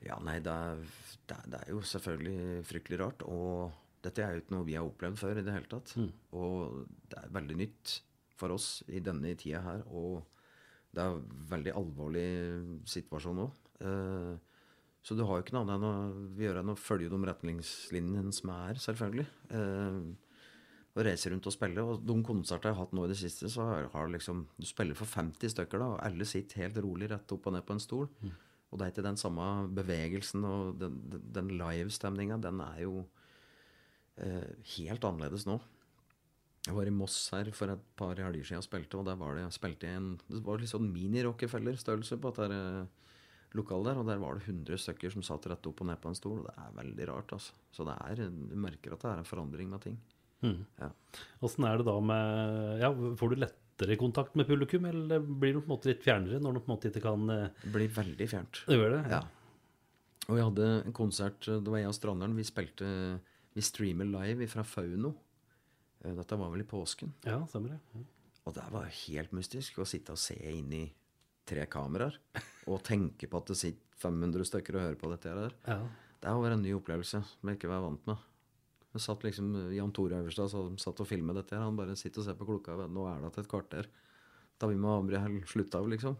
Ja, 0.04 0.18
nei, 0.20 0.40
det 0.44 0.52
er, 0.52 0.82
det, 1.30 1.60
er, 1.60 1.70
jo 1.70 1.80
selvfølgelig 1.86 2.64
fryktelig 2.68 3.00
rart. 3.00 3.22
Og 3.30 3.70
dette 4.04 4.24
er 4.24 4.34
jo 4.34 4.42
ikke 4.42 4.56
noe 4.56 4.66
vi 4.66 4.74
har 4.76 4.88
opplevd 4.88 5.20
før 5.22 5.40
i 5.40 5.44
det 5.46 5.54
hele 5.54 5.70
tatt. 5.70 5.94
Og 6.36 6.82
det 7.08 7.22
er 7.22 7.32
veldig 7.32 7.56
nytt 7.62 7.94
for 8.36 8.52
oss 8.52 8.82
i 8.90 9.00
denne 9.00 9.32
tida 9.40 9.62
her. 9.64 9.86
Og 9.88 10.26
det 10.94 11.02
er 11.02 11.14
en 11.14 11.46
veldig 11.50 11.72
alvorlig 11.80 12.26
situasjon 12.88 13.40
nå. 13.40 13.46
Eh, 13.84 14.34
så 15.04 15.16
du 15.16 15.24
har 15.26 15.36
jo 15.36 15.44
ikke 15.44 15.56
noe 15.56 15.66
annet 15.66 15.76
enn 15.76 15.88
å 15.88 16.36
gjøre 16.40 16.62
enn 16.62 16.72
å 16.72 16.80
følge 16.80 17.10
de 17.12 17.18
retningslinjene 17.28 18.32
som 18.32 18.52
er, 18.54 18.78
selvfølgelig. 18.80 19.26
Eh, 19.58 19.98
og 20.94 21.02
reise 21.02 21.30
rundt 21.32 21.48
og 21.50 21.54
spille. 21.54 21.82
Og 21.82 22.06
de 22.06 22.16
konserter 22.26 22.70
jeg 22.70 22.78
har 22.78 22.86
hatt 22.86 22.94
nå 22.96 23.04
i 23.04 23.10
det 23.10 23.18
siste, 23.18 23.50
så 23.50 23.66
har, 23.66 24.06
du 24.06 24.14
liksom 24.14 24.46
Du 24.56 24.66
spiller 24.68 24.96
for 24.96 25.10
50 25.10 25.52
stykker, 25.52 25.82
da, 25.82 25.90
og 25.96 26.02
alle 26.06 26.26
sitter 26.28 26.62
helt 26.62 26.78
rolig 26.84 27.10
rett 27.10 27.34
opp 27.34 27.50
og 27.50 27.56
ned 27.56 27.66
på 27.66 27.74
en 27.74 27.82
stol. 27.82 28.08
Og 28.70 28.78
det 28.78 28.86
er 28.86 28.94
ikke 28.94 29.06
den 29.06 29.18
samme 29.20 29.48
bevegelsen 29.74 30.46
og 30.46 30.78
den, 30.80 30.96
den, 31.10 31.26
den 31.34 31.52
livestemninga. 31.58 32.38
Den 32.42 32.62
er 32.62 32.80
jo 32.86 33.04
eh, 34.16 34.54
helt 34.78 35.04
annerledes 35.04 35.46
nå. 35.50 35.58
Jeg 36.64 36.76
var 36.78 36.88
i 36.88 36.92
Moss 36.96 37.16
her 37.34 37.50
for 37.52 37.72
et 37.74 37.80
par 37.98 38.16
helger 38.16 38.46
siden 38.48 38.62
og 38.62 38.66
spilte, 38.66 38.96
og 38.96 39.08
der 39.08 39.18
var 39.20 39.36
det, 39.36 39.44
jeg 39.44 39.56
spilte 39.58 39.88
i 39.88 39.96
en, 39.98 40.14
det 40.30 40.40
var 40.46 40.62
litt 40.62 40.72
sånn 40.72 40.86
mini-Rockefeller-størrelse 40.94 42.16
på 42.22 42.32
dette 42.32 42.56
eh, 42.56 43.10
lokalet 43.54 43.90
der, 43.90 44.00
og 44.00 44.08
der 44.08 44.22
var 44.22 44.38
det 44.38 44.48
100 44.48 44.80
stykker 44.80 45.12
som 45.12 45.24
satt 45.26 45.46
rett 45.50 45.68
opp 45.68 45.82
og 45.84 45.90
ned 45.90 46.00
på 46.00 46.10
en 46.10 46.16
stol. 46.18 46.40
og 46.40 46.48
Det 46.48 46.54
er 46.56 46.78
veldig 46.78 47.08
rart, 47.10 47.36
altså. 47.36 47.58
Så 47.74 47.84
det 47.86 47.98
er, 48.06 48.24
du 48.32 48.56
merker 48.58 48.96
at 48.96 49.04
det 49.04 49.12
er 49.12 49.20
en 49.22 49.28
forandring 49.28 49.68
med 49.70 49.84
ting. 49.84 50.00
Ja. 50.80 50.90
Åssen 51.44 51.64
er 51.64 51.80
det 51.80 51.86
da 51.88 51.94
med 52.04 52.82
ja, 52.82 52.90
Får 53.16 53.32
du 53.32 53.38
lettere 53.40 53.96
kontakt 54.00 54.34
med 54.36 54.48
publikum, 54.48 54.84
eller 54.88 55.22
blir 55.22 55.54
du 55.54 55.60
på 55.62 55.68
en 55.68 55.72
måte 55.72 55.88
litt 55.88 56.04
fjernere 56.04 56.40
når 56.42 56.56
du 56.56 56.60
på 56.60 56.68
en 56.68 56.74
måte 56.74 56.90
ikke 56.90 57.04
kan 57.06 57.30
eh, 57.32 57.46
Det 57.62 57.72
blir 57.76 57.94
veldig 57.94 58.28
fjernt. 58.28 58.64
Det 58.68 58.76
gjør 58.76 58.96
det? 58.98 59.02
Ja. 59.14 59.22
Og 60.24 60.38
jeg 60.38 60.48
hadde 60.48 60.68
en 60.80 60.96
konsert, 60.96 61.48
det 61.48 61.70
var 61.70 61.80
jeg 61.80 61.92
og 61.92 61.96
Stranderen, 61.96 62.36
vi 62.36 62.44
spilte 62.48 62.88
Vi 63.54 63.64
streamer 63.64 64.08
live 64.08 64.48
fra 64.50 64.64
Fauno. 64.66 65.14
Eh, 66.04 66.14
Dette 66.14 66.38
var 66.40 66.52
vel 66.52 66.64
i 66.64 66.68
påsken. 66.68 67.12
Ja, 67.26 67.40
stemmer 67.50 67.74
det. 67.74 67.80
Ja. 67.94 68.04
Og 68.44 68.54
det 68.58 68.64
var 68.74 68.90
helt 68.92 69.32
mystisk 69.32 69.78
å 69.80 69.88
sitte 69.88 70.12
og 70.12 70.20
se 70.20 70.36
inn 70.52 70.72
i 70.76 70.84
tre 71.48 71.64
kameraer 71.68 72.16
og 72.68 72.82
tenke 72.84 73.28
på 73.28 73.40
at 73.40 73.50
det 73.52 73.56
sitter 73.60 73.80
500 74.04 74.44
stykker 74.48 74.76
og 74.76 74.84
hører 74.84 75.00
på 75.00 75.10
dette 75.12 75.32
her. 75.32 75.54
Ja. 75.68 75.78
Det 76.20 76.32
vært 76.40 76.56
en 76.58 76.64
ny 76.64 76.72
opplevelse 76.76 77.20
som 77.24 77.48
jeg 77.50 77.58
ikke 77.58 77.70
var 77.72 77.84
vant 77.84 78.04
med. 78.08 78.20
Jeg 78.94 79.02
satt 79.02 79.24
liksom 79.26 79.48
Jan 79.74 79.92
Tore 79.96 80.20
Øverstad 80.22 80.52
som 80.52 80.76
satt 80.78 81.00
og 81.02 81.08
filmet 81.08 81.36
dette. 81.36 81.56
her 81.56 81.64
Han 81.64 81.76
bare 81.76 81.96
sitter 81.98 82.22
og 82.22 82.28
ser 82.28 82.36
på 82.38 82.46
klokka. 82.48 82.76
Nå 82.86 83.06
er 83.10 83.24
det 83.24 83.32
til 83.34 83.44
et 83.44 83.50
kvarter. 83.50 83.88
Da 84.60 84.68
vi 84.70 84.76
må 84.78 84.92
avbryte 84.94 85.48
slutte 85.50 85.80
av, 85.80 85.88
liksom. 85.90 86.16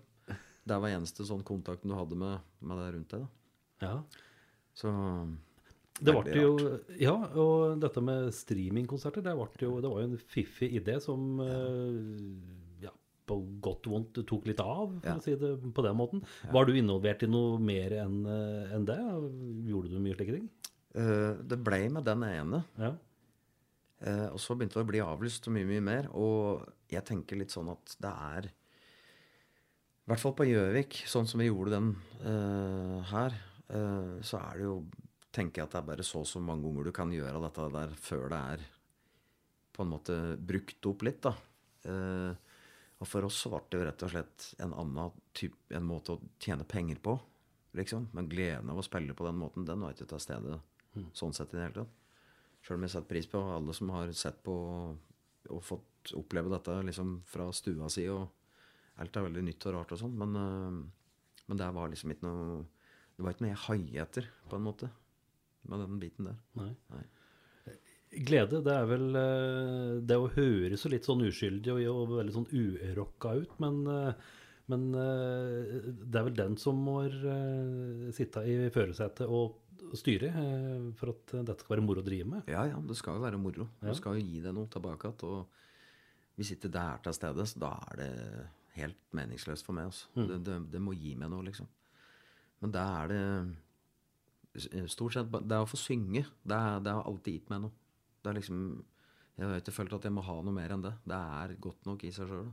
Det 0.65 0.79
var 0.81 0.91
eneste 0.91 1.27
sånn 1.29 1.45
kontakten 1.47 1.93
du 1.93 1.97
hadde 1.97 2.17
med, 2.19 2.41
med 2.65 2.81
det 2.81 2.89
rundt 2.97 3.15
deg. 3.15 3.25
da. 3.25 3.91
ja. 3.91 4.25
Så 4.75 4.91
Det 5.95 6.11
ble 6.11 6.41
jo, 6.41 6.55
ja, 6.99 7.15
og 7.39 7.79
dette 7.79 8.03
med 8.03 8.33
streamingkonserter, 8.35 9.23
det, 9.23 9.35
jo, 9.63 9.77
det 9.79 9.91
var 9.93 10.03
jo 10.03 10.09
en 10.09 10.19
fiffig 10.19 10.73
idé 10.81 10.97
som 11.03 11.39
ja. 11.39 12.89
ja, 12.89 12.93
på 13.31 13.37
godt 13.63 13.87
og 13.87 13.95
vondt 13.95 14.19
tok 14.27 14.51
litt 14.51 14.59
av, 14.65 14.97
for 14.99 15.13
Ja. 15.13 15.15
å 15.21 15.23
si 15.23 15.37
det 15.39 15.53
på 15.77 15.85
den 15.87 15.95
måten. 16.01 16.25
Var 16.51 16.67
du 16.67 16.75
involvert 16.75 17.23
i 17.23 17.31
noe 17.31 17.63
mer 17.63 17.95
enn 18.03 18.25
en 18.27 18.89
det? 18.91 18.99
Gjorde 19.71 19.95
du 19.95 20.03
mye 20.03 20.19
slike 20.19 20.35
ting? 20.41 20.51
Uh, 20.95 21.43
det 21.43 21.59
ble 21.63 21.81
med 21.91 22.07
den 22.07 22.23
ene. 22.27 22.61
Ja. 22.79 22.93
Uh, 24.05 24.29
og 24.35 24.41
så 24.43 24.55
begynte 24.55 24.79
det 24.79 24.85
å 24.85 24.91
bli 24.91 25.01
avlyst 25.03 25.49
mye, 25.51 25.67
mye 25.67 25.83
mer. 25.83 26.11
Og 26.15 26.63
jeg 26.93 27.03
tenker 27.09 27.39
litt 27.41 27.55
sånn 27.55 27.71
at 27.73 27.97
det 28.03 28.13
er 28.13 28.51
I 30.05 30.13
hvert 30.13 30.23
fall 30.23 30.37
på 30.39 30.47
Gjøvik, 30.47 31.01
sånn 31.11 31.27
som 31.27 31.41
vi 31.43 31.49
gjorde 31.49 31.79
den 31.79 31.95
uh, 32.27 33.01
her, 33.09 33.35
eh, 33.73 34.11
så 34.21 34.37
er 34.43 34.59
det 34.61 34.67
jo 34.67 34.75
Tenker 35.35 35.63
jeg 35.63 35.67
at 35.67 35.75
det 35.75 35.81
er 35.81 35.89
bare 35.89 36.07
så 36.07 36.23
og 36.23 36.29
så 36.31 36.43
mange 36.43 36.67
ganger 36.67 36.87
du 36.87 36.95
kan 36.95 37.13
gjøre 37.13 37.43
dette 37.43 37.69
der 37.75 37.95
før 37.99 38.29
det 38.31 38.41
er 38.55 38.65
på 39.75 39.83
en 39.83 39.91
måte 39.91 40.17
brukt 40.39 40.87
opp 40.87 41.03
litt, 41.03 41.25
da. 41.25 41.33
Eh, 41.91 42.53
og 43.03 43.09
for 43.11 43.27
oss 43.27 43.41
så 43.43 43.51
ble 43.51 43.65
det 43.73 43.81
jo 43.81 43.87
rett 43.89 44.05
og 44.07 44.13
slett 44.13 44.47
en 44.63 44.75
annen 44.79 45.17
type, 45.35 45.59
en 45.75 45.89
måte 45.89 46.15
å 46.15 46.21
tjene 46.39 46.67
penger 46.69 47.01
på, 47.03 47.17
liksom. 47.75 48.07
Men 48.15 48.31
gleden 48.31 48.71
av 48.71 48.79
å 48.79 48.87
spille 48.87 49.17
på 49.19 49.27
den 49.27 49.41
måten, 49.41 49.67
den 49.67 49.83
var 49.83 49.97
ikke 49.97 50.07
til 50.13 50.23
stede 50.23 50.61
sånn 51.19 51.35
sett 51.35 51.51
i 51.51 51.59
det 51.59 51.67
hele 51.67 51.83
tatt. 51.83 51.99
Sjøl 52.65 52.79
om 52.79 52.87
jeg 52.87 52.95
setter 52.95 53.11
pris 53.11 53.27
på 53.29 53.43
alle 53.57 53.75
som 53.77 53.91
har 53.93 54.13
sett 54.17 54.39
på 54.47 54.55
og 55.53 55.61
fått 55.61 56.15
oppleve 56.17 56.53
dette 56.53 56.77
liksom 56.87 57.19
fra 57.29 57.51
stua 57.53 57.91
si. 57.93 58.07
og 58.09 58.31
Alt 59.03 59.17
er 59.19 59.27
veldig 59.27 59.43
nytt 59.45 59.67
og 59.69 59.75
rart 59.75 59.93
og 59.93 60.01
sånn, 60.01 60.15
men, 60.17 60.37
øh, 60.39 61.43
men 61.51 61.61
det 61.61 61.71
var 61.77 61.91
liksom 61.91 62.15
ikke 62.15 62.29
noe 62.29 62.63
Det 63.15 63.23
var 63.23 63.35
ikke 63.35 63.45
noe 63.45 63.53
jeg 63.53 63.65
haiet 63.69 64.01
etter, 64.03 64.25
på 64.51 64.57
en 64.57 64.65
måte, 64.65 64.89
med 65.71 65.85
den 65.85 66.01
biten 66.03 66.31
der. 66.31 66.41
Nei. 66.61 66.71
Nei. 66.93 67.05
Glede, 68.23 68.61
det 68.63 68.75
er 68.75 68.87
vel 68.87 69.19
eh, 69.19 69.97
Det 70.07 70.17
å 70.21 70.31
høres 70.37 70.85
så 70.85 70.91
litt 70.93 71.07
sånn 71.07 71.25
uskyldig 71.27 71.73
og, 71.75 71.83
og 71.91 72.17
veldig 72.21 72.35
sånn 72.37 72.49
urocka 72.53 73.35
ut, 73.41 73.57
men, 73.63 73.81
eh, 73.91 74.31
men 74.71 74.87
eh, 75.01 75.91
det 75.99 76.21
er 76.21 76.29
vel 76.29 76.39
den 76.39 76.57
som 76.61 76.79
må 76.79 77.01
sitte 78.15 78.45
i 78.47 78.57
førersetet 78.75 79.27
og 79.27 79.61
styre 79.95 80.31
for 80.99 81.13
at 81.13 81.35
dette 81.45 81.61
skal 81.61 81.77
være 81.77 81.85
moro 81.87 82.03
å 82.03 82.07
drive 82.07 82.27
med. 82.31 82.49
Ja, 82.51 82.65
ja, 82.71 82.79
det 82.83 82.97
skal 82.99 83.19
jo 83.19 83.25
være 83.27 83.39
moro. 83.39 83.69
Ja. 83.83 83.93
Du 83.93 83.99
skal 83.99 84.17
jo 84.17 84.25
gi 84.25 84.41
deg 84.43 84.55
noe 84.57 84.71
tilbake 84.73 85.11
igjen. 85.11 85.29
Og 85.29 86.39
hvis 86.39 86.55
ikke 86.55 86.71
det 86.73 86.83
er 86.83 87.03
til 87.05 87.15
stede, 87.15 87.47
så 87.47 87.61
da 87.63 87.73
er 87.93 88.01
det 88.01 88.09
helt 88.79 88.99
meningsløst 89.15 89.67
for 89.67 89.77
meg. 89.77 89.93
Altså. 89.93 90.09
Mm. 90.17 90.25
Det, 90.31 90.39
det, 90.49 90.57
det 90.73 90.83
må 90.83 90.97
gi 90.99 91.13
meg 91.21 91.31
noe, 91.31 91.45
liksom. 91.47 91.69
Men 92.65 92.75
da 92.75 92.87
er 93.03 93.13
det 93.13 93.23
stort 94.93 95.17
sett 95.17 95.31
Det 95.49 95.61
å 95.61 95.69
få 95.69 95.79
synge. 95.81 96.25
Det, 96.43 96.59
det 96.85 96.93
har 96.95 97.07
alltid 97.09 97.41
gitt 97.41 97.51
meg 97.53 97.65
noe. 97.65 97.75
Det 98.23 98.31
er 98.31 98.39
liksom 98.39 98.61
Jeg 99.35 99.49
har 99.49 99.63
ikke 99.63 99.75
følt 99.75 99.97
at 99.97 100.05
jeg 100.07 100.15
må 100.15 100.23
ha 100.23 100.37
noe 100.43 100.55
mer 100.55 100.75
enn 100.75 100.85
det. 100.85 100.95
Det 101.05 101.19
er 101.41 101.57
godt 101.63 101.89
nok 101.89 102.05
i 102.07 102.13
seg 102.15 102.31
sjøl. 102.31 102.53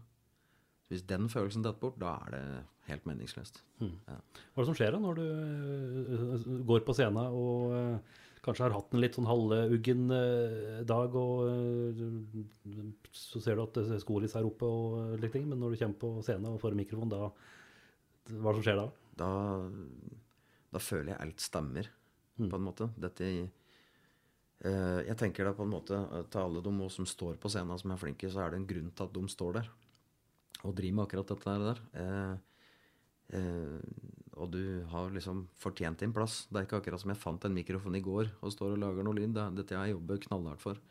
Hvis 0.91 1.05
den 1.07 1.29
følelsen 1.31 1.63
detter 1.63 1.79
bort, 1.79 1.99
da 2.01 2.17
er 2.25 2.33
det 2.33 2.41
helt 2.89 3.05
meningsløst. 3.07 3.61
Hmm. 3.79 3.93
Ja. 4.09 4.17
Hva 4.17 4.59
er 4.59 4.65
det 4.65 4.69
som 4.71 4.77
skjer 4.79 4.91
da 4.95 4.99
når 4.99 5.21
du 5.21 5.27
eh, 5.29 6.49
går 6.67 6.83
på 6.87 6.95
scenen 6.97 7.37
og 7.37 7.75
eh, 7.77 8.17
kanskje 8.45 8.65
har 8.65 8.75
hatt 8.75 8.95
en 8.95 9.01
litt 9.03 9.15
sånn 9.17 9.29
halvuggen 9.29 10.11
eh, 10.15 10.81
dag, 10.89 11.15
og 11.15 11.45
eh, 11.47 12.81
så 13.15 13.41
ser 13.43 13.59
du 13.59 13.63
at 13.63 13.79
skolis 14.01 14.35
er 14.37 14.47
oppe 14.47 14.67
og 14.67 14.97
eh, 15.03 15.19
litt 15.21 15.35
ting, 15.37 15.45
men 15.49 15.61
når 15.61 15.75
du 15.75 15.81
kommer 15.83 16.01
på 16.01 16.11
scenen 16.25 16.49
og 16.51 16.61
får 16.63 16.77
mikrofon, 16.77 17.11
da 17.13 17.29
Hva 18.31 18.51
er 18.51 18.57
det 18.57 18.57
som 18.59 18.65
skjer 18.65 18.81
da? 18.81 18.87
da, 19.21 19.29
da 20.71 20.79
føler 20.81 21.13
jeg 21.13 21.21
alt 21.23 21.43
stemmer, 21.43 21.89
på 22.41 22.57
en 22.57 22.63
måte. 22.65 22.87
Dette 22.97 23.27
eh, 23.27 25.01
Jeg 25.05 25.17
tenker 25.19 25.45
da 25.45 25.53
på 25.53 25.67
en 25.67 25.73
måte 25.73 25.97
eh, 25.99 26.23
til 26.31 26.41
alle 26.41 26.63
de 26.65 26.89
som 26.93 27.05
står 27.05 27.37
på 27.41 27.51
scenen 27.51 27.79
som 27.81 27.93
er 27.93 28.01
flinke, 28.01 28.29
så 28.31 28.45
er 28.45 28.53
det 28.53 28.61
en 28.61 28.69
grunn 28.69 28.91
til 28.95 29.07
at 29.07 29.13
de 29.17 29.23
står 29.29 29.59
der 29.59 29.69
og 30.61 30.75
driver 30.77 30.97
med 30.97 31.05
akkurat 31.07 31.31
dette 31.33 31.57
der. 31.65 31.83
Eh, 31.97 32.33
eh, 33.37 34.09
og 34.41 34.51
du 34.53 34.63
har 34.91 35.11
liksom 35.13 35.43
fortjent 35.59 36.01
din 36.01 36.13
plass. 36.15 36.45
Det 36.49 36.59
er 36.59 36.67
ikke 36.67 36.81
akkurat 36.81 37.01
som 37.01 37.11
jeg 37.13 37.21
fant 37.21 37.45
en 37.45 37.55
mikrofon 37.55 37.97
i 37.97 38.03
går 38.03 38.31
og 38.39 38.53
står 38.53 38.75
og 38.75 38.81
lager 38.81 39.05
noe 39.05 39.17
lyd. 39.17 39.33
Det 39.35 39.47
dette 39.59 39.77
jeg 39.77 39.95
jobber 39.95 40.21
knallhardt 40.27 40.63
for. 40.63 40.81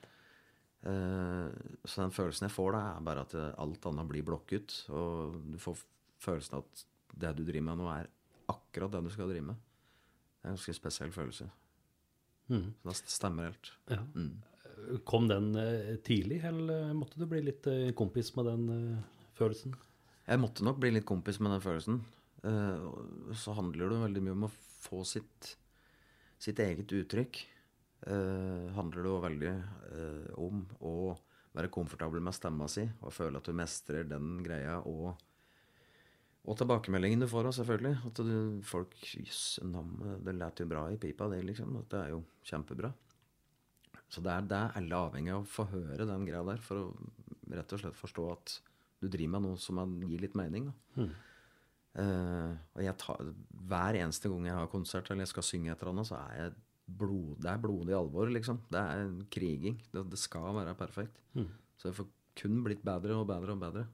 Eh, 0.81 1.49
så 1.85 2.05
den 2.05 2.15
følelsen 2.15 2.49
jeg 2.49 2.57
får 2.57 2.77
da, 2.77 2.83
er 2.95 3.07
bare 3.07 3.25
at 3.27 3.37
eh, 3.37 3.51
alt 3.63 3.91
annet 3.91 4.11
blir 4.11 4.27
blokket. 4.27 4.77
Og 4.93 5.41
du 5.53 5.59
får 5.63 5.83
følelsen 6.21 6.61
at 6.61 6.87
det 7.21 7.35
du 7.39 7.45
driver 7.45 7.69
med 7.71 7.83
nå, 7.83 7.91
er 7.95 8.11
akkurat 8.51 8.93
det 8.97 9.05
du 9.07 9.13
skal 9.15 9.31
drive 9.31 9.53
med. 9.53 9.67
Det 10.41 10.49
er 10.49 10.53
en 10.53 10.57
ganske 10.57 10.77
spesiell 10.77 11.13
følelse. 11.13 11.51
Mm. 12.51 12.73
Så 12.83 12.95
det 13.05 13.13
stemmer 13.13 13.51
helt. 13.51 13.73
Ja. 13.93 14.01
Kom 15.07 15.29
den 15.29 15.53
eh, 15.61 15.97
tidlig, 16.07 16.41
eller 16.49 16.95
måtte 16.97 17.21
du 17.21 17.27
bli 17.29 17.43
litt 17.45 17.69
eh, 17.71 17.93
kompis 17.97 18.33
med 18.39 18.49
den 18.49 18.65
eh, 18.75 19.29
følelsen? 19.39 19.77
Jeg 20.27 20.41
måtte 20.41 20.65
nok 20.65 20.81
bli 20.81 20.95
litt 20.95 21.07
kompis 21.09 21.41
med 21.43 21.53
den 21.55 21.63
følelsen. 21.65 22.01
Eh, 22.43 22.85
så 23.37 23.55
handler 23.59 23.93
det 23.93 24.03
veldig 24.07 24.25
mye 24.25 24.37
om 24.39 24.49
å 24.49 24.53
få 24.81 25.05
sitt, 25.05 25.55
sitt 26.41 26.61
eget 26.65 26.93
uttrykk. 26.97 27.43
Eh, 28.09 28.71
handler 28.77 29.05
det 29.05 29.11
jo 29.13 29.25
veldig 29.27 29.51
eh, 29.53 30.31
om 30.41 30.65
å 30.81 30.95
være 31.53 31.73
komfortabel 31.75 32.23
med 32.25 32.37
stemma 32.37 32.69
si 32.71 32.87
og 33.03 33.13
føle 33.13 33.41
at 33.41 33.49
du 33.49 33.57
mestrer 33.57 34.07
den 34.09 34.39
greia. 34.47 34.79
Og, 34.89 35.13
og 36.49 36.57
tilbakemeldingen 36.57 37.21
du 37.21 37.29
får, 37.29 37.51
selvfølgelig. 37.59 37.97
At 38.09 38.21
du, 38.25 38.35
folk 38.65 38.95
Jøss, 39.05 39.61
det 40.25 40.35
lät 40.39 40.63
jo 40.63 40.69
bra 40.71 40.87
i 40.91 40.99
pipa, 41.01 41.29
det, 41.29 41.43
liksom. 41.45 41.77
At 41.83 41.91
det 41.93 42.01
er 42.01 42.15
jo 42.15 42.23
kjempebra. 42.49 42.93
Så 44.11 44.23
det 44.25 44.33
er, 44.33 44.47
det 44.49 44.57
er 44.59 44.79
alle 44.81 45.03
avhengig 45.07 45.35
av 45.35 45.45
å 45.45 45.51
få 45.51 45.69
høre 45.71 46.07
den 46.09 46.25
greia 46.27 46.43
der, 46.49 46.63
for 46.65 46.87
å 46.87 47.11
rett 47.51 47.75
og 47.75 47.83
slett 47.83 47.99
forstå 47.99 48.25
at 48.33 48.55
du 49.01 49.09
driver 49.09 49.37
med 49.37 49.47
noe 49.49 49.61
som 49.61 49.79
gir 50.07 50.23
litt 50.23 50.35
mening. 50.39 50.71
Da. 50.71 51.05
Eh, 52.01 52.51
og 52.77 52.83
jeg 52.85 52.97
tar, 53.03 53.31
hver 53.71 53.99
eneste 53.99 54.31
gang 54.31 54.45
jeg 54.47 54.59
har 54.59 54.69
konsert 54.71 55.09
eller 55.11 55.27
jeg 55.27 55.33
skal 55.33 55.47
synge 55.47 55.73
et 55.73 55.81
eller 55.83 55.93
annet, 55.95 56.09
så 56.11 56.19
er 56.21 56.37
jeg 56.39 56.59
blod, 57.01 57.37
det 57.43 57.51
er 57.53 57.63
blodig 57.63 57.95
alvor, 57.95 58.31
liksom. 58.35 58.61
Det 58.71 58.81
er 58.81 59.13
kriging. 59.31 59.79
Det, 59.93 60.05
det 60.11 60.19
skal 60.19 60.55
være 60.57 60.75
perfekt. 60.79 61.21
Så 61.79 61.91
jeg 61.91 61.99
får 62.01 62.11
kun 62.41 62.61
blitt 62.67 62.83
bedre 62.87 63.19
og 63.21 63.29
bedre 63.31 63.55
og 63.55 63.63
bedre. 63.63 63.87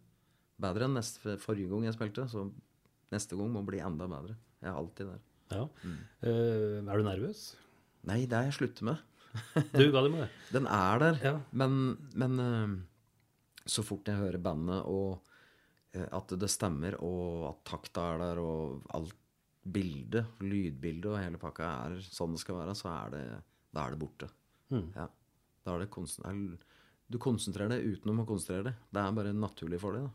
Bedre 0.62 0.86
enn 0.88 0.94
neste, 0.96 1.36
forrige 1.42 1.68
gang 1.68 1.84
jeg 1.84 1.96
spilte, 1.96 2.24
så 2.32 2.46
neste 3.12 3.36
gang 3.36 3.50
må 3.52 3.62
bli 3.66 3.80
enda 3.84 4.06
bedre. 4.08 4.36
Jeg 4.62 4.70
er 4.72 4.78
alltid 4.80 5.10
der. 5.12 5.22
Ja. 5.52 5.64
Eh, 6.26 6.78
er 6.80 6.96
du 6.98 7.04
nervøs? 7.06 7.42
Nei, 8.08 8.22
det 8.26 8.38
er 8.38 8.48
jeg 8.48 8.56
slutter 8.56 8.88
med. 8.88 9.02
Du 9.76 9.84
ga 9.92 10.00
det 10.06 10.10
med 10.14 10.22
det. 10.24 10.30
Den 10.56 10.66
er 10.72 11.02
der, 11.02 11.18
Ja. 11.22 11.34
men, 11.52 11.76
men 12.16 12.40
uh, 12.40 12.76
så 13.68 13.84
fort 13.84 14.08
jeg 14.08 14.16
hører 14.16 14.40
bandet, 14.42 14.80
og 14.88 15.20
uh, 15.96 16.08
at 16.16 16.34
det 16.40 16.48
stemmer, 16.50 16.96
og 17.04 17.50
at 17.50 17.60
takta 17.68 18.06
er 18.14 18.22
der, 18.24 18.40
og 18.40 18.86
alt 18.96 19.12
bildet, 19.66 20.28
lydbildet 20.40 21.10
og 21.10 21.18
hele 21.18 21.38
pakka 21.42 21.68
er 21.88 21.96
sånn 22.06 22.36
det 22.36 22.40
skal 22.44 22.60
være, 22.62 22.74
så 22.78 22.88
er 22.94 23.12
det, 23.16 23.22
da 23.74 23.84
er 23.88 23.94
det 23.96 23.98
borte. 24.00 24.28
Ja. 24.72 25.08
Da 25.66 25.74
er 25.74 25.82
det 25.84 25.90
konsen- 25.90 26.56
du 27.10 27.18
konsentrerer 27.22 27.70
deg 27.74 27.84
utenom 27.96 28.22
å 28.22 28.26
konsentrere 28.28 28.68
deg. 28.70 28.78
Det 28.94 29.02
er 29.02 29.12
bare 29.18 29.32
naturlig 29.34 29.78
for 29.82 29.94
deg. 29.98 30.06
da. 30.06 30.12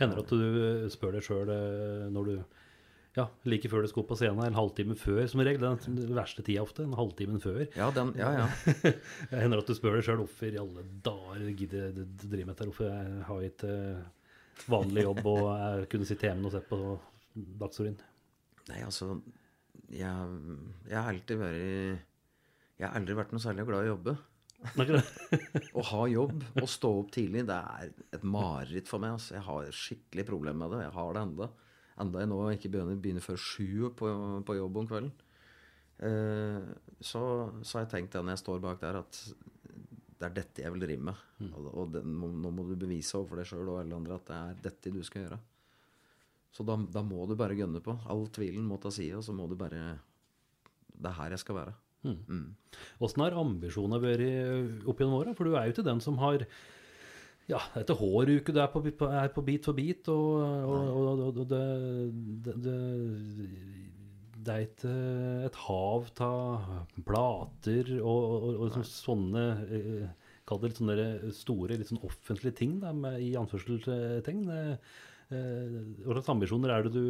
Hender 0.00 0.18
det 0.18 0.24
at 0.24 0.34
du 0.34 0.90
spør 0.92 1.16
deg 1.16 1.24
sjøl 1.26 1.52
når 2.12 2.28
du 2.28 2.34
ja, 3.12 3.26
like 3.44 3.68
før 3.68 3.84
du 3.84 3.90
skal 3.90 4.02
opp 4.02 4.14
på 4.14 4.16
scenen, 4.16 4.40
en 4.46 4.56
halvtime 4.56 4.94
før, 4.96 5.20
som 5.28 5.42
regel. 5.44 5.60
Det 5.60 5.68
er 5.68 5.96
den 5.98 6.14
verste 6.16 6.44
tida 6.46 6.62
ofte. 6.64 6.86
En 6.86 6.96
halvtime 6.96 7.36
før. 7.42 7.66
Ja, 7.76 7.90
den, 7.92 8.14
ja, 8.16 8.30
ja. 8.38 8.92
Hender 9.42 9.60
at 9.60 9.68
du 9.68 9.76
spør 9.76 9.98
deg 9.98 10.06
sjøl 10.06 10.22
hvorfor 10.22 10.48
i 10.48 10.60
alle 10.62 10.84
dager 11.04 11.50
gidder 11.50 11.90
jeg 11.90 11.92
å 11.92 12.06
drive 12.22 12.46
med 12.46 12.54
dette? 12.54 12.68
Hvorfor 12.70 12.88
jeg 12.88 13.26
har 13.28 13.44
ikke 13.50 13.74
eh, 13.74 14.64
vanlig 14.72 15.04
jobb 15.04 15.20
og 15.28 15.42
jeg 15.50 15.90
kunne 15.92 16.08
sitte 16.08 16.30
hjemme 16.30 16.48
og 16.48 16.56
se 16.56 16.62
på 16.70 16.80
Dagsrevyen? 17.60 18.00
Nei, 18.70 18.80
altså 18.86 19.10
jeg, 19.92 20.32
jeg 20.88 20.96
har 20.96 21.08
alltid 21.10 21.40
vært 21.40 21.62
Jeg 22.78 22.86
har 22.86 22.96
aldri 22.96 23.16
vært 23.18 23.32
noe 23.34 23.44
særlig 23.44 23.68
glad 23.68 23.84
i 23.84 23.90
å 23.90 23.92
jobbe. 23.92 24.16
Å 25.78 25.84
ha 25.90 26.02
jobb 26.10 26.44
og 26.60 26.68
stå 26.70 26.90
opp 27.00 27.10
tidlig, 27.14 27.44
det 27.48 27.56
er 27.58 27.92
et 28.14 28.24
mareritt 28.26 28.90
for 28.90 29.02
meg. 29.02 29.16
Altså. 29.16 29.36
Jeg 29.36 29.46
har 29.48 29.76
skikkelig 29.76 30.26
problemer 30.28 30.64
med 30.64 30.76
det. 30.76 30.84
Jeg 30.86 30.96
har 30.96 31.16
det 31.16 31.24
enda. 31.26 31.48
Enda 32.02 32.22
jeg 32.22 32.30
nå 32.30 32.40
ikke 32.54 32.72
begynner, 32.72 33.00
begynner 33.02 33.24
før 33.24 33.40
sju 33.40 33.90
på, 33.98 34.10
på 34.46 34.58
jobb 34.58 34.80
om 34.80 34.88
kvelden. 34.90 35.12
Eh, 36.02 36.60
så, 36.98 37.22
så 37.62 37.78
har 37.78 37.84
jeg 37.84 37.92
tenkt 37.92 38.14
det 38.14 38.22
når 38.24 38.36
jeg 38.36 38.42
står 38.42 38.62
bak 38.64 38.80
der, 38.82 39.00
at 39.02 39.20
det 40.22 40.28
er 40.28 40.36
dette 40.36 40.64
jeg 40.64 40.74
vil 40.74 40.84
drive 40.84 41.06
med. 41.10 41.24
Og, 41.50 41.68
og 41.72 41.94
det, 41.96 42.04
nå, 42.06 42.30
nå 42.44 42.54
må 42.54 42.66
du 42.68 42.76
bevise 42.78 43.18
overfor 43.18 43.42
deg 43.42 43.50
sjøl 43.50 43.72
og 43.74 43.80
alle 43.82 43.98
andre 43.98 44.18
at 44.18 44.28
det 44.28 44.38
er 44.38 44.62
dette 44.70 44.94
du 44.94 45.02
skal 45.06 45.26
gjøre. 45.26 45.40
Så 46.52 46.66
da, 46.68 46.76
da 46.76 47.02
må 47.06 47.24
du 47.26 47.34
bare 47.38 47.56
gønne 47.56 47.80
på. 47.84 47.94
All 48.12 48.26
tvilen 48.34 48.66
må 48.68 48.78
ta 48.80 48.92
side, 48.92 49.18
og 49.18 49.24
så 49.26 49.34
må 49.34 49.48
du 49.48 49.56
bare 49.58 49.96
Det 50.92 51.08
er 51.08 51.16
her 51.16 51.34
jeg 51.34 51.42
skal 51.42 51.58
være. 51.58 51.74
Åssen 52.02 53.22
har 53.24 53.36
ambisjonene 53.38 54.02
vært 54.02 54.86
opp 54.90 55.02
gjennom 55.02 55.20
åra? 55.20 55.34
For 55.38 55.46
du 55.46 55.56
er 55.56 55.68
jo 55.68 55.76
ikke 55.76 55.86
den 55.86 56.02
som 56.02 56.18
har 56.22 56.46
ja, 57.50 57.58
er 57.74 57.82
ikke 57.82 57.96
hver 57.98 58.28
du 58.30 58.60
er 58.62 58.68
på, 58.70 59.06
er 59.08 59.30
på 59.34 59.42
bit 59.44 59.66
for 59.66 59.76
bit, 59.76 60.08
og, 60.08 60.42
og, 60.70 60.84
og, 60.94 61.22
og 61.42 61.48
det, 61.50 61.62
det, 62.46 62.54
det, 62.64 62.76
det 64.46 64.54
er 64.54 64.66
ikke 64.66 64.92
et 65.48 65.58
hav 65.66 66.08
av 66.24 67.00
plater 67.06 67.94
og, 68.00 68.48
liksom 68.66 68.86
sånne 68.88 69.46
eh, 69.68 70.10
Kall 70.48 70.58
det 70.58 70.72
litt 70.72 70.78
sånne 70.80 71.32
store, 71.36 71.76
litt 71.78 71.86
sånn 71.92 72.00
offentlige 72.02 72.56
ting, 72.58 72.72
da, 72.82 72.90
med, 72.90 73.20
i 73.22 73.28
anførselstegn. 73.38 74.40
Eh, 74.50 74.72
eh, 75.30 75.76
Hva 76.02 76.16
slags 76.16 76.32
ambisjoner 76.34 76.72
er 76.74 76.88
det 76.88 76.90
du 76.96 77.04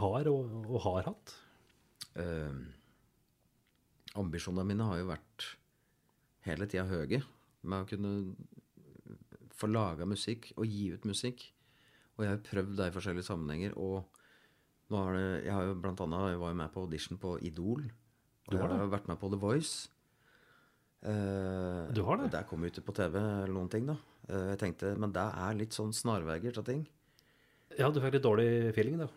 har 0.00 0.30
og, 0.32 0.70
har 0.86 1.10
hatt? 1.10 1.34
Eh, 2.16 2.56
ambisjonene 4.20 4.66
mine 4.68 4.86
har 4.88 5.00
jo 5.00 5.08
vært 5.10 5.46
hele 6.46 6.68
tida 6.70 6.86
høye 6.88 7.22
med 7.66 7.82
å 7.82 7.88
kunne 7.90 8.12
få 9.56 9.68
laga 9.70 10.06
musikk 10.08 10.50
og 10.56 10.68
gi 10.68 10.90
ut 10.94 11.06
musikk. 11.08 11.42
Og 12.16 12.24
jeg 12.24 12.32
har 12.32 12.44
prøvd 12.44 12.76
det 12.78 12.88
i 12.90 12.94
forskjellige 12.94 13.28
sammenhenger. 13.28 13.74
Og 13.76 14.04
nå 14.92 15.02
har 15.02 15.16
det, 15.16 15.26
jeg 15.48 15.54
har 15.56 15.66
jo 15.68 15.76
blant 15.82 16.00
annet 16.04 16.32
jeg 16.32 16.40
var 16.42 16.52
jo 16.52 16.60
med 16.62 16.72
på 16.74 16.84
audition 16.86 17.20
på 17.20 17.36
Idol. 17.44 17.84
Og 18.46 18.52
Du 18.54 18.58
jeg 18.60 18.68
har 18.70 18.92
vært 18.92 19.08
med 19.10 19.18
på 19.20 19.30
The 19.32 19.40
Voice. 19.42 19.88
Eh, 21.02 21.92
Du 21.92 22.02
har 22.06 22.20
det? 22.20 22.30
Der 22.32 22.46
kom 22.48 22.62
jeg 22.64 22.76
ut 22.76 22.84
på 22.86 22.94
TV 22.94 23.18
eller 23.18 23.52
noen 23.52 23.70
ting, 23.72 23.86
da. 23.86 23.96
Eh, 24.28 24.52
jeg 24.54 24.58
tenkte, 24.62 24.96
Men 24.98 25.12
det 25.12 25.24
er 25.26 25.58
litt 25.58 25.74
sånn 25.76 25.92
snarveier 25.92 26.54
til 26.54 26.64
ting. 26.64 26.86
Ja, 27.78 27.90
du 27.90 28.00
fikk 28.00 28.14
litt 28.16 28.22
dårlig 28.24 28.72
feeling, 28.74 28.98
da. 28.98 29.08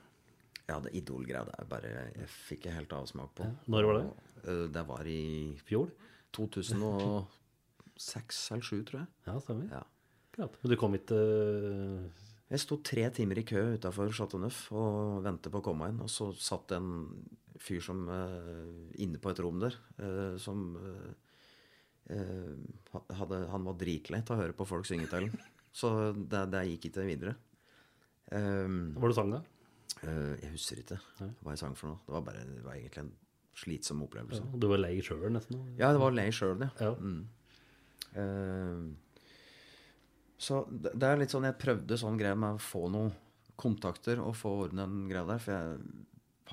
Ja, 0.69 0.77
det 0.83 0.91
Idol-greia 0.99 1.47
det 1.47 1.55
er 1.57 1.69
bare 1.69 1.91
Jeg 2.13 2.29
fikk 2.29 2.67
jeg 2.69 2.77
helt 2.77 2.93
avsmak 2.93 3.31
på. 3.39 3.47
Når 3.71 3.89
var 3.89 3.99
det? 3.99 4.07
Det 4.75 4.83
var 4.87 5.07
i 5.09 5.21
Fjor? 5.65 5.89
2006 6.35 8.51
eller 8.53 8.63
2007, 8.63 8.85
tror 8.87 8.99
jeg. 9.01 9.09
Ja, 9.25 9.33
stemmer. 9.43 9.67
Ja. 9.73 9.83
Men 10.39 10.71
du 10.71 10.75
kom 10.79 10.93
ikke 10.95 11.17
uh... 11.17 12.27
Jeg 12.49 12.59
sto 12.63 12.79
tre 12.81 13.03
timer 13.13 13.41
i 13.41 13.45
kø 13.45 13.61
utafor 13.75 14.13
Chateau 14.15 14.39
Neuf 14.41 14.71
og 14.73 15.19
ventet 15.25 15.51
på 15.53 15.59
å 15.61 15.65
komme 15.65 15.89
inn. 15.91 15.99
Og 16.01 16.09
så 16.09 16.31
satt 16.33 16.69
det 16.71 16.77
en 16.79 16.93
fyr 17.61 17.81
som 17.83 18.07
uh, 18.09 18.89
inne 19.01 19.19
på 19.21 19.29
et 19.33 19.41
rom 19.43 19.59
der, 19.61 19.75
uh, 20.01 20.35
som 20.41 20.77
hadde, 22.09 23.37
Han 23.51 23.67
var 23.67 23.75
dritlei 23.77 24.23
til 24.25 24.33
å 24.33 24.39
høre 24.39 24.55
på 24.57 24.65
folk 24.65 24.87
synge 24.89 25.05
til 25.11 25.27
ham. 25.27 25.35
Så 25.75 25.89
det, 26.17 26.41
det 26.49 26.63
gikk 26.71 26.89
ikke 26.89 27.05
videre. 27.05 27.35
Um, 28.33 28.97
var 28.97 29.09
det 29.09 29.13
du 29.13 29.17
sang, 29.17 29.33
da? 29.33 29.41
Eh, 30.05 30.35
jeg 30.43 30.53
husker 30.53 30.83
ikke 30.83 30.99
hva 31.19 31.55
jeg 31.55 31.61
sang 31.63 31.75
for 31.79 31.93
noe. 31.93 32.03
Det 32.05 32.15
var, 32.15 32.25
bare, 32.29 32.45
det 32.47 32.63
var 32.65 32.77
egentlig 32.77 33.05
en 33.05 33.13
slitsom 33.59 34.03
opplevelse. 34.05 34.45
Du 34.55 34.69
var 34.71 34.81
lei 34.81 34.95
sjøl, 35.03 35.27
nesten? 35.33 35.61
Ja, 35.79 35.91
det 35.95 36.01
var 36.01 36.15
lei 36.15 36.29
sjøl, 36.35 36.63
ja. 36.63 36.71
Ja. 36.79 36.93
Eh, 38.19 38.83
så 40.39 40.61
det, 40.71 41.03
er 41.03 41.19
litt 41.19 41.33
sånn 41.33 41.45
Jeg 41.45 41.59
prøvde 41.59 41.97
sånn 41.99 42.17
greie 42.17 42.37
med 42.39 42.55
å 42.55 42.63
få 42.63 42.87
noen 42.91 43.11
kontakter 43.59 44.21
og 44.23 44.37
få 44.39 44.53
ordne 44.63 44.85
den 44.87 45.09
greia 45.09 45.25
der. 45.27 45.41
For 45.43 45.51
jeg 45.51 45.81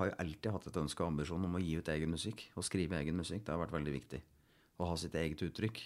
har 0.00 0.10
jo 0.10 0.16
alltid 0.24 0.52
hatt 0.56 0.66
et 0.72 0.80
ønske 0.82 1.04
og 1.04 1.12
ambisjon 1.12 1.46
om 1.46 1.54
å 1.54 1.62
gi 1.62 1.76
ut 1.78 1.92
egen 1.94 2.10
musikk. 2.12 2.48
Og 2.58 2.66
skrive 2.66 2.98
egen 2.98 3.18
musikk. 3.18 3.44
Det 3.46 3.54
har 3.54 3.62
vært 3.62 3.76
veldig 3.76 3.94
viktig. 3.94 4.20
Å 4.82 4.90
ha 4.90 4.98
sitt 5.00 5.14
eget 5.16 5.44
uttrykk. 5.46 5.84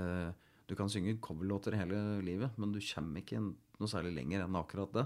Eh, 0.00 0.30
du 0.66 0.74
kan 0.78 0.90
synge 0.90 1.18
coverlåter 1.22 1.76
hele 1.78 2.00
livet, 2.26 2.56
men 2.58 2.72
du 2.74 2.80
kommer 2.82 3.22
ikke 3.22 3.38
noe 3.44 3.90
særlig 3.90 4.16
lenger 4.16 4.46
enn 4.46 4.58
akkurat 4.58 4.96
det. 4.96 5.04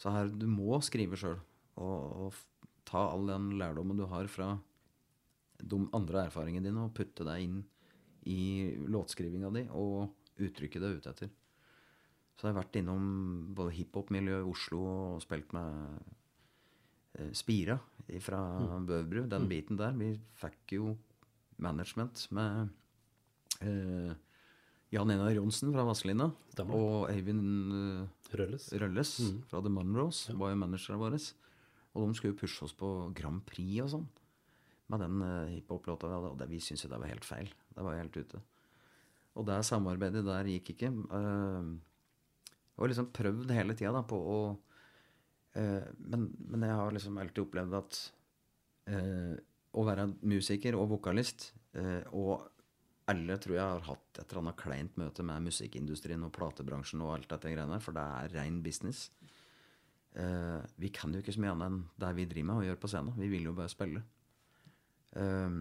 Så 0.00 0.12
her, 0.12 0.28
du 0.28 0.46
må 0.50 0.78
skrive 0.84 1.18
sjøl. 1.18 1.38
Og, 1.80 2.26
og 2.26 2.66
ta 2.88 3.02
all 3.10 3.28
den 3.30 3.50
lærdommen 3.60 3.98
du 3.98 4.06
har 4.10 4.28
fra 4.32 4.54
de 5.56 5.80
andre 5.96 6.26
erfaringene 6.26 6.68
dine, 6.68 6.84
og 6.84 6.94
putte 6.96 7.24
deg 7.26 7.46
inn 7.46 7.58
i 8.26 8.74
låtskrivinga 8.90 9.50
di 9.54 9.64
og 9.78 10.42
uttrykket 10.42 10.82
du 10.82 10.88
er 10.88 10.98
ute 10.98 11.12
etter. 11.12 11.32
Så 12.36 12.44
jeg 12.44 12.52
har 12.52 12.60
vært 12.60 12.76
innom 12.76 13.04
både 13.56 13.72
hiphop-miljøet 13.78 14.44
i 14.44 14.50
Oslo 14.50 14.80
og 14.84 15.22
spilt 15.24 15.54
med 15.56 16.00
eh, 17.16 17.30
Spira 17.32 17.78
fra 18.20 18.40
Bøverbru. 18.84 19.24
Den 19.30 19.48
biten 19.48 19.80
der. 19.80 19.96
Vi 19.96 20.10
fikk 20.36 20.76
jo 20.76 20.92
management 21.64 22.26
med 22.36 22.74
eh, 23.64 24.12
Jan 24.94 25.10
Enar 25.10 25.34
Johnsen 25.34 25.72
fra 25.74 25.84
Vazelina 25.86 26.28
og 26.66 27.08
Eivind 27.10 27.72
uh, 27.72 28.34
Rølles? 28.38 28.68
Rølles 28.78 29.14
fra 29.50 29.62
The 29.64 29.72
Monroes 29.72 30.26
var 30.38 30.52
jo 30.52 30.60
managerne 30.60 31.00
våre. 31.00 31.18
Og 31.96 32.04
de 32.04 32.18
skulle 32.18 32.34
jo 32.34 32.40
pushe 32.42 32.66
oss 32.66 32.74
på 32.76 32.90
Grand 33.16 33.42
Prix 33.48 33.80
og 33.82 33.90
sånn. 33.96 34.06
Med 34.92 35.02
den 35.02 35.24
uh, 35.24 35.48
hiphop-låta 35.50 36.10
vi 36.10 36.16
hadde. 36.18 36.30
Og 36.34 36.38
det, 36.38 36.50
vi 36.52 36.60
syntes 36.62 36.86
jo 36.86 36.92
det 36.92 37.00
var 37.02 37.10
helt 37.10 37.26
feil. 37.26 37.50
Det 37.74 37.86
var 37.86 37.96
jo 37.96 38.04
helt 38.04 38.20
ute. 38.20 38.42
Og 39.36 39.48
det 39.48 39.58
samarbeidet 39.68 40.22
der 40.26 40.52
gikk 40.52 40.72
ikke. 40.76 40.92
Uh, 41.10 41.74
jeg 42.46 42.84
har 42.84 42.92
liksom 42.92 43.10
prøvd 43.16 43.52
hele 43.56 43.74
tida 43.76 43.92
da, 43.96 44.04
på 44.06 44.20
å 44.20 44.38
uh, 44.54 45.90
men, 45.98 46.30
men 46.46 46.68
jeg 46.68 46.78
har 46.78 46.94
liksom 46.94 47.18
alltid 47.20 47.44
opplevd 47.46 47.78
at 47.80 48.00
uh, 48.92 49.36
å 49.76 49.84
være 49.84 50.08
musiker 50.24 50.76
og 50.78 50.90
vokalist 50.94 51.50
eh, 51.76 52.02
Og 52.16 52.44
alle 53.10 53.36
tror 53.38 53.54
jeg 53.54 53.62
har 53.62 53.84
hatt 53.86 54.18
et 54.18 54.24
eller 54.26 54.42
annet 54.42 54.58
kleint 54.58 54.96
møte 54.98 55.24
med 55.26 55.46
musikkindustrien 55.46 56.24
og 56.26 56.32
platebransjen 56.34 57.04
og 57.04 57.14
alt 57.14 57.30
dette 57.30 57.52
greiene 57.52 57.76
der, 57.76 57.84
for 57.84 57.94
det 57.96 58.02
er 58.02 58.36
rein 58.40 58.60
business. 58.64 59.10
Uh, 60.16 60.64
vi 60.80 60.88
kan 60.94 61.12
jo 61.12 61.20
ikke 61.20 61.34
så 61.36 61.42
mye 61.44 61.52
annet 61.52 61.70
enn 61.70 61.82
det 62.02 62.12
vi 62.16 62.28
driver 62.28 62.48
med 62.50 62.62
og 62.62 62.68
gjør 62.70 62.80
på 62.82 62.90
scenen. 62.90 63.18
Vi 63.20 63.28
vil 63.30 63.46
jo 63.46 63.56
bare 63.56 63.70
spille. 63.72 64.02
Eh, 65.16 65.58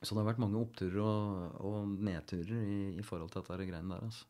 så 0.00 0.12
det 0.12 0.20
har 0.20 0.28
vært 0.28 0.40
mange 0.42 0.60
oppturer 0.60 1.00
og, 1.00 1.58
og 1.64 1.90
nedturer 2.04 2.62
i, 2.64 2.78
i 2.98 3.04
forhold 3.06 3.32
til 3.32 3.44
dette 3.44 3.68
greiene 3.68 3.94
der. 3.94 4.06
altså. 4.08 4.26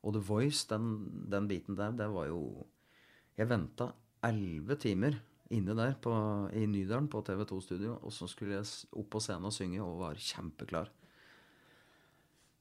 Og 0.00 0.14
The 0.16 0.22
Voice, 0.24 0.64
den, 0.70 0.86
den 1.30 1.48
biten 1.50 1.76
der, 1.76 1.92
det 1.92 2.08
var 2.12 2.30
jo 2.30 2.66
Jeg 3.36 3.48
venta 3.48 3.90
elleve 4.26 4.76
timer 4.76 5.14
inne 5.50 5.74
der 5.76 5.94
på, 6.02 6.12
i 6.52 6.66
Nydalen 6.68 7.08
på 7.08 7.22
TV2 7.24 7.60
Studio, 7.64 7.94
og 8.02 8.12
så 8.12 8.26
skulle 8.28 8.58
jeg 8.58 8.66
opp 8.92 9.08
på 9.14 9.20
scenen 9.22 9.48
og 9.48 9.54
synge 9.54 9.80
og 9.82 10.00
var 10.02 10.20
kjempeklar. 10.20 10.90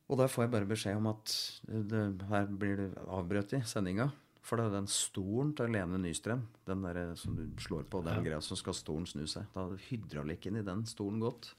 Og 0.09 0.17
der 0.17 0.31
får 0.31 0.45
jeg 0.45 0.53
bare 0.55 0.69
beskjed 0.69 0.97
om 0.97 1.11
at 1.11 1.35
det, 1.69 2.01
her 2.31 2.49
blir 2.49 2.79
det 2.79 2.89
avbrøt 3.05 3.53
i 3.53 3.61
sendinga. 3.69 4.09
For 4.41 4.57
det 4.57 4.65
er 4.65 4.79
den 4.79 4.89
stolen 4.89 5.51
til 5.53 5.69
Lene 5.69 5.99
Nystrøm, 6.01 6.41
den 6.65 6.85
der 6.87 6.97
eh, 6.97 7.15
som 7.19 7.35
du 7.37 7.43
slår 7.61 7.85
på, 7.91 8.01
den 8.05 8.23
greia 8.25 8.39
som 8.41 8.57
skal 8.57 8.73
stolen 8.73 9.05
snu 9.05 9.27
seg. 9.29 9.45
Da 9.53 9.67
hadde 9.67 9.81
hydraulikken 9.91 10.57
i 10.57 10.65
den 10.65 10.81
stolen 10.89 11.21
gått. 11.21 11.51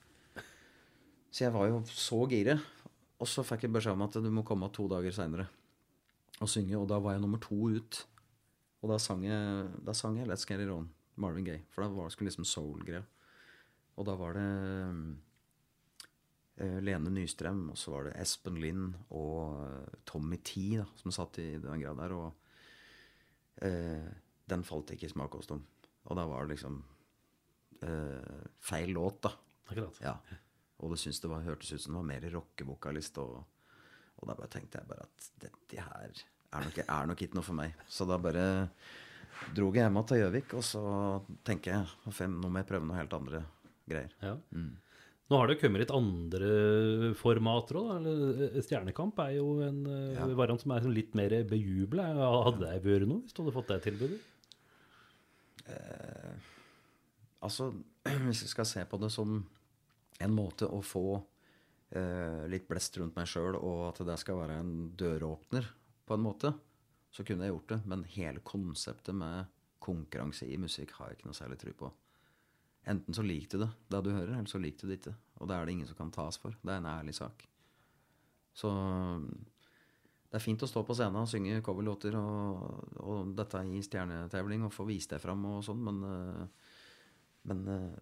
Så 1.30 1.44
jeg 1.44 1.54
var 1.54 1.68
jo 1.70 1.84
så 1.86 2.24
giret. 2.32 2.64
Og 3.20 3.28
så 3.28 3.44
fikk 3.46 3.68
jeg 3.68 3.74
beskjed 3.76 3.94
om 3.94 4.06
at 4.08 4.16
du 4.18 4.30
må 4.32 4.42
komme 4.48 4.70
to 4.74 4.88
dager 4.90 5.14
seinere 5.14 5.46
og 6.40 6.50
synge. 6.50 6.74
Og 6.80 6.88
da 6.90 6.98
var 6.98 7.14
jeg 7.14 7.22
nummer 7.22 7.42
to 7.44 7.68
ut. 7.70 8.02
Og 8.80 8.90
da 8.90 8.98
sang 8.98 9.22
jeg, 9.28 9.70
da 9.86 9.94
sang 9.94 10.18
jeg 10.18 10.26
Let's 10.26 10.48
Get 10.48 10.64
It 10.64 10.72
On, 10.72 10.88
Marvin 11.20 11.46
Gaye. 11.46 11.62
For 11.70 11.84
da 11.84 11.92
var 11.94 12.08
det 12.08 12.16
skulle 12.16 12.32
liksom 12.32 12.48
soul-greia. 12.48 13.04
Og 14.00 14.08
da 14.08 14.16
var 14.18 14.34
det 14.34 14.48
eh, 14.48 15.02
Lene 16.60 17.12
Nystrøm, 17.14 17.70
og 17.72 17.78
så 17.80 17.94
var 17.94 18.08
det 18.08 18.16
Espen 18.20 18.58
Lind 18.60 18.94
og 19.16 19.60
eh, 19.64 19.98
Tommy 20.08 20.40
T 20.44 20.76
da, 20.80 20.86
som 21.00 21.14
satt 21.14 21.38
i 21.40 21.54
den 21.60 21.82
grad 21.82 22.00
der. 22.02 22.14
Og 22.16 23.64
eh, 23.66 24.10
den 24.50 24.64
falt 24.66 24.92
ikke 24.92 25.08
i 25.08 25.12
smak 25.12 25.38
hos 25.38 25.48
dem. 25.50 25.62
Og 26.10 26.18
da 26.18 26.26
var 26.28 26.44
det 26.44 26.56
liksom 26.56 26.80
eh, 27.86 28.44
feil 28.60 28.92
låt, 28.96 29.22
da. 29.28 29.34
Akkurat. 29.70 30.02
Ja. 30.04 30.16
Og 30.80 30.92
det 30.92 31.00
syntes 31.02 31.22
det 31.22 31.30
var, 31.32 31.46
hørtes 31.46 31.72
ut 31.72 31.84
som 31.84 31.94
det 31.94 32.00
var 32.00 32.10
mer 32.10 32.28
rockevokalist. 32.34 33.22
Og, 33.22 33.40
og 34.20 34.28
da 34.28 34.36
bare 34.36 34.52
tenkte 34.52 34.80
jeg 34.80 34.90
bare 34.90 35.06
at 35.06 35.30
dette 35.46 35.86
her 35.86 36.24
er 36.50 36.66
nok, 36.66 36.82
er 36.82 37.08
nok 37.12 37.24
ikke 37.24 37.38
noe 37.38 37.46
for 37.46 37.60
meg. 37.60 37.86
Så 37.88 38.08
da 38.08 38.18
bare 38.20 38.44
dro 39.56 39.70
jeg 39.72 39.86
hjem 39.86 40.02
til 40.04 40.20
Gjøvik, 40.20 40.54
og 40.58 40.64
så 40.66 40.84
tenker 41.46 41.76
jeg 41.76 42.14
fem, 42.16 42.36
nå 42.40 42.50
må 42.50 42.60
jeg 42.60 42.68
prøve 42.68 42.88
noe 42.88 42.98
helt 42.98 43.16
andre 43.16 43.44
greier. 43.88 44.12
Ja. 44.20 44.34
Nå 45.30 45.38
har 45.38 45.46
det 45.46 45.60
kommet 45.60 45.84
litt 45.84 45.92
andre 45.94 47.12
formater 47.14 47.76
òg. 47.78 48.06
Stjernekamp 48.66 49.20
er 49.22 49.36
jo 49.36 49.60
en 49.62 49.84
eh, 49.86 50.16
Ja. 50.16 50.26
variant 50.34 50.60
som 50.64 50.72
er 50.74 50.82
sånn 50.82 50.96
litt 50.96 51.14
mer 51.14 51.30
bejubla. 51.46 52.08
Hadde 52.48 52.64
det 52.66 52.80
vært 52.82 53.06
noe 53.06 53.22
hvis 53.22 53.36
du 53.36 53.44
hadde 53.44 53.54
fått 53.54 53.70
det 53.70 53.78
tilbudet? 53.86 54.18
Altså, 57.40 57.70
hvis 58.26 58.42
jeg 58.44 58.52
skal 58.52 58.66
se 58.68 58.82
på 58.90 58.98
det 59.00 59.10
som 59.14 59.38
en 60.20 60.34
måte 60.36 60.66
å 60.68 60.82
få 60.84 61.04
eh, 61.96 62.42
litt 62.52 62.66
blest 62.68 62.98
rundt 63.00 63.16
meg 63.16 63.30
sjøl, 63.30 63.56
og 63.56 63.86
at 63.92 64.02
det 64.10 64.18
skal 64.20 64.42
være 64.42 64.58
en 64.60 64.74
døråpner, 64.98 65.70
på 66.10 66.16
en 66.18 66.24
måte, 66.26 66.50
så 67.14 67.22
kunne 67.26 67.46
jeg 67.46 67.54
gjort 67.54 67.70
det. 67.70 67.80
Men 67.88 68.02
hele 68.16 68.42
konseptet 68.44 69.14
med 69.16 69.46
konkurranse 69.80 70.48
i 70.50 70.58
musikk 70.60 70.92
har 70.98 71.12
jeg 71.12 71.20
ikke 71.20 71.30
noe 71.30 71.38
særlig 71.38 71.60
tro 71.62 71.72
på. 71.84 71.92
Enten 72.88 73.14
så 73.14 73.22
liker 73.24 73.58
du 73.58 73.64
det, 73.66 73.70
det 73.92 74.00
du 74.06 74.10
hører, 74.14 74.34
eller 74.38 74.50
så 74.50 74.60
liker 74.60 74.86
du 74.86 74.92
det 74.92 75.00
ikke. 75.00 75.14
Og 75.40 75.48
det 75.48 75.56
er 75.56 75.66
det 75.66 75.74
ingen 75.76 75.88
som 75.88 75.98
kan 75.98 76.12
tas 76.14 76.38
for. 76.40 76.54
Det 76.62 76.72
er 76.72 76.80
en 76.80 76.88
ærlig 76.88 77.14
sak. 77.18 77.44
Så 78.56 78.70
det 80.30 80.38
er 80.38 80.44
fint 80.44 80.62
å 80.62 80.68
stå 80.70 80.82
på 80.86 80.94
scenen 80.96 81.20
og 81.22 81.30
synge 81.30 81.62
coverlåter 81.66 82.14
og, 82.18 82.94
og 83.02 83.32
dette 83.38 83.62
i 83.66 83.80
stjernetevling 83.82 84.66
og 84.66 84.74
få 84.74 84.86
vist 84.88 85.10
det 85.14 85.20
fram 85.22 85.42
og 85.50 85.64
sånn, 85.66 85.80
men, 85.86 86.00
eh, 86.06 86.74
men 87.50 87.64
eh, 87.74 87.98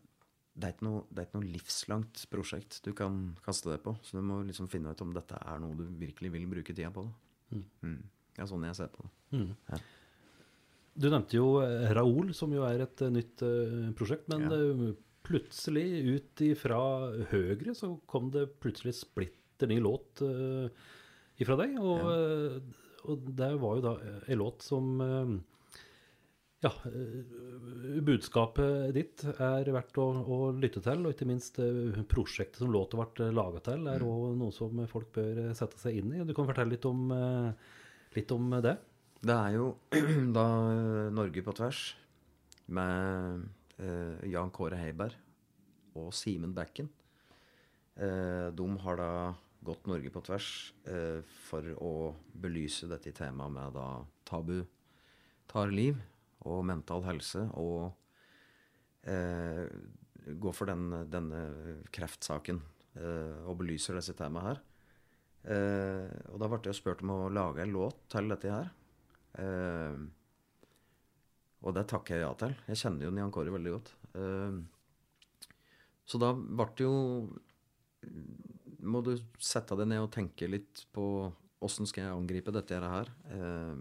det 0.58 0.66
er, 0.68 0.74
ikke 0.74 0.88
noe, 0.88 1.04
det 1.08 1.22
er 1.22 1.28
ikke 1.28 1.38
noe 1.38 1.52
livslangt 1.54 2.24
prosjekt 2.32 2.80
du 2.84 2.90
kan 2.98 3.20
kaste 3.44 3.70
det 3.72 3.78
på. 3.84 3.94
Så 4.02 4.18
du 4.18 4.26
må 4.26 4.40
liksom 4.46 4.68
finne 4.70 4.92
ut 4.92 5.04
om 5.04 5.14
dette 5.14 5.38
er 5.38 5.62
noe 5.62 5.78
du 5.78 5.86
virkelig 6.00 6.32
vil 6.34 6.48
bruke 6.50 6.74
tida 6.74 6.90
på. 6.94 7.06
Da. 7.06 7.62
Mm. 7.86 8.00
Det 8.34 8.44
er 8.44 8.50
sånn 8.50 8.66
jeg 8.66 8.78
ser 8.78 8.90
på 8.92 9.06
det. 9.06 9.12
Du 10.98 11.06
nevnte 11.12 11.38
jo 11.38 11.58
eh, 11.62 11.90
Raoul, 11.94 12.32
som 12.34 12.52
jo 12.54 12.64
er 12.66 12.82
et 12.82 13.04
eh, 13.06 13.12
nytt 13.14 13.44
eh, 13.46 13.90
prosjekt. 13.98 14.26
Men 14.32 14.48
Ja. 14.48 14.94
plutselig, 15.28 15.86
ut 16.08 16.40
ifra 16.40 16.80
Høyre, 17.30 17.74
så 17.76 17.92
kom 18.08 18.30
det 18.32 18.46
plutselig 18.62 18.94
splitter 18.96 19.68
ny 19.68 19.76
låt 19.84 20.22
ifra 21.36 21.56
deg. 21.60 21.74
Og, 21.82 22.00
ja. 22.00 22.60
og 23.12 23.26
det 23.36 23.50
var 23.60 23.76
jo 23.76 23.84
da 23.84 23.92
en 24.24 24.40
låt 24.40 24.64
som 24.64 24.86
Ja, 26.64 26.70
budskapet 28.08 28.94
ditt 28.96 29.22
er 29.28 29.68
verdt 29.74 30.00
å, 30.00 30.06
å 30.24 30.38
lytte 30.56 30.80
til, 30.82 31.04
og 31.04 31.12
ikke 31.12 31.28
minst 31.28 31.60
prosjektet 32.08 32.62
som 32.62 32.72
låta 32.72 32.96
ble 32.96 33.28
laga 33.36 33.60
til, 33.68 33.84
er 33.86 34.02
òg 34.08 34.32
noe 34.40 34.54
som 34.54 34.80
folk 34.88 35.12
bør 35.18 35.52
sette 35.58 35.78
seg 35.82 36.00
inn 36.00 36.16
i. 36.16 36.24
Du 36.24 36.32
kan 36.32 36.48
fortelle 36.48 36.72
litt 36.72 36.88
om, 36.88 37.12
litt 38.16 38.32
om 38.32 38.48
det? 38.64 38.78
Det 39.18 39.34
er 39.34 39.56
jo 39.56 39.72
da 40.36 40.44
eh, 40.70 41.08
Norge 41.10 41.42
på 41.42 41.54
tvers 41.58 41.80
med 42.70 43.48
eh, 43.82 44.28
Jan 44.30 44.52
Kåre 44.54 44.78
Heiberg 44.78 45.16
og 45.98 46.12
Simen 46.14 46.54
Bekken. 46.54 46.86
Eh, 47.98 48.54
de 48.54 48.68
har 48.84 49.00
da 49.00 49.10
gått 49.66 49.90
Norge 49.90 50.12
på 50.14 50.22
tvers 50.22 50.52
eh, 50.86 51.26
for 51.48 51.66
å 51.82 51.92
belyse 52.30 52.86
dette 52.86 53.10
temaet 53.16 53.56
med 53.58 53.74
da 53.74 53.88
tabu 54.28 54.60
tar 55.50 55.74
liv 55.74 55.98
og 56.46 56.62
mental 56.70 57.02
helse 57.08 57.42
og 57.58 57.90
eh, 59.02 59.66
gå 60.30 60.54
for 60.54 60.70
den, 60.70 60.92
denne 61.10 61.42
kreftsaken 61.90 62.62
eh, 62.94 63.38
og 63.50 63.64
belyser 63.64 63.98
disse 63.98 64.14
temaene 64.14 64.52
her. 64.52 64.66
Og 65.48 66.34
da 66.42 66.48
ble 66.50 66.58
jeg 66.66 66.76
spurt 66.76 67.00
om 67.00 67.12
å 67.14 67.30
lage 67.32 67.62
en 67.62 67.70
låt 67.72 68.02
til 68.12 68.26
dette 68.28 68.50
her. 68.52 68.68
Eh, 69.38 69.98
og 71.58 71.74
det 71.74 71.86
takker 71.90 72.16
jeg 72.16 72.24
ja 72.24 72.32
til. 72.38 72.56
Jeg 72.70 72.80
kjenner 72.82 73.06
jo 73.06 73.14
Nian 73.14 73.32
Kåre 73.34 73.54
veldig 73.54 73.74
godt. 73.74 73.92
Eh, 74.18 74.58
så 76.08 76.20
da 76.22 76.32
ble 76.32 76.66
det 76.78 76.86
jo 76.86 76.94
Må 78.88 79.02
du 79.04 79.10
sette 79.42 79.76
deg 79.76 79.88
ned 79.90 80.00
og 80.04 80.12
tenke 80.14 80.46
litt 80.48 80.84
på 80.94 81.04
åssen 81.66 81.88
skal 81.90 82.04
jeg 82.04 82.14
angripe 82.14 82.54
dette 82.54 82.78
her. 82.78 83.10
Eh, 83.34 83.80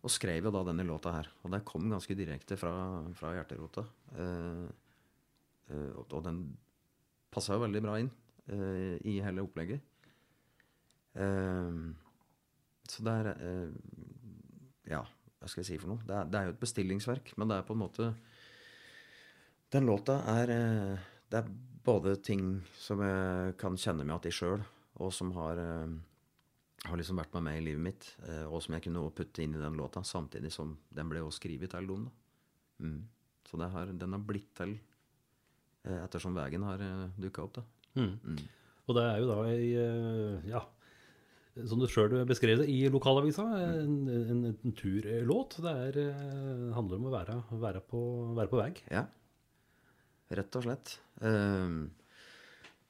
og 0.00 0.12
skrev 0.14 0.46
jo 0.46 0.52
da 0.54 0.62
denne 0.70 0.86
låta 0.86 1.12
her. 1.12 1.28
Og 1.42 1.50
det 1.52 1.66
kom 1.68 1.90
ganske 1.90 2.14
direkte 2.16 2.56
fra, 2.56 2.72
fra 3.18 3.34
hjerterota. 3.36 3.82
Og, 6.00 6.14
den 6.24 6.38
passa 7.34 7.58
jo 7.58 7.64
veldig 7.66 7.82
bra 7.84 7.98
inn 8.00 8.08
i 9.04 9.18
hele 9.20 9.44
opplegget. 9.44 9.84
Så 11.12 13.04
det 13.04 13.12
er 13.12 13.28
Ja, 14.90 15.04
hva 15.40 15.48
skal 15.48 15.62
jeg 15.62 15.70
si 15.70 15.80
for 15.80 15.94
noe? 15.94 16.04
Det 16.04 16.14
er, 16.16 16.28
det 16.28 16.38
er 16.38 16.48
jo 16.48 16.54
et 16.54 16.62
bestillingsverk, 16.62 17.32
men 17.40 17.50
det 17.50 17.58
er 17.60 17.66
på 17.66 17.76
en 17.76 17.82
måte 17.84 18.10
Den 19.72 19.86
låta 19.88 20.18
er 20.28 20.52
eh, 20.52 21.08
Det 21.30 21.40
er 21.40 21.50
både 21.84 22.16
ting 22.20 22.60
som 22.76 23.00
jeg 23.04 23.54
kan 23.60 23.78
kjenne 23.78 24.04
meg 24.04 24.18
igjen 24.18 24.28
i 24.28 24.36
sjøl, 24.36 24.64
og 25.00 25.12
som 25.16 25.30
har 25.38 25.60
eh, 25.62 25.94
har 26.80 26.96
liksom 26.96 27.20
vært 27.20 27.34
med 27.36 27.44
meg 27.44 27.58
i 27.60 27.64
livet 27.68 27.84
mitt, 27.84 28.08
eh, 28.26 28.44
og 28.48 28.60
som 28.64 28.76
jeg 28.76 28.84
kunne 28.88 29.06
putte 29.16 29.44
inn 29.44 29.56
i 29.56 29.62
den 29.62 29.78
låta, 29.78 30.02
samtidig 30.04 30.52
som 30.52 30.74
den 30.92 31.08
ble 31.12 31.22
også 31.24 31.40
skrevet 31.40 31.72
til 31.72 31.88
dem. 31.88 32.06
da. 32.08 32.84
Mm. 32.84 33.00
Så 33.48 33.60
det 33.60 33.70
har, 33.72 33.92
den 33.92 34.16
har 34.16 34.24
blitt 34.24 34.52
til 34.56 34.78
ettersom 35.80 36.36
veien 36.36 36.64
har 36.64 36.82
dukka 37.16 37.46
opp. 37.46 37.60
da. 37.60 37.64
Og 38.84 38.96
det 38.96 39.04
er 39.06 39.20
jo 39.22 39.28
da 39.30 39.38
ei 39.48 40.50
Ja, 40.50 40.60
som 41.66 41.80
du 41.80 41.86
sjøl 41.90 42.14
beskrev 42.28 42.62
det 42.62 42.68
i 42.70 42.84
lokalavisa, 42.92 43.44
en, 43.58 43.94
en, 44.08 44.42
en 44.50 44.74
turlåt. 44.76 45.58
Det 45.64 45.72
er, 45.86 45.98
eh, 46.04 46.66
handler 46.76 47.00
om 47.00 47.08
å 47.08 47.14
være, 47.14 47.38
være, 47.62 47.82
på, 47.90 48.02
være 48.38 48.52
på 48.52 48.60
vei. 48.60 48.70
Ja. 48.92 49.06
Rett 50.30 50.58
og 50.58 50.66
slett. 50.66 50.94
Um, 51.20 51.88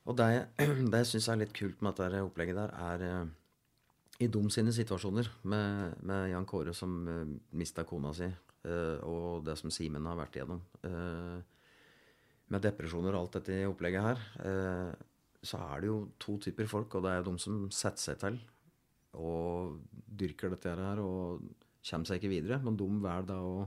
og 0.08 0.18
det, 0.20 0.28
det 0.92 1.02
jeg 1.02 1.10
syns 1.14 1.30
er 1.32 1.40
litt 1.40 1.54
kult 1.56 1.80
med 1.84 1.96
dette 1.98 2.24
opplegget 2.26 2.60
der, 2.60 2.74
er 2.90 3.06
eh, 3.08 3.22
i 4.20 4.28
Dom 4.28 4.50
sine 4.52 4.74
situasjoner 4.76 5.30
med, 5.48 5.96
med 6.04 6.28
Jan 6.34 6.48
Kåre 6.48 6.76
som 6.76 6.98
uh, 7.08 7.22
mista 7.56 7.86
kona 7.88 8.12
si, 8.16 8.28
uh, 8.68 8.98
og 9.08 9.46
det 9.46 9.56
som 9.56 9.72
Simen 9.72 10.10
har 10.10 10.20
vært 10.20 10.40
igjennom, 10.40 10.60
Uh, 10.84 11.40
med 12.50 12.64
depresjoner 12.64 13.14
og 13.14 13.24
alt 13.24 13.38
dette 13.38 13.62
opplegget 13.68 14.02
her, 14.02 14.22
eh, 14.42 14.90
så 15.42 15.60
er 15.70 15.82
det 15.82 15.88
jo 15.90 15.98
to 16.20 16.36
typer 16.44 16.68
folk, 16.68 16.94
og 16.96 17.04
det 17.06 17.12
er 17.14 17.26
de 17.26 17.34
som 17.40 17.62
setter 17.72 18.02
seg 18.02 18.18
til 18.20 18.40
og 19.18 19.80
dyrker 20.20 20.52
dette 20.52 20.70
her 20.76 21.00
og 21.02 21.40
kommer 21.82 22.06
seg 22.06 22.20
ikke 22.20 22.30
videre, 22.30 22.60
men 22.62 22.76
de 22.78 22.86
velger 22.86 23.30
da 23.32 23.38
å 23.42 23.64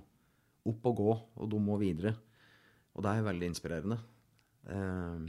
opp 0.69 0.86
og 0.88 0.99
gå, 0.99 1.13
og 1.43 1.49
de 1.51 1.59
må 1.59 1.76
videre. 1.82 2.13
Og 2.93 3.03
det 3.03 3.11
er 3.11 3.26
veldig 3.26 3.49
inspirerende. 3.51 3.97
Eh, 4.71 5.26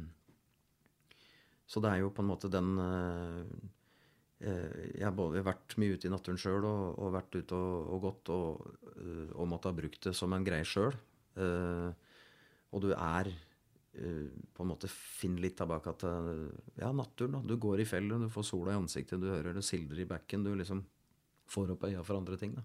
så 1.67 1.81
det 1.83 1.91
er 1.91 2.03
jo 2.03 2.13
på 2.15 2.23
en 2.23 2.29
måte 2.29 2.51
den 2.53 2.75
eh, 2.79 3.41
eh, 4.45 4.75
Jeg 4.93 5.07
har 5.07 5.17
både 5.17 5.45
vært 5.47 5.77
mye 5.81 5.97
ute 5.97 6.09
i 6.09 6.13
naturen 6.13 6.41
sjøl 6.41 6.67
og, 6.69 6.99
og 7.01 7.15
vært 7.17 7.39
ute 7.41 7.57
og, 7.59 7.89
og 7.97 8.05
gått 8.05 8.33
og, 8.35 8.69
eh, 8.95 9.31
og 9.33 9.49
måtte 9.51 9.73
ha 9.73 9.79
brukt 9.79 10.11
det 10.11 10.15
som 10.17 10.37
en 10.37 10.47
greie 10.47 10.67
sjøl. 10.69 10.95
og 12.75 12.83
du 12.83 12.93
er 12.95 13.33
på 13.95 14.65
en 14.65 14.71
måte 14.71 14.91
finner 14.91 15.45
litt 15.45 15.57
tilbake 15.59 15.93
til 16.01 16.31
ja, 16.81 16.91
naturen. 16.91 17.39
da. 17.39 17.43
Du 17.47 17.57
går 17.61 17.83
i 17.85 17.89
fjellet, 17.89 18.25
du 18.25 18.33
får 18.33 18.47
sola 18.49 18.75
i 18.75 18.79
ansiktet, 18.81 19.21
du 19.23 19.31
hører 19.31 19.55
det 19.55 19.65
sildrer 19.67 20.03
i 20.03 20.09
bekken. 20.11 20.47
Du 20.47 20.51
liksom 20.59 20.83
får 21.51 21.75
opp 21.75 21.87
øya 21.87 22.03
for 22.07 22.19
andre 22.19 22.39
ting. 22.41 22.57
da. 22.57 22.65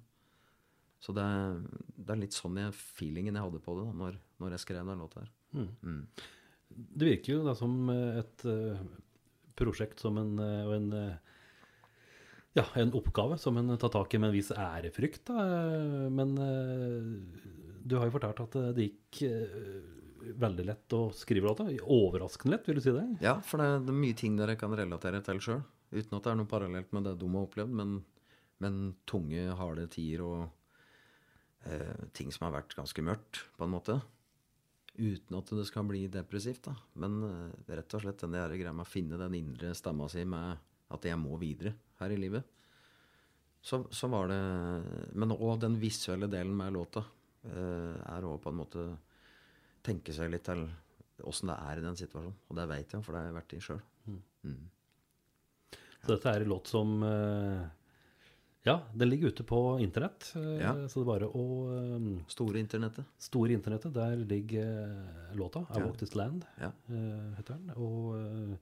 Så 0.99 1.15
det 1.15 1.23
er, 1.23 1.59
det 1.95 2.13
er 2.13 2.21
litt 2.23 2.35
sånn 2.35 2.57
jeg, 2.59 2.75
feelingen 2.75 3.37
jeg 3.37 3.45
hadde 3.45 3.61
på 3.63 3.77
det 3.77 3.85
da, 3.87 3.95
når, 4.01 4.17
når 4.41 4.55
jeg 4.55 4.65
skrev 4.65 4.89
den 4.89 5.03
låta 5.03 5.23
her. 5.23 5.31
Det 6.69 7.07
virker 7.07 7.37
jo 7.37 7.45
da 7.47 7.55
som 7.57 7.77
et 7.93 8.43
eh, 8.45 8.81
prosjekt 9.59 10.03
som 10.03 10.19
en, 10.21 10.33
eh, 10.43 10.65
og 10.67 10.73
en, 10.75 10.89
eh, 10.97 11.37
ja, 12.59 12.65
en 12.81 12.91
oppgave 12.99 13.39
som 13.41 13.57
en 13.57 13.77
tar 13.79 13.93
tak 13.95 14.13
i 14.13 14.19
med 14.21 14.31
en 14.31 14.35
viss 14.35 14.51
ærefrykt. 14.51 15.31
Da. 15.31 15.45
Men 16.13 16.35
eh, 16.43 17.47
du 17.79 17.95
har 17.97 18.09
jo 18.09 18.15
fortalt 18.17 18.43
at 18.43 18.59
det 18.75 18.89
gikk 18.89 19.23
eh, 19.29 19.98
veldig 20.19 20.65
lett 20.67 20.95
å 20.95 21.01
skrive 21.15 21.49
låta. 21.49 21.65
Overraskende 21.83 22.55
lett, 22.55 22.69
vil 22.69 22.79
du 22.79 22.83
si 22.83 22.93
det? 22.95 23.05
Ja, 23.23 23.37
for 23.45 23.61
det, 23.61 23.85
det 23.87 23.93
er 23.93 23.99
mye 24.03 24.17
ting 24.17 24.37
dere 24.39 24.57
kan 24.59 24.75
relatere 24.77 25.21
til 25.25 25.41
sjøl. 25.43 25.65
Uten 25.89 26.17
at 26.17 26.25
det 26.25 26.31
er 26.31 26.39
noe 26.39 26.49
parallelt 26.49 26.93
med 26.95 27.07
det 27.07 27.15
de 27.21 27.29
har 27.33 27.47
opplevd. 27.47 27.75
Men, 27.81 27.97
men 28.63 28.79
tunge, 29.09 29.47
harde 29.59 29.87
tider 29.93 30.23
og 30.27 30.39
eh, 31.65 32.07
ting 32.17 32.31
som 32.35 32.47
har 32.47 32.59
vært 32.59 32.77
ganske 32.77 33.05
mørkt, 33.05 33.43
på 33.57 33.67
en 33.67 33.73
måte. 33.73 33.97
Uten 34.99 35.37
at 35.39 35.51
det 35.55 35.65
skal 35.69 35.87
bli 35.87 36.05
depressivt, 36.11 36.67
da. 36.67 36.75
Men 37.01 37.19
eh, 37.25 37.75
rett 37.79 37.97
og 37.97 38.05
slett 38.05 38.23
den 38.25 38.35
der 38.35 38.55
greia 38.59 38.75
med 38.75 38.87
å 38.87 38.89
finne 38.89 39.19
den 39.21 39.37
indre 39.39 39.73
stemma 39.77 40.09
si 40.11 40.25
med 40.27 40.65
at 40.89 41.05
jeg 41.05 41.19
må 41.21 41.37
videre 41.41 41.75
her 42.01 42.13
i 42.13 42.19
livet. 42.19 42.55
Så, 43.61 43.83
så 43.91 44.07
var 44.07 44.29
det 44.31 44.39
Men 45.19 45.33
òg 45.35 45.57
den 45.59 45.73
visuelle 45.81 46.29
delen 46.31 46.55
med 46.55 46.71
låta 46.73 47.03
eh, 47.43 47.95
er 48.07 48.27
òg 48.27 48.39
på 48.43 48.53
en 48.53 48.59
måte 48.61 48.85
tenke 49.83 50.13
seg 50.15 50.31
litt 50.33 50.43
til 50.47 50.65
åssen 51.27 51.49
det 51.51 51.57
er 51.59 51.79
i 51.81 51.83
den 51.83 51.97
situasjonen. 51.99 52.35
Og 52.49 52.55
det 52.59 52.67
veit 52.71 52.93
jeg, 52.95 53.03
for 53.03 53.11
det 53.15 53.19
har 53.21 53.27
jeg 53.29 53.37
vært 53.39 53.53
i 53.57 53.59
sjøl. 53.65 53.81
Mm. 54.47 54.61
Så 56.05 56.13
dette 56.15 56.31
er 56.31 56.45
en 56.45 56.49
låt 56.53 56.67
som 56.71 57.03
eh, 57.03 57.65
Ja, 58.67 58.77
den 58.95 59.09
ligger 59.09 59.31
ute 59.33 59.43
på 59.47 59.59
internett. 59.83 60.29
eh, 60.39 60.59
Ja. 60.63 60.73
Så 60.87 60.99
det 61.01 61.05
er 61.05 61.11
bare 61.11 61.27
å 61.35 61.45
eh, 61.75 62.23
Store 62.31 62.59
internettet. 62.59 63.05
Store 63.19 63.51
internettet, 63.55 63.93
der 63.93 64.15
ligger 64.23 65.35
låta. 65.35 65.65
I 65.69 65.79
Ja. 65.79 65.85
Walk 65.85 65.97
This 65.97 66.15
Land, 66.15 66.45
Ja. 66.59 66.71
heter 67.37 67.57
den. 67.57 67.71
Og 67.75 68.57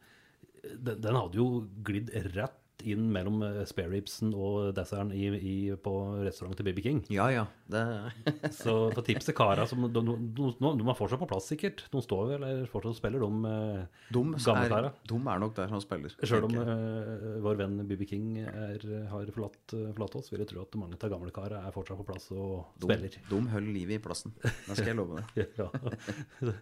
den, 0.67 1.01
den 1.01 1.15
hadde 1.15 1.37
jo 1.37 1.67
glidd 1.83 2.09
rett 2.35 2.57
inn 2.85 3.07
mellom 3.13 3.41
eh, 3.45 3.61
spareribsen 3.67 4.33
og 4.37 4.73
desserten 4.77 5.13
i, 5.15 5.25
i, 5.35 5.55
på 5.81 5.93
restauranten 6.25 6.59
til 6.59 6.67
Baby 6.67 6.83
King. 6.85 6.99
Ja, 7.13 7.27
ja. 7.33 7.45
Det, 7.67 7.81
Så 8.59 8.75
for 8.93 9.03
tips 9.05 9.29
til 9.29 9.37
kara 9.37 9.65
som 9.69 9.85
de, 9.87 10.03
de, 10.03 10.15
de, 10.37 10.49
de 10.61 10.85
er 10.85 10.97
fortsatt 10.97 11.21
på 11.21 11.29
plass, 11.29 11.49
sikkert. 11.49 11.85
De 11.93 12.01
står 12.03 12.33
vel 12.33 12.37
eller 12.47 12.69
fortsatt 12.71 12.93
og 12.93 12.99
spiller, 12.99 13.23
de 13.23 13.53
eh, 13.53 14.03
de, 14.13 14.23
gamle 14.43 14.67
kara. 14.73 14.91
de 15.09 15.21
er 15.21 15.41
nok 15.43 15.55
der 15.57 15.73
som 15.73 15.83
spiller. 15.83 16.13
Sjøl 16.21 16.47
om 16.49 16.57
uh, 16.59 17.39
vår 17.45 17.61
venn 17.63 17.79
BB 17.87 18.05
King 18.09 18.29
er, 18.43 18.85
har 19.11 19.33
forlatt, 19.33 19.63
forlatt 19.73 20.19
oss, 20.19 20.29
vil 20.33 20.43
jeg 20.43 20.51
tro 20.53 20.63
at 20.65 20.77
mange 20.79 20.99
av 20.99 21.13
gamle 21.13 21.33
kara 21.35 21.63
er 21.65 21.75
fortsatt 21.75 21.99
på 22.01 22.07
plass 22.07 22.29
og 22.35 22.77
de, 22.77 22.89
spiller. 22.89 23.17
de 23.31 23.41
holder 23.55 23.73
livet 23.73 23.97
i 23.97 24.03
plassen. 24.03 24.35
Det 24.43 24.77
skal 24.77 24.93
jeg 24.93 24.99
love 24.99 25.23
deg. 25.23 25.49
ja. 25.61 26.53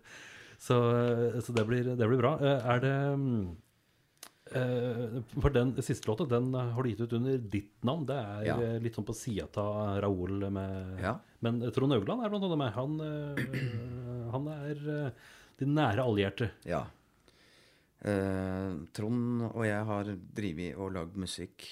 Så, 0.55 0.75
så 1.43 1.51
det, 1.51 1.65
blir, 1.67 1.83
det 1.99 2.07
blir 2.07 2.21
bra. 2.21 2.29
Er 2.39 2.79
det 2.79 2.93
mm, 3.19 3.41
For 4.51 5.49
den 5.49 5.71
siste 5.81 6.07
låta, 6.07 6.25
den 6.29 6.51
har 6.53 6.83
du 6.83 6.89
gitt 6.91 7.01
ut 7.01 7.13
under 7.17 7.37
ditt 7.37 7.83
navn. 7.83 8.05
Det 8.05 8.15
er 8.15 8.43
Ja. 8.45 8.57
eh, 8.61 8.79
litt 8.79 8.93
sånn 8.95 9.05
på 9.07 9.15
sida 9.17 9.47
av 9.57 10.01
Raoul 10.03 10.49
med 10.51 10.99
Ja. 11.01 11.15
Men 11.41 11.59
Trond 11.71 11.93
Augland 11.93 12.23
er 12.23 12.29
blant 12.29 12.43
annet 12.45 12.57
med. 12.57 12.73
Han, 12.73 12.99
eh, 13.01 14.29
han 14.31 14.47
er 14.47 15.05
eh, 15.07 15.11
de 15.57 15.65
nære 15.65 16.03
allierte. 16.05 16.51
Ja. 16.65 16.85
Eh, 18.05 18.75
Trond 18.93 19.41
og 19.55 19.63
jeg 19.65 19.83
har 19.87 20.03
drevet 20.35 20.75
og 20.77 20.93
lagd 20.93 21.15
musikk 21.17 21.65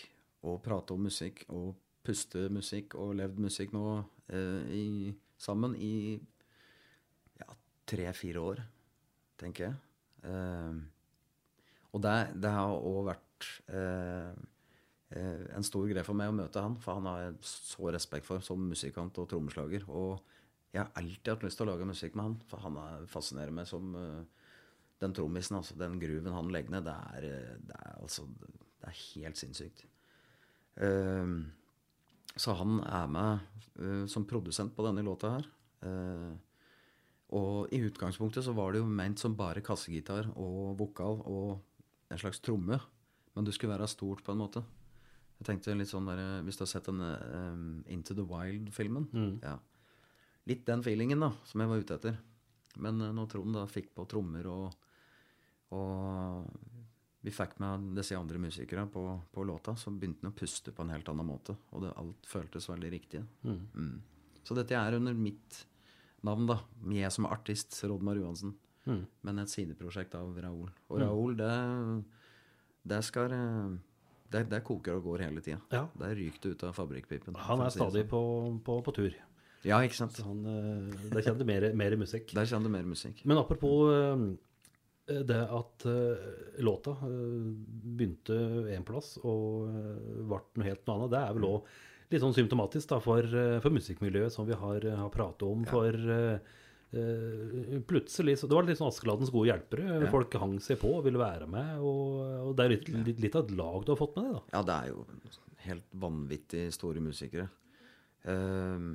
og 0.43 0.61
prata 0.65 0.93
om 0.95 1.03
musikk 1.05 1.43
og 1.49 1.76
puste 2.03 2.49
musikk 2.51 2.95
og 2.99 3.13
levd 3.15 3.38
musikk 3.39 3.71
nå 3.76 4.03
eh, 4.30 4.63
i, 4.74 5.13
sammen 5.38 5.76
i 5.78 6.19
ja, 7.39 7.53
tre-fire 7.86 8.41
år, 8.41 8.63
tenker 9.39 9.69
jeg. 9.69 9.76
Eh, 10.24 10.82
og 11.93 12.01
det, 12.01 12.17
det 12.41 12.51
har 12.51 12.73
òg 12.73 13.03
vært 13.11 13.47
eh, 13.69 14.33
eh, 15.13 15.43
en 15.53 15.65
stor 15.65 15.85
greie 15.89 16.05
for 16.05 16.17
meg 16.17 16.31
å 16.31 16.35
møte 16.35 16.61
han, 16.63 16.77
for 16.81 16.97
han 16.97 17.09
har 17.09 17.19
jeg 17.27 17.35
så 17.45 17.91
respekt 17.93 18.25
for 18.25 18.41
som 18.45 18.61
musikant 18.69 19.19
og 19.21 19.29
trommeslager. 19.29 19.85
Og 19.93 20.17
jeg 20.73 20.81
har 20.81 20.93
alltid 20.97 21.33
hatt 21.35 21.45
lyst 21.45 21.59
til 21.61 21.67
å 21.67 21.73
lage 21.73 21.89
musikk 21.89 22.17
med 22.17 22.25
han, 22.25 22.37
for 22.49 22.65
han 22.65 22.79
er- 22.81 23.09
fascinerer 23.11 23.53
meg 23.53 23.69
som 23.69 23.93
eh, 23.99 24.47
den 25.03 25.13
trommisen, 25.13 25.59
altså 25.59 25.77
den 25.77 25.99
grooven 26.01 26.33
han 26.33 26.49
legger 26.53 26.77
ned, 26.77 26.87
det 26.87 26.95
er, 27.13 27.27
eh, 27.29 27.57
det 27.61 27.77
er 27.77 27.99
altså 28.01 28.27
Det 28.83 28.89
er 28.89 29.03
helt 29.15 29.37
sinnssykt. 29.39 29.85
Ehm, 30.83 31.53
så 32.35 32.51
han 32.59 32.81
er 32.83 33.05
med 33.07 33.39
uh, 33.79 34.03
som 34.11 34.25
produsent 34.27 34.73
på 34.75 34.83
denne 34.83 35.05
låta 35.05 35.37
her. 35.37 35.45
Og 37.31 37.71
i 37.71 37.79
utgangspunktet 37.87 38.43
så 38.43 38.51
var 38.51 38.73
det 38.73 38.81
jo 38.81 38.89
ment 38.89 39.21
som 39.21 39.37
bare 39.39 39.63
kassegitar 39.63 40.27
og 40.35 40.75
vokal 40.81 41.21
og 41.23 41.61
en 42.14 42.22
slags 42.22 42.41
tromme. 42.43 42.80
Men 43.34 43.47
det 43.47 43.55
skulle 43.55 43.74
være 43.74 43.89
stort, 43.89 44.24
på 44.26 44.34
en 44.34 44.41
måte. 44.43 44.64
Jeg 45.39 45.47
tenkte 45.47 45.76
litt 45.76 45.89
sånn 45.89 46.07
der, 46.07 46.22
eh, 46.22 46.41
Hvis 46.45 46.59
du 46.59 46.64
har 46.64 46.72
sett 46.72 46.88
den 46.88 47.01
um, 47.01 47.84
Into 47.91 48.16
the 48.16 48.24
Wild-filmen 48.24 49.07
ja. 49.41 49.57
Litt 50.47 50.66
den 50.68 50.84
feelingen 50.86 51.24
da, 51.24 51.32
som 51.47 51.64
jeg 51.64 51.72
var 51.72 51.82
ute 51.82 51.97
etter. 51.97 52.20
Men 52.84 53.01
uh, 53.01 53.09
når 53.16 53.32
Trond 53.32 53.57
da 53.57 53.64
fikk 53.70 53.93
på 53.95 54.05
trommer 54.11 54.47
og, 54.51 54.74
og 55.76 56.47
vi 57.24 57.32
fikk 57.32 57.55
med 57.64 57.93
disse 57.95 58.18
andre 58.20 58.41
musikere 58.43 58.84
på, 58.91 59.03
på 59.32 59.45
låta, 59.47 59.78
så 59.80 59.93
begynte 59.95 60.26
han 60.26 60.34
å 60.34 60.36
puste 60.36 60.74
på 60.76 60.84
en 60.84 60.91
helt 60.91 61.07
annen 61.07 61.28
måte. 61.28 61.55
Og 61.72 61.86
det, 61.86 61.93
alt 61.95 62.28
føltes 62.28 62.68
veldig 62.68 62.89
riktig. 62.91 63.22
Mm. 63.47 63.93
Så 64.43 64.57
dette 64.57 64.76
er 64.76 64.97
under 64.97 65.16
mitt 65.16 65.61
navn, 66.28 66.49
da. 66.51 66.57
Jeg 66.91 67.16
som 67.16 67.30
artist, 67.32 67.78
Rodmar 67.88 68.20
Johansen. 68.20 68.51
Men 69.24 69.39
et 69.39 69.51
sideprosjekt 69.51 70.16
av 70.20 70.36
Raoul. 70.43 70.68
Og 70.91 70.99
Raoul, 70.99 71.38
det, 71.39 71.51
det 72.84 73.01
skal 73.07 73.34
eh, 73.36 73.75
det, 74.34 74.45
det 74.51 74.63
koker 74.67 74.97
og 74.97 75.09
går 75.11 75.25
hele 75.27 75.43
tida. 75.45 75.59
Ja. 75.73 75.86
Der 75.99 76.15
ryker 76.17 76.41
det 76.43 76.55
ut 76.55 76.65
av 76.67 76.73
fabrikkpipen. 76.77 77.38
Han 77.47 77.63
er 77.65 77.73
stadig 77.73 78.05
sånn. 78.05 78.09
på, 78.11 78.23
på, 78.65 78.79
på 78.86 78.95
tur. 78.95 79.19
Ja, 79.63 79.77
ikke 79.86 79.99
sant. 80.01 80.17
Så 80.17 80.25
han, 80.27 80.41
eh, 80.49 81.05
der 81.13 81.23
kommer 81.27 81.43
det 81.43 81.49
mer, 81.49 81.69
mer 81.86 81.97
musikk. 82.01 82.34
Der 82.36 82.49
kommer 82.49 82.69
det 82.69 82.75
mer 82.79 82.89
musikk. 82.95 83.23
Men 83.29 83.39
apropos 83.43 83.93
eh, 83.93 84.25
det 85.29 85.41
at 85.51 85.84
låta 86.63 86.93
begynte 87.03 88.38
en 88.71 88.86
plass 88.88 89.17
og 89.19 89.65
ble 89.67 90.39
noe 90.55 90.63
helt 90.63 90.86
noe 90.88 90.95
annet, 90.95 91.11
det 91.11 91.19
er 91.19 91.34
vel 91.36 91.47
òg 91.49 91.73
litt 92.13 92.23
sånn 92.23 92.36
symptomatisk 92.36 92.91
da, 92.91 92.99
for, 93.03 93.25
for 93.63 93.73
musikkmiljøet 93.73 94.34
som 94.34 94.47
vi 94.47 94.57
har, 94.57 94.86
har 94.99 95.13
pratet 95.13 95.45
om. 95.47 95.65
For 95.69 95.93
eh, 95.93 96.36
eh, 96.36 96.59
plutselig 97.89 98.35
så 98.39 98.47
Det 98.49 98.57
var 98.57 98.67
litt 98.67 98.77
sånn 98.77 98.91
Askeladdens 98.91 99.31
gode 99.33 99.49
hjelpere. 99.49 100.03
Folk 100.13 100.35
hang 100.41 100.59
seg 100.61 100.77
på 100.81 100.91
og 100.99 101.07
ville 101.07 101.21
være 101.21 101.47
med. 101.49 101.79
Og, 101.81 102.19
og 102.49 102.53
det 102.57 102.65
er 102.65 102.73
litt, 102.75 102.91
litt, 103.07 103.23
litt 103.23 103.37
av 103.39 103.47
et 103.47 103.55
lag 103.57 103.81
du 103.85 103.93
har 103.93 103.99
fått 103.99 104.17
med 104.19 104.27
deg, 104.27 104.35
da. 104.37 104.43
Ja, 104.53 104.61
det 104.67 104.77
er 104.77 104.91
jo 104.93 105.05
helt 105.63 105.97
vanvittig 106.03 106.67
store 106.75 107.03
musikere. 107.03 107.47
Ehm, 108.29 108.93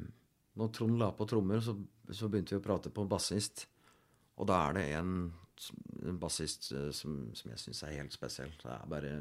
når 0.58 0.72
Trond 0.74 0.98
la 1.00 1.10
på 1.16 1.26
trommer, 1.28 1.60
så, 1.64 1.74
så 2.10 2.30
begynte 2.30 2.56
vi 2.56 2.60
å 2.62 2.64
prate 2.64 2.92
på 2.94 3.06
bassist. 3.08 3.66
Og 4.38 4.48
da 4.50 4.60
er 4.68 4.78
det 4.78 4.86
en, 4.98 5.14
en 6.06 6.20
bassist 6.20 6.70
eh, 6.74 6.90
som, 6.94 7.20
som 7.38 7.52
jeg 7.52 7.62
syns 7.64 7.84
er 7.86 7.96
helt 7.98 8.14
spesiell. 8.14 8.52
Det 8.62 8.72
er 8.74 8.90
bare 8.90 9.14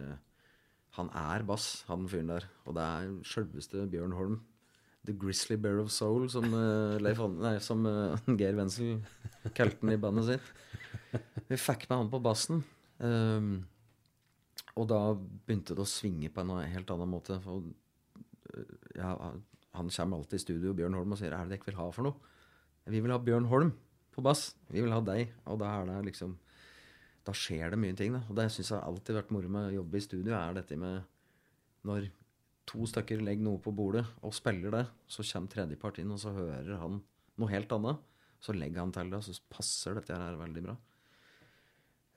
Han 0.98 1.10
er 1.14 1.44
bass, 1.46 1.84
han 1.90 2.08
fyren 2.10 2.32
der. 2.32 2.48
Og 2.66 2.78
det 2.78 2.86
er 2.86 3.18
sjølveste 3.28 3.88
Bjørn 3.92 4.16
Holm. 4.18 4.40
The 5.08 5.16
Grizzly 5.16 5.56
Bear 5.56 5.80
of 5.80 5.92
Soul, 5.96 6.28
som, 6.30 6.46
uh, 6.52 7.00
nei, 7.00 7.56
som 7.64 7.86
uh, 7.88 8.20
Geir 8.40 8.58
Wenzel 8.60 9.00
kalte 9.56 9.80
den 9.86 9.96
i 9.96 10.02
bandet 10.02 10.28
sitt. 10.28 10.54
Vi 11.48 11.60
fikk 11.60 11.88
med 11.88 12.02
han 12.02 12.12
på 12.12 12.20
bassen. 12.24 12.60
Um, 13.00 13.62
og 14.78 14.88
da 14.92 15.00
begynte 15.16 15.78
det 15.78 15.84
å 15.84 15.90
svinge 15.90 16.30
på 16.34 16.44
en 16.44 16.54
helt 16.70 16.92
annen 16.94 17.10
måte. 17.10 17.40
For, 17.42 17.64
øh, 18.54 18.74
ja, 18.98 19.14
han 19.78 19.90
kommer 19.94 20.20
alltid 20.20 20.38
i 20.38 20.44
studio, 20.44 20.76
Bjørn 20.78 20.98
Holm, 20.98 21.16
og 21.16 21.22
sier 21.22 21.34
'Er 21.34 21.48
det 21.48 21.58
dere 21.58 21.66
vil 21.66 21.80
ha 21.80 21.90
for 21.92 22.04
noe?' 22.04 22.20
'Vi 22.86 23.00
vil 23.00 23.12
ha 23.12 23.18
Bjørn 23.18 23.50
Holm 23.50 23.72
på 24.14 24.22
bass. 24.22 24.56
Vi 24.70 24.82
vil 24.82 24.92
ha 24.92 25.02
deg.' 25.02 25.34
Og 25.46 25.60
da 25.60 25.66
er 25.82 25.86
det 25.86 26.14
liksom 26.14 26.38
Da 27.26 27.34
skjer 27.34 27.72
det 27.72 27.80
mye 27.80 27.96
ting, 27.96 28.14
da. 28.14 28.22
Og 28.30 28.36
det 28.36 28.52
syns 28.52 28.70
jeg 28.70 28.80
har 28.80 28.88
alltid 28.88 29.16
vært 29.16 29.32
moro 29.32 29.50
med 29.50 29.68
å 29.68 29.84
jobbe 29.84 29.98
i 29.98 30.00
studio, 30.00 30.34
er 30.34 30.54
dette 30.54 30.78
med 30.78 31.04
når 31.84 32.10
to 32.68 32.86
stykker 32.90 33.22
legger 33.24 33.46
noe 33.48 33.62
på 33.64 33.72
bordet 33.76 34.04
og 34.26 34.36
spiller 34.36 34.74
det, 34.74 34.84
så 35.08 35.24
kommer 35.24 35.54
tredjepart 35.54 36.02
inn, 36.04 36.12
og 36.12 36.20
så 36.22 36.34
hører 36.36 36.78
han 36.82 37.00
noe 37.40 37.52
helt 37.54 37.72
annet. 37.72 38.02
Så 38.44 38.54
legger 38.54 38.84
han 38.84 38.92
til 38.94 39.10
det, 39.10 39.18
og 39.18 39.26
så 39.26 39.34
passer 39.50 39.96
dette 39.98 40.14
her 40.14 40.36
veldig 40.38 40.64
bra. 40.68 40.76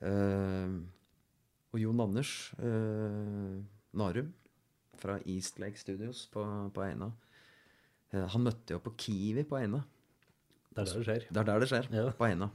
Uh, 0.01 0.81
og 1.71 1.79
Jon 1.81 2.01
Anders 2.03 2.31
uh, 2.57 3.57
Narum 3.97 4.31
fra 5.01 5.19
East 5.29 5.59
Lake 5.61 5.77
Studios 5.77 6.25
på, 6.33 6.43
på 6.73 6.83
Eina. 6.85 7.11
uh, 8.13 8.25
han 8.33 8.45
møtte 8.45 8.75
jo 8.75 8.81
på 8.83 8.95
Kiwi 8.97 9.45
på 9.49 9.59
Eina. 9.61 9.83
Det 10.71 10.83
er 10.83 10.87
der 10.87 10.97
det 10.97 11.05
skjer. 11.07 11.27
Det 11.29 11.41
er 11.41 11.49
der 11.49 11.59
det 11.63 11.69
skjer, 11.71 11.89
Ja. 11.95 12.09
på 12.15 12.27
Eina. 12.29 12.47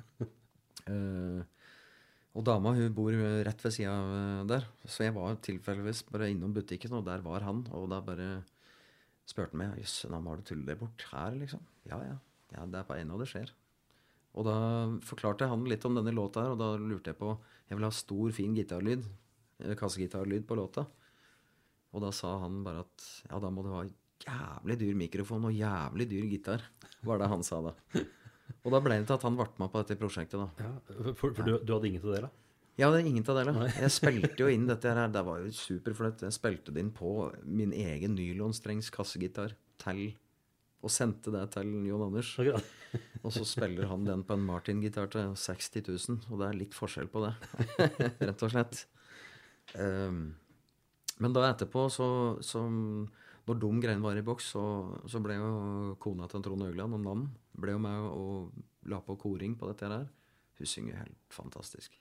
Eh, 0.87 1.41
og 2.37 2.45
dama 2.45 2.75
hun 2.77 2.93
bor 2.93 3.15
rett 3.47 3.63
ved 3.65 3.73
sida 3.73 3.93
av 3.97 4.49
der, 4.51 4.67
så 4.85 5.07
jeg 5.07 5.15
var 5.17 5.39
tilfeldigvis 5.41 6.03
bare 6.11 6.29
innom 6.33 6.53
butikken, 6.53 6.93
og 6.99 7.07
der 7.07 7.23
var 7.25 7.47
han. 7.47 7.63
Og 7.73 7.87
da 7.89 8.03
bare 8.05 8.43
spurte 9.25 9.57
han 9.57 9.63
meg 9.63 9.79
jøss, 9.81 10.03
navn 10.13 10.29
har 10.29 10.41
du 10.41 10.45
tullet 10.51 10.69
det 10.69 10.77
bort 10.83 11.07
her, 11.13 11.39
liksom? 11.41 11.63
Ja, 11.89 12.01
ja. 12.05 12.19
ja, 12.53 12.67
det 12.69 12.83
er 12.83 12.89
på 12.89 12.99
av 12.99 13.23
det 13.23 13.31
skjer. 13.31 13.55
Og 14.37 14.45
da 14.45 14.57
forklarte 15.09 15.47
jeg 15.47 15.55
han 15.55 15.65
litt 15.65 15.87
om 15.89 15.97
denne 15.97 16.13
låta 16.13 16.45
her, 16.45 16.53
og 16.53 16.61
da 16.61 16.75
lurte 16.77 17.15
jeg 17.15 17.21
på 17.21 17.33
Jeg 17.71 17.79
vil 17.79 17.89
ha 17.89 17.91
stor, 17.91 18.33
fin 18.37 18.55
gitarlyd. 18.55 19.07
eh, 19.65 19.75
Kassegitarlyd 19.75 20.45
på 20.47 20.59
låta. 20.61 20.85
Og 21.97 22.05
da 22.05 22.13
sa 22.13 22.37
han 22.43 22.61
bare 22.67 22.85
at 22.85 23.07
ja, 23.31 23.41
da 23.41 23.49
må 23.51 23.65
du 23.65 23.73
ha 23.73 23.87
jævlig 24.27 24.77
dyr 24.83 24.95
mikrofon 24.99 25.49
og 25.49 25.57
jævlig 25.57 26.09
dyr 26.11 26.29
gitar. 26.29 26.69
Var 27.01 27.19
det 27.19 27.33
han 27.33 27.43
sa 27.47 27.63
da. 27.65 27.75
Og 28.67 28.73
da 28.75 28.81
ble 28.83 28.99
det 28.99 29.07
til 29.09 29.17
at 29.17 29.25
han 29.27 29.39
ble 29.39 29.47
med 29.61 29.71
på 29.73 29.83
dette 29.83 29.99
prosjektet, 30.01 30.41
da. 30.41 30.67
Ja, 30.67 31.13
for 31.15 31.35
for 31.37 31.47
du, 31.47 31.57
du 31.63 31.73
hadde 31.77 31.91
ingen 31.91 32.03
til 32.03 32.15
det, 32.17 32.27
da? 32.27 32.33
Jeg 32.77 32.91
hadde 32.91 33.09
ingen 33.09 33.25
til 33.25 33.39
det. 33.39 33.47
da. 33.49 33.67
Jeg 33.73 33.93
spilte 33.95 34.43
jo 34.43 34.53
inn 34.53 34.69
dette 34.73 34.93
her. 34.93 35.09
Det 35.13 35.25
var 35.25 35.41
jo 35.41 35.53
superflott. 35.57 36.25
Jeg 36.27 36.37
spilte 36.37 36.75
det 36.75 36.85
inn 36.85 36.93
på 36.95 37.31
min 37.45 37.73
egen 37.73 38.17
nylonstrengs 38.19 38.93
kassegitar 38.95 39.57
til 39.83 40.09
Og 40.85 40.93
sendte 40.93 41.33
det 41.33 41.47
til 41.55 41.71
Jon 41.89 42.05
Anders. 42.11 42.35
Og 43.25 43.33
så 43.33 43.47
spiller 43.49 43.89
han 43.91 44.05
den 44.07 44.23
på 44.27 44.37
en 44.37 44.45
Martin-gitar 44.47 45.09
til 45.11 45.33
60 45.33 45.71
000. 45.89 46.19
Og 46.31 46.43
det 46.43 46.49
er 46.51 46.59
litt 46.61 46.77
forskjell 46.77 47.09
på 47.11 47.25
det, 47.25 47.33
rett 48.29 48.45
og 48.45 48.53
slett. 48.53 48.83
Um, 49.75 50.37
men 51.19 51.33
da 51.35 51.49
etterpå, 51.49 51.89
så, 51.91 52.07
så 52.45 52.63
Når 53.47 53.61
de 53.63 53.69
greiene 53.83 54.03
var 54.03 54.19
i 54.19 54.25
boks, 54.27 54.49
så, 54.57 54.63
så 55.07 55.21
ble 55.23 55.37
jo 55.39 55.51
kona 56.03 56.27
til 56.31 56.43
Trond 56.43 56.67
Øgland 56.67 56.97
og 56.97 57.05
Nann 57.05 57.29
ble 57.55 57.77
jo 57.77 57.83
med 57.83 58.09
og 58.11 58.89
la 58.91 58.99
på 59.05 59.15
koring 59.23 59.55
på 59.59 59.69
dette 59.71 59.91
her. 59.91 60.09
Hun 60.59 60.71
synger 60.71 60.99
helt 61.05 61.35
fantastisk. 61.35 61.95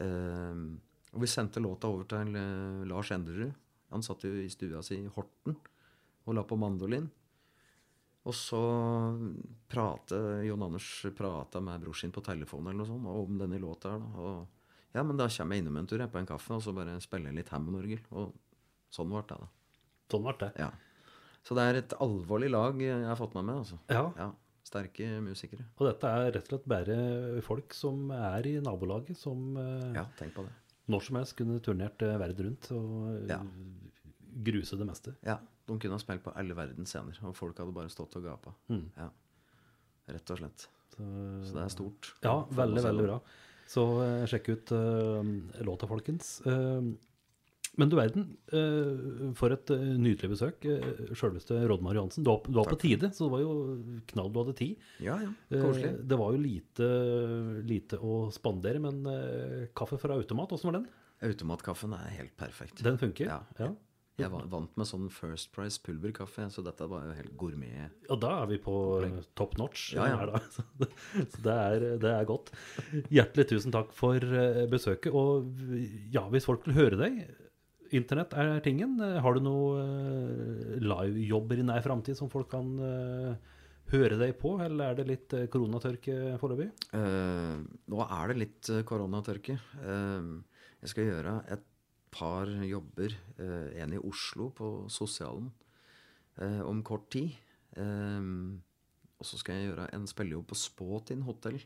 Ehm, 0.00 0.78
og 1.12 1.20
vi 1.22 1.28
sendte 1.30 1.62
låta 1.62 1.90
over 1.90 2.08
til 2.08 2.32
eh, 2.38 2.86
Lars 2.88 3.12
Enderud. 3.14 3.52
Han 3.92 4.02
satt 4.02 4.24
jo 4.24 4.32
i 4.40 4.48
stua 4.50 4.80
si 4.82 5.02
i 5.02 5.12
Horten 5.12 5.54
og 6.24 6.34
la 6.34 6.46
på 6.48 6.58
mandolin. 6.58 7.06
Og 8.24 8.32
så 8.32 8.62
prate, 9.68 10.16
Jon 10.46 10.64
Anders 10.64 10.88
prata 11.16 11.60
med 11.60 11.82
bror 11.82 11.98
sin 11.98 12.14
på 12.14 12.24
telefonen 12.24 12.72
eller 12.72 12.80
noe 12.80 12.88
sånt, 12.88 13.08
om 13.20 13.36
denne 13.42 13.60
låta 13.60 13.98
da, 14.00 14.12
og 14.16 14.94
ja, 14.94 15.02
men 15.02 15.18
da 15.18 15.26
kommer 15.28 15.58
jeg 15.58 15.64
innom 15.64 15.76
en 15.80 15.88
tur 15.90 15.98
jeg, 15.98 16.08
på 16.08 16.20
en 16.20 16.28
kaffe, 16.28 16.54
og 16.54 16.62
så 16.62 16.72
bare 16.72 16.94
spiller 17.02 17.32
jeg 17.32 17.40
litt 17.40 17.48
Hammond-orgel. 17.50 18.00
Og 18.14 18.30
sånn 18.94 19.10
ble 19.10 19.24
det, 19.26 19.38
da. 19.42 19.48
Sånn 20.14 20.24
ble 20.26 20.34
det. 20.46 20.50
Ja. 20.62 20.70
Så 21.44 21.54
det 21.58 21.66
er 21.68 21.78
et 21.82 21.92
alvorlig 22.00 22.48
lag 22.54 22.78
jeg 22.80 23.04
har 23.04 23.18
fått 23.20 23.34
med 23.36 23.44
meg, 23.50 23.60
altså. 23.64 23.78
Ja. 23.92 24.06
Ja, 24.16 24.30
Sterke 24.64 25.06
musikere. 25.20 25.66
Og 25.76 25.86
dette 25.90 26.08
er 26.08 26.30
rett 26.32 26.46
og 26.48 26.54
slett 26.54 26.68
bare 26.72 27.42
folk 27.44 27.74
som 27.76 28.06
er 28.16 28.46
i 28.48 28.54
nabolaget, 28.64 29.18
som 29.20 29.56
eh, 29.60 29.90
Ja, 29.98 30.06
tenk 30.18 30.32
på 30.38 30.46
det. 30.46 30.54
når 30.88 31.04
som 31.04 31.18
helst 31.20 31.36
kunne 31.36 31.58
turnert 31.60 32.00
eh, 32.02 32.14
verden 32.18 32.46
rundt 32.48 32.70
og 32.72 32.94
eh, 33.12 33.28
Ja. 33.34 33.40
gruse 34.48 34.78
det 34.80 34.86
meste. 34.88 35.14
Ja, 35.22 35.36
De 35.68 35.76
kunne 35.78 35.94
ha 35.98 36.00
spilt 36.00 36.24
på 36.24 36.32
alle 36.36 36.56
verdens 36.56 36.90
scener, 36.94 37.18
og 37.28 37.36
folk 37.36 37.58
hadde 37.60 37.72
bare 37.76 37.92
stått 37.92 38.16
og 38.16 38.24
gapa. 38.24 38.54
Mm. 38.72 38.86
Ja. 38.96 39.10
Rett 40.16 40.30
og 40.34 40.38
slett. 40.40 40.66
Så, 40.96 41.04
Så 41.44 41.54
det 41.54 41.62
er 41.64 41.72
stort. 41.72 42.10
Ja, 42.24 42.34
veldig, 42.50 42.82
veldig 42.84 43.04
bra. 43.06 43.20
Så 43.68 43.84
sjekk 44.28 44.48
ut 44.52 44.72
uh, 44.76 45.22
låta, 45.64 45.86
folkens. 45.88 46.40
Eh, 46.46 46.88
men 47.80 47.90
du 47.90 47.96
verden, 47.98 48.26
eh, 48.54 49.30
for 49.38 49.54
et 49.54 49.70
eh, 49.74 49.86
nydelig 49.98 50.30
besøk. 50.34 50.66
Uh, 50.66 51.14
Sjølveste 51.16 51.58
Rodmar 51.70 51.96
Johansen. 51.98 52.26
Du 52.26 52.30
var, 52.30 52.42
du 52.46 52.58
var 52.60 52.70
på 52.70 52.78
tide, 52.80 53.10
så 53.14 53.26
det 53.26 53.34
var 53.34 53.42
jo 53.42 53.54
knall 54.12 54.30
du 54.30 54.40
hadde 54.42 54.56
tid. 54.58 54.84
Ja, 55.02 55.16
ja. 55.22 55.32
Eh, 55.50 55.62
Koselig. 55.62 55.94
det 56.06 56.20
var 56.20 56.36
jo 56.36 56.42
lite, 56.42 56.90
lite 57.66 57.98
å 57.98 58.18
spandere, 58.34 58.82
men 58.84 59.02
eh, 59.10 59.64
kaffe 59.76 59.98
fra 60.02 60.18
automat, 60.18 60.54
åssen 60.54 60.70
var 60.70 60.78
den? 60.80 60.86
Automatkaffen 61.24 61.96
er 61.96 62.14
helt 62.18 62.36
perfekt. 62.38 62.84
Den 62.84 63.00
funker? 63.00 63.30
Ja. 63.30 63.42
ja. 63.58 63.72
Jeg 64.14 64.30
var 64.30 64.44
vant 64.46 64.76
med 64.78 64.86
sånn 64.86 65.08
First 65.10 65.48
Price 65.54 65.80
pulverkaffe, 65.82 66.44
så 66.54 66.62
dette 66.62 66.86
var 66.86 67.08
jo 67.08 67.16
helt 67.18 67.32
gourmet. 67.38 67.94
Og 68.06 68.20
da 68.22 68.30
er 68.44 68.50
vi 68.52 68.60
på 68.62 68.74
eh, 69.02 69.16
top 69.34 69.56
notch. 69.58 69.88
Ja, 69.96 70.06
ja. 70.12 70.20
her. 70.20 70.36
Så 70.54 70.62
det, 70.78 70.90
så 71.32 71.40
det, 71.42 71.54
er, 71.54 71.86
det 72.02 72.12
er 72.12 72.28
godt. 72.28 72.52
Hjertelig 73.10 73.48
tusen 73.50 73.74
takk 73.74 73.90
for 73.96 74.22
eh, 74.22 74.62
besøket. 74.70 75.10
Og 75.10 75.50
ja, 76.14 76.22
hvis 76.30 76.46
folk 76.46 76.62
vil 76.68 76.78
høre 76.78 77.00
deg 77.00 77.24
Internett 77.92 78.32
er 78.38 78.60
tingen. 78.64 78.96
Eh, 79.02 79.20
Har 79.20 79.34
du 79.36 79.42
noen 79.44 80.80
livejobber 80.80 81.60
i 81.60 81.66
nær 81.66 81.84
framtid 81.84 82.16
som 82.18 82.30
folk 82.32 82.48
kan 82.54 82.72
eh, 82.80 83.34
høre 83.92 84.16
deg 84.20 84.36
på, 84.40 84.56
eller 84.64 84.92
er 84.92 84.98
det 85.00 85.08
litt 85.10 85.36
eh, 85.36 85.48
koronatørke 85.52 86.38
foreløpig? 86.40 86.70
Uh, 86.94 87.60
nå 87.92 88.00
er 88.06 88.32
det 88.32 88.38
litt 88.40 88.70
eh, 88.72 88.84
koronatørke. 88.88 89.58
Uh, 89.84 90.40
jeg 90.84 90.92
skal 90.94 91.10
gjøre 91.10 91.36
et 91.52 91.66
par 92.14 92.48
jobber. 92.64 93.16
uh, 93.40 93.68
en 93.82 93.92
i 93.92 94.00
Oslo 94.00 94.48
på 94.54 94.72
Sosialen 94.88 95.50
eh, 96.40 96.60
om 96.64 96.82
kort 96.86 97.10
tid. 97.14 97.34
Eh, 97.76 98.30
og 99.14 99.26
så 99.26 99.38
skal 99.40 99.56
jeg 99.58 99.70
gjøre 99.70 99.88
en 99.96 100.06
spillejobb 100.10 100.46
på 100.50 100.58
Spåtin 100.58 101.24
hotell. 101.26 101.60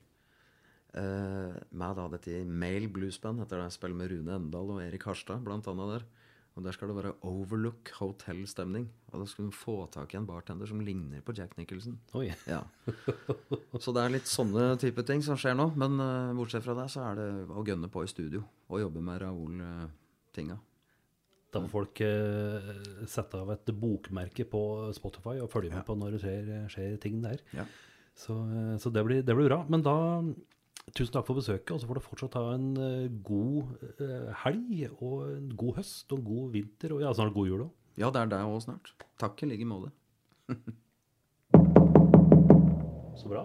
Eh, 0.97 1.57
med 1.77 1.99
da 1.99 2.07
dette 2.15 2.45
Male 2.49 2.89
Bluesband, 2.89 3.43
etter 3.45 3.61
det 3.61 3.69
jeg 3.69 3.77
spiller 3.77 3.99
med 3.99 4.13
Rune 4.13 4.39
Endal 4.39 4.73
og 4.73 4.81
Erik 4.81 5.05
Harstad, 5.09 5.43
blant 5.45 5.69
annet 5.69 5.99
der. 5.99 6.07
Og 6.59 6.65
der 6.65 6.75
skal 6.75 6.91
det 6.91 6.97
være 6.97 7.13
Overlook 7.29 7.93
Hotel-stemning. 8.01 8.89
Og 9.13 9.21
da 9.23 9.27
skal 9.31 9.47
du 9.47 9.55
få 9.55 9.77
tak 9.95 10.11
i 10.11 10.19
en 10.19 10.27
bartender 10.27 10.67
som 10.67 10.81
ligner 10.83 11.21
på 11.23 11.35
Jack 11.37 11.53
Nicholson. 11.55 12.01
Oi. 12.19 12.33
Ja. 12.51 12.65
Så 13.79 13.95
det 13.95 14.03
er 14.03 14.15
litt 14.17 14.27
sånne 14.27 14.73
type 14.83 15.05
ting 15.07 15.23
som 15.23 15.39
skjer 15.39 15.55
nå. 15.55 15.69
Men 15.79 15.95
uh, 16.03 16.35
bortsett 16.35 16.67
fra 16.67 16.75
det, 16.81 16.89
så 16.91 17.05
er 17.13 17.21
det 17.21 17.29
å 17.55 17.63
gønne 17.63 17.93
på 17.93 18.03
i 18.03 18.11
studio 18.11 18.43
og 18.67 18.83
jobbe 18.83 19.05
med 19.07 19.23
Raoul-tinga. 19.23 20.59
Da 21.55 21.63
må 21.63 21.71
folk 21.71 22.03
uh, 22.03 22.75
sette 23.07 23.39
av 23.39 23.55
et 23.55 23.71
bokmerke 23.79 24.49
på 24.51 24.63
Spotify 24.99 25.39
og 25.39 25.53
følge 25.55 25.77
med 25.77 25.87
på 25.87 25.95
når 25.95 26.17
det 26.17 26.25
skjer, 26.27 26.53
skjer 26.75 26.99
ting 27.07 27.23
der. 27.23 27.39
Ja. 27.55 27.71
Så, 28.19 28.35
så 28.83 28.91
det, 28.91 29.07
blir, 29.07 29.23
det 29.23 29.39
blir 29.39 29.47
bra. 29.47 29.63
Men 29.71 29.87
da 29.87 29.99
tusen 30.97 31.13
takk 31.15 31.27
for 31.29 31.39
besøket, 31.39 31.73
og 31.75 31.81
så 31.81 31.89
får 31.89 31.99
du 31.99 32.05
fortsatt 32.05 32.37
ha 32.39 32.45
en 32.55 32.69
eh, 32.81 33.09
god 33.25 33.77
eh, 33.99 34.29
helg 34.45 34.71
og 34.99 35.15
en 35.35 35.49
god 35.59 35.81
høst 35.81 36.13
og 36.13 36.21
en 36.21 36.27
god 36.29 36.51
vinter 36.57 36.95
og 36.97 37.05
ja, 37.05 37.13
snart 37.17 37.35
god 37.37 37.51
jul 37.51 37.65
òg. 37.67 37.73
ja, 37.99 38.11
det 38.15 38.21
er 38.23 38.33
deg 38.35 38.49
òg 38.49 38.61
snart. 38.65 38.93
Takk 39.21 39.43
i 39.43 39.51
like 39.51 39.69
måte. 39.69 39.91
Så 43.19 43.27
bra. 43.29 43.43